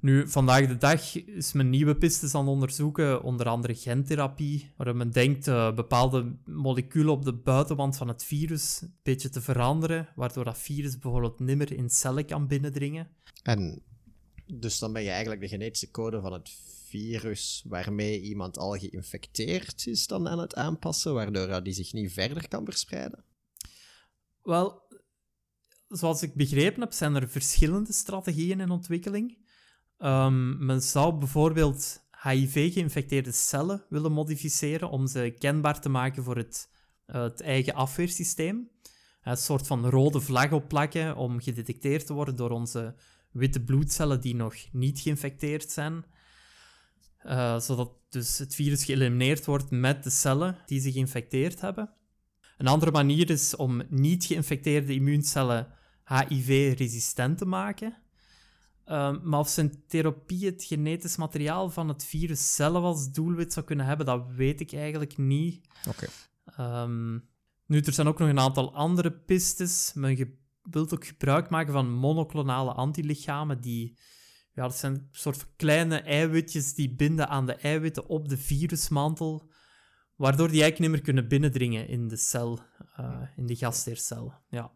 Nu, 0.00 0.28
vandaag 0.28 0.66
de 0.66 0.76
dag 0.76 1.24
is 1.26 1.52
men 1.52 1.70
nieuwe 1.70 1.96
pistes 1.96 2.34
aan 2.34 2.40
het 2.40 2.50
onderzoeken, 2.50 3.22
onder 3.22 3.48
andere 3.48 3.74
gentherapie, 3.74 4.72
waar 4.76 4.96
men 4.96 5.10
denkt 5.10 5.46
uh, 5.46 5.74
bepaalde 5.74 6.36
moleculen 6.44 7.12
op 7.12 7.24
de 7.24 7.32
buitenwand 7.32 7.96
van 7.96 8.08
het 8.08 8.24
virus 8.24 8.80
een 8.80 8.94
beetje 9.02 9.28
te 9.28 9.40
veranderen, 9.40 10.08
waardoor 10.14 10.44
dat 10.44 10.58
virus 10.58 10.98
bijvoorbeeld 10.98 11.40
nimmer 11.40 11.72
in 11.72 11.90
cellen 11.90 12.26
kan 12.26 12.46
binnendringen. 12.46 13.08
En 13.42 13.82
dus 14.46 14.78
dan 14.78 14.92
ben 14.92 15.02
je 15.02 15.10
eigenlijk 15.10 15.40
de 15.40 15.48
genetische 15.48 15.90
code 15.90 16.20
van 16.20 16.32
het 16.32 16.50
virus 16.84 17.64
waarmee 17.68 18.20
iemand 18.20 18.58
al 18.58 18.78
geïnfecteerd 18.78 19.86
is 19.86 20.06
dan 20.06 20.28
aan 20.28 20.38
het 20.38 20.54
aanpassen, 20.54 21.14
waardoor 21.14 21.62
die 21.62 21.72
zich 21.72 21.92
niet 21.92 22.12
verder 22.12 22.48
kan 22.48 22.64
verspreiden? 22.64 23.24
Wel, 24.42 24.82
zoals 25.88 26.22
ik 26.22 26.34
begrepen 26.34 26.80
heb, 26.80 26.92
zijn 26.92 27.14
er 27.14 27.28
verschillende 27.28 27.92
strategieën 27.92 28.60
in 28.60 28.70
ontwikkeling. 28.70 29.44
Um, 29.98 30.64
men 30.66 30.82
zou 30.82 31.18
bijvoorbeeld 31.18 32.04
HIV-geïnfecteerde 32.22 33.32
cellen 33.32 33.84
willen 33.88 34.12
modificeren 34.12 34.90
om 34.90 35.06
ze 35.06 35.34
kenbaar 35.38 35.80
te 35.80 35.88
maken 35.88 36.22
voor 36.22 36.36
het, 36.36 36.68
uh, 37.06 37.22
het 37.22 37.40
eigen 37.40 37.74
afweersysteem. 37.74 38.70
Een 39.22 39.36
soort 39.36 39.66
van 39.66 39.86
rode 39.86 40.20
vlag 40.20 40.52
opplakken 40.52 41.16
om 41.16 41.40
gedetecteerd 41.40 42.06
te 42.06 42.12
worden 42.12 42.36
door 42.36 42.50
onze 42.50 42.94
witte 43.36 43.60
bloedcellen 43.60 44.20
die 44.20 44.34
nog 44.34 44.54
niet 44.72 45.00
geïnfecteerd 45.00 45.70
zijn. 45.70 46.04
Uh, 47.26 47.60
zodat 47.60 47.90
dus 48.08 48.38
het 48.38 48.54
virus 48.54 48.84
geëlimineerd 48.84 49.44
wordt 49.44 49.70
met 49.70 50.04
de 50.04 50.10
cellen 50.10 50.58
die 50.66 50.80
zich 50.80 50.92
geïnfecteerd 50.92 51.60
hebben. 51.60 51.90
Een 52.58 52.66
andere 52.66 52.90
manier 52.90 53.30
is 53.30 53.56
om 53.56 53.82
niet 53.88 54.24
geïnfecteerde 54.24 54.94
immuuncellen 54.94 55.66
HIV-resistent 56.04 57.38
te 57.38 57.44
maken. 57.44 57.96
Um, 58.88 59.20
maar 59.24 59.40
of 59.40 59.48
zijn 59.48 59.82
therapie 59.86 60.46
het 60.46 60.64
genetisch 60.64 61.16
materiaal 61.16 61.70
van 61.70 61.88
het 61.88 62.04
virus 62.04 62.54
zelf 62.54 62.82
als 62.82 63.12
doelwit 63.12 63.52
zou 63.52 63.66
kunnen 63.66 63.86
hebben, 63.86 64.06
dat 64.06 64.26
weet 64.34 64.60
ik 64.60 64.72
eigenlijk 64.72 65.16
niet. 65.16 65.66
Oké. 65.88 66.08
Okay. 66.46 66.82
Um, 66.82 67.28
nu, 67.66 67.80
er 67.80 67.92
zijn 67.92 68.06
ook 68.06 68.18
nog 68.18 68.28
een 68.28 68.38
aantal 68.38 68.74
andere 68.74 69.12
pistes. 69.12 69.92
Men 69.94 70.38
wilt 70.70 70.94
ook 70.94 71.06
gebruik 71.06 71.50
maken 71.50 71.72
van 71.72 71.92
monoclonale 71.92 72.72
antilichamen, 72.72 73.60
die... 73.60 73.98
Ja, 74.52 74.62
dat 74.62 74.76
zijn 74.76 75.08
soort 75.10 75.46
kleine 75.56 76.00
eiwitjes 76.00 76.74
die 76.74 76.94
binden 76.94 77.28
aan 77.28 77.46
de 77.46 77.54
eiwitten 77.54 78.08
op 78.08 78.28
de 78.28 78.36
virusmantel, 78.36 79.50
waardoor 80.14 80.50
die 80.50 80.62
eigenlijk 80.62 80.78
niet 80.78 80.90
meer 80.90 81.12
kunnen 81.12 81.28
binnendringen 81.28 81.88
in 81.88 82.08
de 82.08 82.16
cel, 82.16 82.60
uh, 83.00 83.22
in 83.36 83.46
de 83.46 83.56
gastheercel. 83.56 84.32
Ja. 84.48 84.72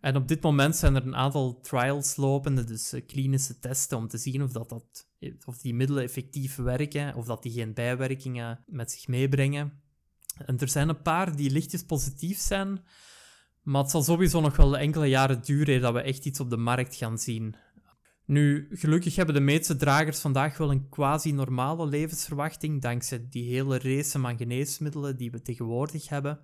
En 0.00 0.16
op 0.16 0.28
dit 0.28 0.42
moment 0.42 0.76
zijn 0.76 0.94
er 0.94 1.06
een 1.06 1.16
aantal 1.16 1.60
trials 1.60 2.16
lopende, 2.16 2.64
dus 2.64 2.94
uh, 2.94 3.06
klinische 3.06 3.58
testen, 3.58 3.98
om 3.98 4.08
te 4.08 4.18
zien 4.18 4.42
of, 4.42 4.52
dat 4.52 4.68
dat, 4.68 5.08
of 5.44 5.58
die 5.58 5.74
middelen 5.74 6.02
effectief 6.02 6.56
werken, 6.56 7.14
of 7.14 7.26
dat 7.26 7.42
die 7.42 7.52
geen 7.52 7.74
bijwerkingen 7.74 8.64
met 8.66 8.90
zich 8.90 9.08
meebrengen. 9.08 9.82
En 10.46 10.58
er 10.58 10.68
zijn 10.68 10.88
een 10.88 11.02
paar 11.02 11.36
die 11.36 11.50
lichtjes 11.50 11.84
positief 11.84 12.38
zijn, 12.38 12.84
maar 13.62 13.82
het 13.82 13.90
zal 13.90 14.02
sowieso 14.02 14.40
nog 14.40 14.56
wel 14.56 14.78
enkele 14.78 15.06
jaren 15.06 15.42
duren 15.42 15.80
dat 15.80 15.92
we 15.92 16.00
echt 16.00 16.24
iets 16.24 16.40
op 16.40 16.50
de 16.50 16.56
markt 16.56 16.94
gaan 16.94 17.18
zien. 17.18 17.54
Nu, 18.24 18.68
gelukkig 18.70 19.16
hebben 19.16 19.34
de 19.34 19.40
meeste 19.40 19.76
dragers 19.76 20.18
vandaag 20.18 20.58
wel 20.58 20.70
een 20.70 20.88
quasi-normale 20.88 21.86
levensverwachting, 21.86 22.82
dankzij 22.82 23.26
die 23.30 23.54
hele 23.54 23.78
race 23.78 24.18
aan 24.18 24.36
geneesmiddelen 24.36 25.16
die 25.16 25.30
we 25.30 25.42
tegenwoordig 25.42 26.08
hebben. 26.08 26.40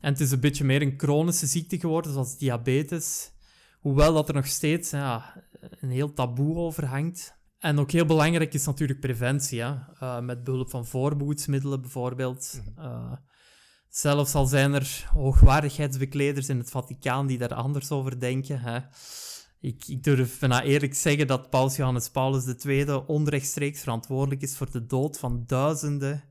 En 0.00 0.12
het 0.12 0.20
is 0.20 0.30
een 0.30 0.40
beetje 0.40 0.64
meer 0.64 0.82
een 0.82 0.94
chronische 0.96 1.46
ziekte 1.46 1.78
geworden, 1.78 2.12
zoals 2.12 2.38
diabetes. 2.38 3.32
Hoewel 3.80 4.14
dat 4.14 4.28
er 4.28 4.34
nog 4.34 4.46
steeds 4.46 4.90
ja, 4.90 5.44
een 5.80 5.90
heel 5.90 6.12
taboe 6.12 6.56
over 6.56 6.84
hangt. 6.84 7.38
En 7.58 7.78
ook 7.78 7.90
heel 7.90 8.06
belangrijk 8.06 8.54
is 8.54 8.66
natuurlijk 8.66 9.00
preventie. 9.00 9.62
Hè? 9.62 9.74
Uh, 10.02 10.20
met 10.20 10.44
behulp 10.44 10.70
van 10.70 10.86
voorbehoedsmiddelen 10.86 11.80
bijvoorbeeld. 11.80 12.60
Uh, 12.78 13.12
zelfs 13.90 14.34
al 14.34 14.46
zijn 14.46 14.74
er 14.74 15.08
hoogwaardigheidsbekleders 15.12 16.48
in 16.48 16.58
het 16.58 16.70
Vaticaan 16.70 17.26
die 17.26 17.38
daar 17.38 17.54
anders 17.54 17.90
over 17.90 18.20
denken. 18.20 18.60
Hè? 18.60 18.78
Ik, 19.60 19.84
ik 19.86 20.04
durf 20.04 20.38
bijna 20.38 20.62
eerlijk 20.62 20.94
zeggen 20.94 21.26
dat 21.26 21.50
Paus 21.50 21.76
Johannes 21.76 22.10
Paulus 22.10 22.64
II 22.64 22.92
onrechtstreeks 23.06 23.80
verantwoordelijk 23.80 24.42
is 24.42 24.56
voor 24.56 24.70
de 24.70 24.86
dood 24.86 25.18
van 25.18 25.44
duizenden 25.46 26.24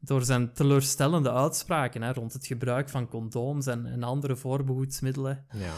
door 0.00 0.24
zijn 0.24 0.52
teleurstellende 0.52 1.32
uitspraken 1.32 2.02
hè, 2.02 2.12
rond 2.12 2.32
het 2.32 2.46
gebruik 2.46 2.88
van 2.88 3.08
condooms 3.08 3.66
en, 3.66 4.02
andere 4.02 4.36
voorbehoedsmiddelen. 4.36 5.46
Ja. 5.52 5.74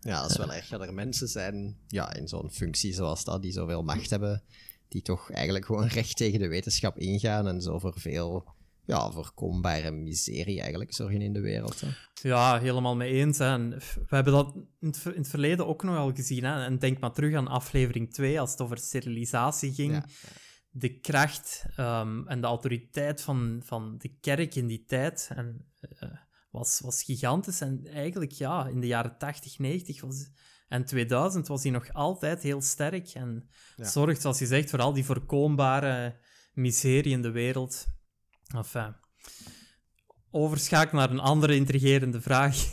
ja, 0.00 0.20
dat 0.22 0.30
is 0.30 0.36
wel 0.36 0.52
erg 0.52 0.68
dat 0.68 0.80
er 0.80 0.94
mensen 0.94 1.28
zijn 1.28 1.76
ja, 1.86 2.14
in 2.14 2.28
zo'n 2.28 2.50
functie 2.50 2.92
zoals 2.92 3.24
dat, 3.24 3.42
die 3.42 3.52
zoveel 3.52 3.82
macht 3.82 4.10
hebben, 4.10 4.42
die 4.88 5.02
toch 5.02 5.30
eigenlijk 5.30 5.66
gewoon 5.66 5.86
recht 5.86 6.16
tegen 6.16 6.38
de 6.38 6.48
wetenschap 6.48 6.98
ingaan 6.98 7.48
en 7.48 7.62
zo 7.62 7.78
voor 7.78 7.94
veel 7.96 8.54
ja, 8.86 9.10
voorkombare 9.10 9.90
miserie 9.90 10.60
eigenlijk 10.60 10.94
zorgen 10.94 11.22
in 11.22 11.32
de 11.32 11.40
wereld. 11.40 11.80
Hè. 11.80 11.88
Ja, 12.28 12.58
helemaal 12.58 12.96
mee 12.96 13.12
eens. 13.12 13.38
Hè. 13.38 13.46
En 13.46 13.70
we 14.08 14.14
hebben 14.16 14.32
dat 14.32 14.54
in 14.80 14.86
het, 14.88 15.04
in 15.04 15.20
het 15.20 15.28
verleden 15.28 15.66
ook 15.66 15.82
nog 15.82 15.96
al 15.96 16.12
gezien. 16.12 16.44
Hè. 16.44 16.64
En 16.64 16.78
denk 16.78 16.98
maar 17.00 17.12
terug 17.12 17.34
aan 17.34 17.48
aflevering 17.48 18.12
2, 18.12 18.40
als 18.40 18.50
het 18.50 18.60
over 18.60 18.78
sterilisatie 18.78 19.72
ging. 19.74 19.92
Ja, 19.92 20.04
De 20.70 20.98
kracht 21.00 21.64
um, 21.76 22.28
en 22.28 22.40
de 22.40 22.46
autoriteit 22.46 23.20
van, 23.22 23.60
van 23.64 23.94
de 23.98 24.16
kerk 24.20 24.54
in 24.54 24.66
die 24.66 24.84
tijd 24.84 25.30
en, 25.34 25.66
uh, 26.02 26.10
was, 26.50 26.80
was 26.80 27.02
gigantisch. 27.02 27.60
En 27.60 27.86
eigenlijk, 27.86 28.32
ja, 28.32 28.66
in 28.66 28.80
de 28.80 28.86
jaren 28.86 29.18
80, 29.18 29.58
90 29.58 30.00
was, 30.00 30.30
en 30.68 30.84
2000 30.84 31.46
was 31.46 31.62
hij 31.62 31.72
nog 31.72 31.92
altijd 31.92 32.42
heel 32.42 32.60
sterk. 32.60 33.08
En 33.08 33.48
Ja. 33.76 33.84
zorgt, 33.84 34.20
zoals 34.20 34.38
je 34.38 34.46
zegt, 34.46 34.70
voor 34.70 34.80
al 34.80 34.92
die 34.92 35.04
voorkombare 35.04 36.16
miserie 36.52 37.12
in 37.12 37.22
de 37.22 37.30
wereld. 37.30 37.86
Enfin. 38.54 38.94
Overschakel 40.30 40.98
naar 40.98 41.10
een 41.10 41.20
andere 41.20 41.54
intrigerende 41.54 42.20
vraag. 42.20 42.56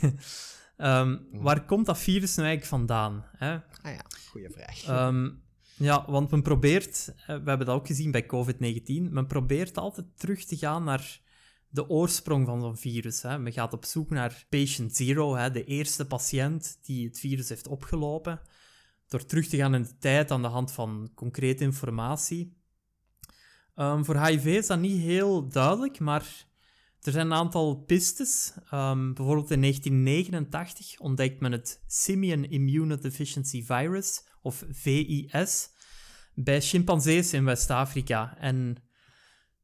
Ehm, 0.76 1.16
Waar 1.30 1.64
komt 1.64 1.86
dat 1.86 1.98
virus 1.98 2.36
nu 2.36 2.42
eigenlijk 2.44 2.72
vandaan? 2.72 3.24
Hè? 3.36 3.54
Ah 3.54 3.62
ja, 3.82 4.04
goede 4.30 4.50
vraag. 4.50 4.84
Ehm, 4.86 5.30
ja, 5.76 6.04
want 6.10 6.30
men 6.30 6.42
probeert, 6.42 7.14
eh, 7.16 7.26
we 7.26 7.48
hebben 7.48 7.66
dat 7.66 7.68
ook 7.68 7.86
gezien 7.86 8.10
bij 8.10 8.26
COVID-19, 8.26 9.10
men 9.10 9.26
probeert 9.26 9.78
altijd 9.78 10.06
terug 10.16 10.44
te 10.44 10.56
gaan 10.56 10.84
naar 10.84 11.20
de 11.68 11.88
oorsprong 11.88 12.46
van 12.46 12.60
zo'n 12.60 12.76
virus. 12.76 13.22
Hè. 13.22 13.38
Men 13.38 13.52
gaat 13.52 13.72
op 13.72 13.84
zoek 13.84 14.10
naar 14.10 14.46
patient 14.48 14.96
zero, 14.96 15.36
hè, 15.36 15.50
de 15.50 15.64
eerste 15.64 16.06
patiënt 16.06 16.78
die 16.82 17.06
het 17.06 17.18
virus 17.18 17.48
heeft 17.48 17.68
opgelopen, 17.68 18.40
door 19.06 19.24
terug 19.24 19.46
te 19.46 19.56
gaan 19.56 19.74
in 19.74 19.82
de 19.82 19.98
tijd 19.98 20.30
aan 20.30 20.42
de 20.42 20.48
hand 20.48 20.72
van 20.72 21.10
concrete 21.14 21.64
informatie. 21.64 22.61
Ehm, 23.74 24.02
voor 24.02 24.24
HIV 24.26 24.44
is 24.44 24.66
dat 24.66 24.78
niet 24.78 25.00
heel 25.00 25.48
duidelijk, 25.48 25.98
maar 25.98 26.46
er 27.00 27.12
zijn 27.12 27.26
een 27.26 27.32
aantal 27.32 27.74
pistes. 27.74 28.52
Ehm, 28.70 29.12
bijvoorbeeld 29.12 29.50
in 29.50 29.60
1989 29.60 30.98
ontdekt 30.98 31.40
men 31.40 31.52
het 31.52 31.82
Simian 31.86 32.44
Immunodeficiency 32.44 33.64
Virus, 33.64 34.24
of 34.42 34.64
VIS, 34.70 35.70
bij 36.34 36.60
chimpansees 36.60 37.32
in 37.32 37.44
West-Afrika. 37.44 38.36
En 38.38 38.76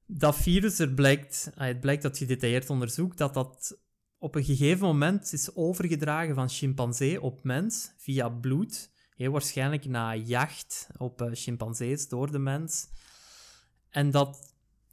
dat 0.06 0.36
virus, 0.36 0.78
er 0.78 0.92
blijkt, 0.92 1.50
ah, 1.54 1.66
het 1.66 1.80
blijkt 1.80 2.02
dat 2.02 2.18
gedetailleerd 2.18 2.70
onderzoek, 2.70 3.16
dat 3.16 3.34
dat 3.34 3.78
op 4.18 4.34
een 4.34 4.44
gegeven 4.44 4.86
moment 4.86 5.32
is 5.32 5.54
overgedragen 5.54 6.34
van 6.34 6.48
chimpansee 6.48 7.20
op 7.20 7.44
mens 7.44 7.92
via 7.96 8.28
bloed. 8.28 8.90
Heel 9.14 9.32
waarschijnlijk 9.32 9.84
na 9.84 10.16
jacht 10.16 10.88
op 10.96 11.22
uh, 11.22 11.28
chimpansees 11.32 12.09
door 12.09 12.32
de 12.32 12.38
mens. 12.38 12.88
En 13.91 14.11
dat 14.11 14.49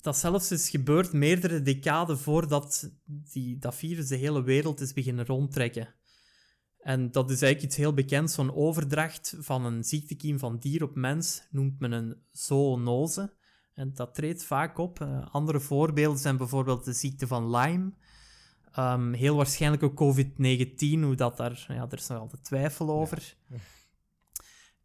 dat 0.06 0.18
zelfs 0.18 0.52
is 0.52 0.70
gebeurd 0.70 1.14
meerdere 1.14 1.62
decaden 1.62 2.20
voordat 2.20 2.92
die, 3.06 3.58
dat 3.58 3.76
virus 3.76 4.08
de 4.08 4.16
hele 4.16 4.44
wereld 4.44 4.80
is 4.80 4.94
beginnen 4.94 5.26
rondtrekken. 5.26 5.94
En 6.80 7.12
dat 7.12 7.32
is 7.32 7.42
eigenlijk 7.42 7.64
iets 7.64 7.76
heel 7.76 7.94
bekends. 7.94 8.34
Zo'n 8.34 8.56
overdracht 8.56 9.36
van 9.40 9.66
een 9.66 9.84
ziektekiem 9.84 10.40
van 10.40 10.58
dier 10.58 10.84
op 10.84 10.96
mens 10.96 11.48
noemt 11.50 11.80
men 11.80 11.92
een 11.92 12.16
zoonose. 12.32 13.34
En 13.74 13.94
dat 13.94 14.16
treedt 14.16 14.44
vaak 14.44 14.78
op. 14.78 15.00
Uh, 15.00 15.28
andere 15.32 15.60
voorbeelden 15.60 16.20
zijn 16.20 16.38
bijvoorbeeld 16.38 16.86
de 16.86 16.94
ziekte 16.94 17.28
van 17.28 17.50
Lyme. 17.50 17.92
Um, 18.80 19.14
heel 19.14 19.36
waarschijnlijk 19.36 19.84
ook 19.84 20.16
COVID-19, 20.16 20.78
hoe 20.80 21.16
dat 21.16 21.38
daar... 21.38 21.66
Ja, 21.68 21.88
er 21.90 21.98
is 21.98 22.08
nog 22.08 22.20
altijd 22.20 22.44
twijfel 22.44 22.90
over. 22.90 23.36
Ja. 23.50 23.58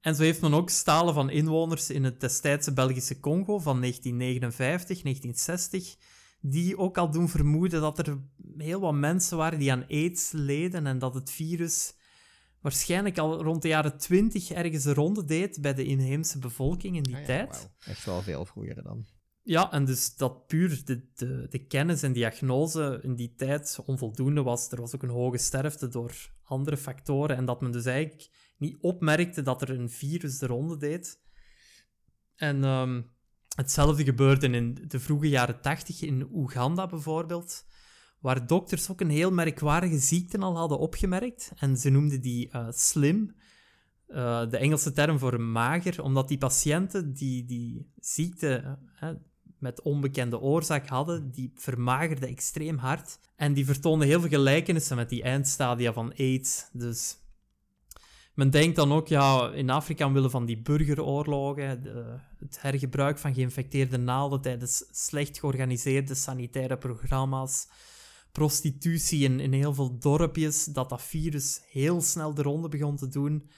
En 0.00 0.14
zo 0.14 0.22
heeft 0.22 0.40
men 0.40 0.54
ook 0.54 0.70
stalen 0.70 1.14
van 1.14 1.30
inwoners 1.30 1.90
in 1.90 2.04
het 2.04 2.20
destijdse 2.20 2.72
Belgische 2.72 3.20
Congo 3.20 3.58
van 3.58 3.80
1959, 3.80 5.02
1960, 5.02 5.96
die 6.40 6.78
ook 6.78 6.98
al 6.98 7.10
doen 7.10 7.28
vermoeden 7.28 7.80
dat 7.80 7.98
er 7.98 8.18
heel 8.56 8.80
wat 8.80 8.94
mensen 8.94 9.36
waren 9.36 9.58
die 9.58 9.72
aan 9.72 9.86
aids 9.88 10.30
leden 10.32 10.86
en 10.86 10.98
dat 10.98 11.14
het 11.14 11.30
virus 11.30 11.94
waarschijnlijk 12.60 13.18
al 13.18 13.42
rond 13.42 13.62
de 13.62 13.68
jaren 13.68 13.98
20 13.98 14.50
ergens 14.50 14.84
de 14.84 14.94
ronde 14.94 15.24
deed 15.24 15.60
bij 15.60 15.74
de 15.74 15.84
inheemse 15.84 16.38
bevolking 16.38 16.96
in 16.96 17.02
die 17.02 17.16
ah 17.16 17.24
tijd. 17.24 17.70
Echt 17.84 18.04
wel 18.04 18.22
veel 18.22 18.44
vroeger 18.44 18.82
dan. 18.82 19.06
Ja, 19.42 19.72
en 19.72 19.84
dus 19.84 20.16
dat 20.16 20.46
puur 20.46 20.82
de, 20.84 21.08
de, 21.14 21.46
de 21.48 21.66
kennis 21.66 22.02
en 22.02 22.12
diagnose 22.12 22.98
in 23.02 23.14
die 23.14 23.34
tijd 23.34 23.78
onvoldoende 23.86 24.42
was. 24.42 24.70
Er 24.70 24.80
was 24.80 24.94
ook 24.94 25.02
een 25.02 25.08
hoge 25.08 25.38
sterfte 25.38 25.88
door 25.88 26.30
andere 26.42 26.76
factoren 26.76 27.36
en 27.36 27.44
dat 27.44 27.60
men 27.60 27.72
dus 27.72 27.84
eigenlijk 27.84 28.28
niet 28.60 28.76
opmerkte 28.80 29.42
dat 29.42 29.62
er 29.62 29.70
een 29.70 29.90
virus 29.90 30.38
de 30.38 30.46
ronde 30.46 30.76
deed. 30.76 31.20
En 32.36 32.64
um, 32.64 33.10
hetzelfde 33.56 34.04
gebeurde 34.04 34.48
in 34.48 34.84
de 34.88 35.00
vroege 35.00 35.28
jaren 35.28 35.60
tachtig 35.60 36.02
in 36.02 36.28
Oeganda 36.32 36.86
bijvoorbeeld, 36.86 37.64
waar 38.18 38.46
dokters 38.46 38.90
ook 38.90 39.00
een 39.00 39.10
heel 39.10 39.32
merkwaardige 39.32 39.98
ziekte 39.98 40.38
al 40.38 40.56
hadden 40.56 40.78
opgemerkt. 40.78 41.52
En 41.56 41.76
ze 41.76 41.90
noemden 41.90 42.20
die 42.20 42.48
uh, 42.52 42.66
slim, 42.70 43.34
uh, 44.08 44.50
de 44.50 44.56
Engelse 44.56 44.92
term 44.92 45.18
voor 45.18 45.40
mager, 45.40 46.02
omdat 46.02 46.28
die 46.28 46.38
patiënten 46.38 47.12
die 47.12 47.44
die 47.44 47.92
ziekte 48.00 48.78
met 49.58 49.82
onbekende 49.82 50.40
oorzaak 50.40 50.88
hadden, 50.88 51.30
die 51.30 51.52
vermagerden 51.54 52.28
extreem 52.28 52.78
hard. 52.78 53.18
En 53.36 53.52
die 53.52 53.64
vertoonden 53.64 54.08
heel 54.08 54.20
veel 54.20 54.28
gelijkenissen 54.28 54.96
met 54.96 55.08
die 55.08 55.22
eindstadia 55.22 55.92
van 55.92 56.14
AIDS. 56.16 56.68
Dus 56.72 57.18
men 58.40 58.50
denkt 58.50 58.76
dan 58.76 58.92
ook, 58.92 59.08
ja, 59.08 59.52
in 59.52 59.70
Afrika 59.70 60.06
omwille 60.06 60.30
van 60.30 60.44
die 60.44 60.58
burgeroorlogen, 60.58 61.82
de, 61.82 62.18
het 62.38 62.62
hergebruik 62.62 63.18
van 63.18 63.34
geïnfecteerde 63.34 63.98
naalden 63.98 64.40
tijdens 64.40 64.84
slecht 64.90 65.38
georganiseerde 65.38 66.14
sanitaire 66.14 66.78
programma's, 66.78 67.68
prostitutie 68.32 69.24
in, 69.24 69.40
in 69.40 69.52
heel 69.52 69.74
veel 69.74 69.98
dorpjes, 69.98 70.64
dat 70.64 70.88
dat 70.88 71.02
virus 71.02 71.60
heel 71.70 72.00
snel 72.02 72.34
de 72.34 72.42
ronde 72.42 72.68
begon 72.68 72.96
te 72.96 73.08
doen. 73.08 73.50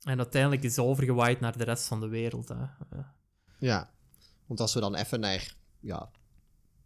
En 0.00 0.18
uiteindelijk 0.18 0.62
is 0.62 0.78
overgewaaid 0.78 1.40
naar 1.40 1.58
de 1.58 1.64
rest 1.64 1.86
van 1.86 2.00
de 2.00 2.08
wereld. 2.08 2.48
Hè. 2.48 2.64
Ja, 3.58 3.90
want 4.46 4.60
als 4.60 4.74
we 4.74 4.80
dan 4.80 4.94
even 4.94 5.20
naar 5.20 5.54
ja, 5.80 6.10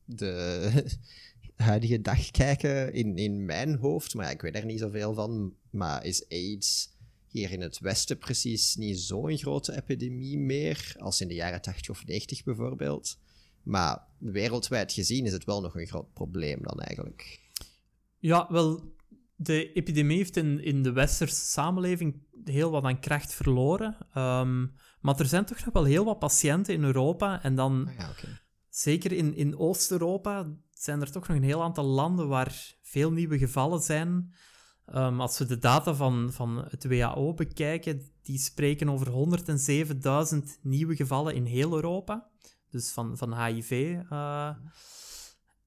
de 0.04 0.72
huidige 1.56 2.00
dag 2.00 2.30
kijken 2.30 2.92
in, 2.92 3.16
in 3.16 3.44
mijn 3.44 3.76
hoofd, 3.76 4.14
maar 4.14 4.24
ja, 4.24 4.30
ik 4.30 4.40
weet 4.40 4.54
er 4.54 4.64
niet 4.64 4.80
zoveel 4.80 5.14
van, 5.14 5.54
maar 5.70 6.04
is 6.04 6.28
AIDS 6.28 6.96
hier 7.30 7.50
in 7.50 7.60
het 7.60 7.78
Westen 7.78 8.18
precies 8.18 8.76
niet 8.76 9.00
zo'n 9.00 9.38
grote 9.38 9.76
epidemie 9.76 10.38
meer 10.38 10.94
als 10.98 11.20
in 11.20 11.28
de 11.28 11.34
jaren 11.34 11.62
80 11.62 11.90
of 11.90 12.06
90 12.06 12.44
bijvoorbeeld. 12.44 13.18
Maar 13.62 14.02
wereldwijd 14.18 14.92
gezien 14.92 15.24
is 15.24 15.32
het 15.32 15.44
wel 15.44 15.60
nog 15.60 15.76
een 15.76 15.86
groot 15.86 16.12
probleem 16.12 16.58
dan 16.62 16.80
eigenlijk. 16.80 17.40
Ja, 18.18 18.46
wel, 18.50 18.96
de 19.36 19.72
epidemie 19.72 20.16
heeft 20.16 20.36
in, 20.36 20.64
in 20.64 20.82
de 20.82 20.92
westerse 20.92 21.44
samenleving 21.44 22.22
heel 22.44 22.70
wat 22.70 22.84
aan 22.84 23.00
kracht 23.00 23.34
verloren. 23.34 23.96
Ehm, 24.14 24.66
maar 25.00 25.20
er 25.20 25.26
zijn 25.26 25.44
toch 25.44 25.64
nog 25.64 25.74
wel 25.74 25.84
heel 25.84 26.04
wat 26.04 26.18
patiënten 26.18 26.74
in 26.74 26.84
Europa. 26.84 27.42
En 27.42 27.54
dan, 27.54 27.88
ah 27.88 27.94
ja, 27.98 28.12
zeker 28.68 29.12
in, 29.12 29.34
in 29.34 29.58
Oost-Europa, 29.58 30.46
zijn 30.72 31.00
er 31.00 31.10
toch 31.10 31.28
nog 31.28 31.36
een 31.36 31.42
heel 31.42 31.62
aantal 31.62 31.84
landen 31.84 32.28
waar 32.28 32.76
veel 32.82 33.12
nieuwe 33.12 33.38
gevallen 33.38 33.80
zijn. 33.80 34.32
Um, 34.94 35.20
als 35.20 35.38
we 35.38 35.44
de 35.44 35.58
data 35.58 35.94
van, 35.94 36.32
van 36.32 36.64
het 36.68 36.86
WHO 36.86 37.34
bekijken, 37.34 38.02
die 38.22 38.38
spreken 38.38 38.88
over 38.88 39.38
107.000 40.34 40.38
nieuwe 40.62 40.96
gevallen 40.96 41.34
in 41.34 41.44
heel 41.44 41.74
Europa. 41.74 42.28
Dus 42.70 42.92
van, 42.92 43.16
van 43.16 43.44
HIV. 43.44 43.70
Uh, 43.70 44.02
eh. 44.10 44.54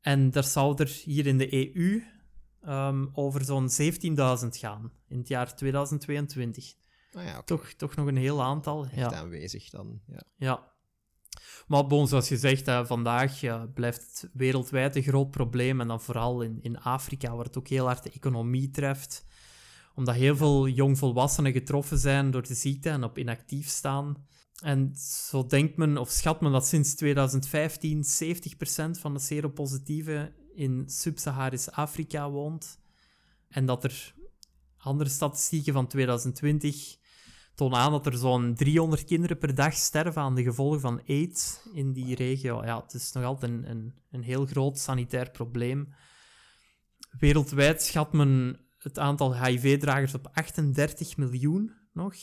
en 0.01 0.31
daar 0.31 0.43
zou 0.43 0.75
er 0.77 0.87
hier 1.03 1.27
in 1.27 1.37
de 1.37 1.75
EU 1.75 2.03
um, 2.67 3.09
over 3.13 3.43
zo'n 3.43 3.69
17.000 3.69 4.47
gaan 4.49 4.91
in 5.07 5.17
het 5.17 5.27
jaar 5.27 5.55
2022. 5.55 6.73
Ah 7.13 7.23
ja, 7.23 7.29
okay. 7.29 7.43
toch, 7.43 7.73
toch 7.73 7.95
nog 7.95 8.07
een 8.07 8.17
heel 8.17 8.43
aantal. 8.43 8.85
Echt 8.85 8.95
ja. 8.95 9.13
aanwezig 9.13 9.69
dan. 9.69 10.01
Ja. 10.07 10.23
ja. 10.37 10.70
Maar 11.67 11.87
bon, 11.87 12.07
zoals 12.07 12.29
je 12.29 12.37
zegt, 12.37 12.67
uh, 12.67 12.85
vandaag 12.85 13.39
ja, 13.39 13.65
blijft 13.73 14.01
het 14.01 14.29
wereldwijd 14.33 14.95
een 14.95 15.03
groot 15.03 15.31
probleem. 15.31 15.81
En 15.81 15.87
dan 15.87 16.01
vooral 16.01 16.41
in, 16.41 16.59
in 16.61 16.79
Afrika, 16.79 17.35
waar 17.35 17.45
het 17.45 17.57
ook 17.57 17.67
heel 17.67 17.85
hard 17.85 18.03
de 18.03 18.11
economie 18.11 18.69
treft. 18.69 19.25
Omdat 19.95 20.15
heel 20.15 20.35
veel 20.35 20.67
jongvolwassenen 20.67 21.51
getroffen 21.51 21.97
zijn 21.97 22.31
door 22.31 22.47
de 22.47 22.53
ziekte 22.53 22.89
en 22.89 23.03
op 23.03 23.17
inactief 23.17 23.67
staan. 23.67 24.25
En 24.63 24.95
zo 25.29 25.45
denkt 25.45 25.77
men, 25.77 25.97
of 25.97 26.09
schat 26.09 26.41
men 26.41 26.51
dat 26.51 26.67
sinds 26.67 26.95
2015 26.95 28.03
70% 28.03 28.99
van 28.99 29.13
de 29.13 29.19
seropositieven 29.19 30.33
in 30.53 30.83
Sub-Saharisch 30.87 31.71
Afrika 31.71 32.29
woont. 32.29 32.79
En 33.47 33.65
dat 33.65 33.83
er 33.83 34.13
andere 34.77 35.09
statistieken 35.09 35.73
van 35.73 35.87
2020 35.87 36.97
tonen 37.55 37.77
aan 37.77 37.91
dat 37.91 38.05
er 38.05 38.17
zo'n 38.17 38.55
300 38.55 39.05
kinderen 39.05 39.37
per 39.37 39.55
dag 39.55 39.73
sterven 39.73 40.21
aan 40.21 40.35
de 40.35 40.43
gevolgen 40.43 40.79
van 40.79 41.01
AIDS 41.07 41.69
in 41.73 41.93
die 41.93 42.15
regio. 42.15 42.65
Ja, 42.65 42.81
het 42.81 42.93
is 42.93 43.11
nog 43.11 43.23
altijd 43.23 43.51
een, 43.51 43.69
een, 43.69 43.93
een 44.11 44.23
heel 44.23 44.45
groot 44.45 44.79
sanitair 44.79 45.31
probleem. 45.31 45.93
Wereldwijd 47.19 47.81
schat 47.81 48.13
men 48.13 48.59
het 48.77 48.99
aantal 48.99 49.43
HIV-dragers 49.43 50.13
op 50.13 50.29
38 50.33 51.17
miljoen 51.17 51.71
nog, 51.93 52.15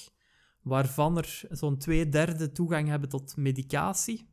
waarvan 0.62 1.16
er 1.16 1.42
zo'n 1.50 1.78
twee 1.78 2.08
derde 2.08 2.52
toegang 2.52 2.88
hebben 2.88 3.08
tot 3.08 3.36
medicatie. 3.36 4.28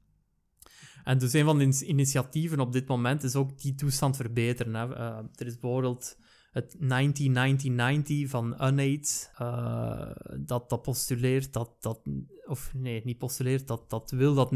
En 1.03 1.17
dus 1.17 1.33
een 1.33 1.45
van 1.45 1.57
de 1.57 1.85
initiatieven 1.85 2.59
op 2.59 2.73
dit 2.73 2.87
moment 2.87 3.23
is 3.23 3.35
ook 3.35 3.59
die 3.61 3.75
toestand 3.75 4.15
verbeteren. 4.15 4.73
Hè. 4.73 4.87
Uh, 4.89 5.17
er 5.35 5.45
is 5.45 5.59
bijvoorbeeld 5.59 6.17
het 6.55 6.75
1990 6.79 8.29
van 8.29 8.55
UNAIDS, 8.61 9.29
uh, 9.41 10.11
dat, 10.39 10.69
dat 10.69 10.81
postuleert 10.81 11.53
dat, 11.53 11.69
dat, 11.79 12.01
of 12.45 12.73
nee, 12.73 13.01
niet 13.03 13.17
postuleert, 13.17 13.67
dat, 13.67 13.89
dat 13.89 14.11
wil 14.11 14.33
dat 14.33 14.53
90% 14.53 14.55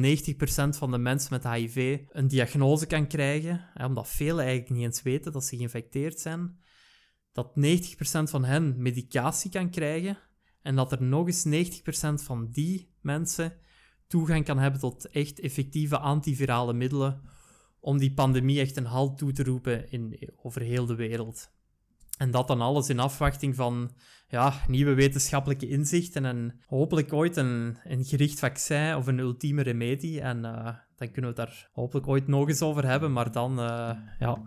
van 0.78 0.92
de 0.92 0.98
mensen 0.98 1.34
met 1.34 1.54
HIV 1.54 2.00
een 2.10 2.28
diagnose 2.28 2.86
kan 2.86 3.08
krijgen, 3.08 3.70
hè, 3.74 3.86
omdat 3.86 4.08
velen 4.08 4.46
eigenlijk 4.46 4.70
niet 4.70 4.84
eens 4.84 5.02
weten 5.02 5.32
dat 5.32 5.46
ze 5.46 5.56
geïnfecteerd 5.56 6.20
zijn. 6.20 6.60
Dat 7.32 7.54
90% 7.56 8.30
van 8.30 8.44
hen 8.44 8.82
medicatie 8.82 9.52
kan 9.52 9.70
krijgen 9.70 10.18
en 10.62 10.76
dat 10.76 10.92
er 10.92 11.04
nog 11.04 11.28
eens 11.28 11.46
90% 11.46 12.24
van 12.24 12.50
die 12.52 12.96
mensen 13.02 13.54
toegang 14.08 14.46
kan 14.46 14.58
hebben 14.58 14.80
tot 14.80 15.10
echt 15.10 15.40
effectieve 15.40 15.98
antivirale 15.98 16.74
middelen 16.74 17.22
om 17.80 17.98
die 17.98 18.14
pandemie 18.14 18.60
echt 18.60 18.78
een 18.78 18.86
halt 18.86 19.18
toe 19.18 19.32
te 19.32 19.44
roepen 19.44 19.92
in, 19.92 20.32
over 20.36 20.62
heel 20.62 20.86
de 20.86 20.96
wereld. 20.96 21.58
En 22.20 22.32
dat 22.32 22.48
dan 22.48 22.62
alles 22.62 22.90
in 22.90 23.00
afwachting 23.00 23.56
van 23.56 23.92
ja, 24.28 24.54
nieuwe 24.68 24.94
wetenschappelijke 24.94 25.68
inzichten 25.68 26.26
en 26.26 26.60
hopelijk 26.68 27.14
ooit 27.14 27.38
een, 27.38 27.78
een 27.84 28.06
gericht 28.06 28.40
vaccin 28.40 28.96
of 28.96 29.08
een 29.08 29.20
ultieme 29.20 29.62
remedie. 29.62 30.22
En 30.22 30.38
uh, 30.38 30.66
dan 30.96 31.12
kunnen 31.12 31.36
we 31.36 31.42
het 31.42 31.50
daar 31.50 31.70
hopelijk 31.72 32.08
ooit 32.08 32.28
nog 32.28 32.48
eens 32.48 32.62
over 32.62 32.86
hebben, 32.86 33.12
maar 33.14 33.32
dan, 33.32 33.60
uh, 33.60 33.92
ja, 34.20 34.42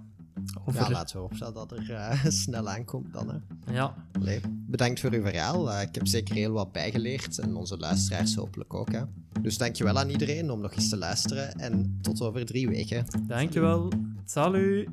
Over... 0.65 0.81
Ja, 0.81 0.91
laten 0.91 1.17
we 1.17 1.23
hopen 1.23 1.55
dat 1.55 1.73
er 1.73 1.91
uh, 1.91 2.25
snel 2.45 2.69
aankomt 2.69 3.13
dan. 3.13 3.29
Hè. 3.29 3.73
Ja. 3.73 3.95
Allee, 4.13 4.41
bedankt 4.49 5.01
voor 5.01 5.13
uw 5.13 5.23
verhaal. 5.23 5.81
Ik 5.81 5.95
heb 5.95 6.07
zeker 6.07 6.35
heel 6.35 6.53
wat 6.53 6.73
bijgeleerd 6.73 7.39
en 7.39 7.57
onze 7.57 7.77
luisteraars 7.77 8.35
hopelijk 8.35 8.75
ook. 8.75 8.93
Hè. 8.93 9.03
Dus 9.41 9.59
dankjewel 9.59 9.99
aan 9.99 10.11
iedereen 10.11 10.51
om 10.51 10.61
nog 10.61 10.73
eens 10.73 10.89
te 10.89 10.97
luisteren 10.97 11.55
en 11.55 11.99
tot 12.03 12.23
over 12.23 12.45
drie 12.47 12.69
weken. 12.69 13.07
Dankjewel. 13.27 13.93
Salut. 14.25 14.89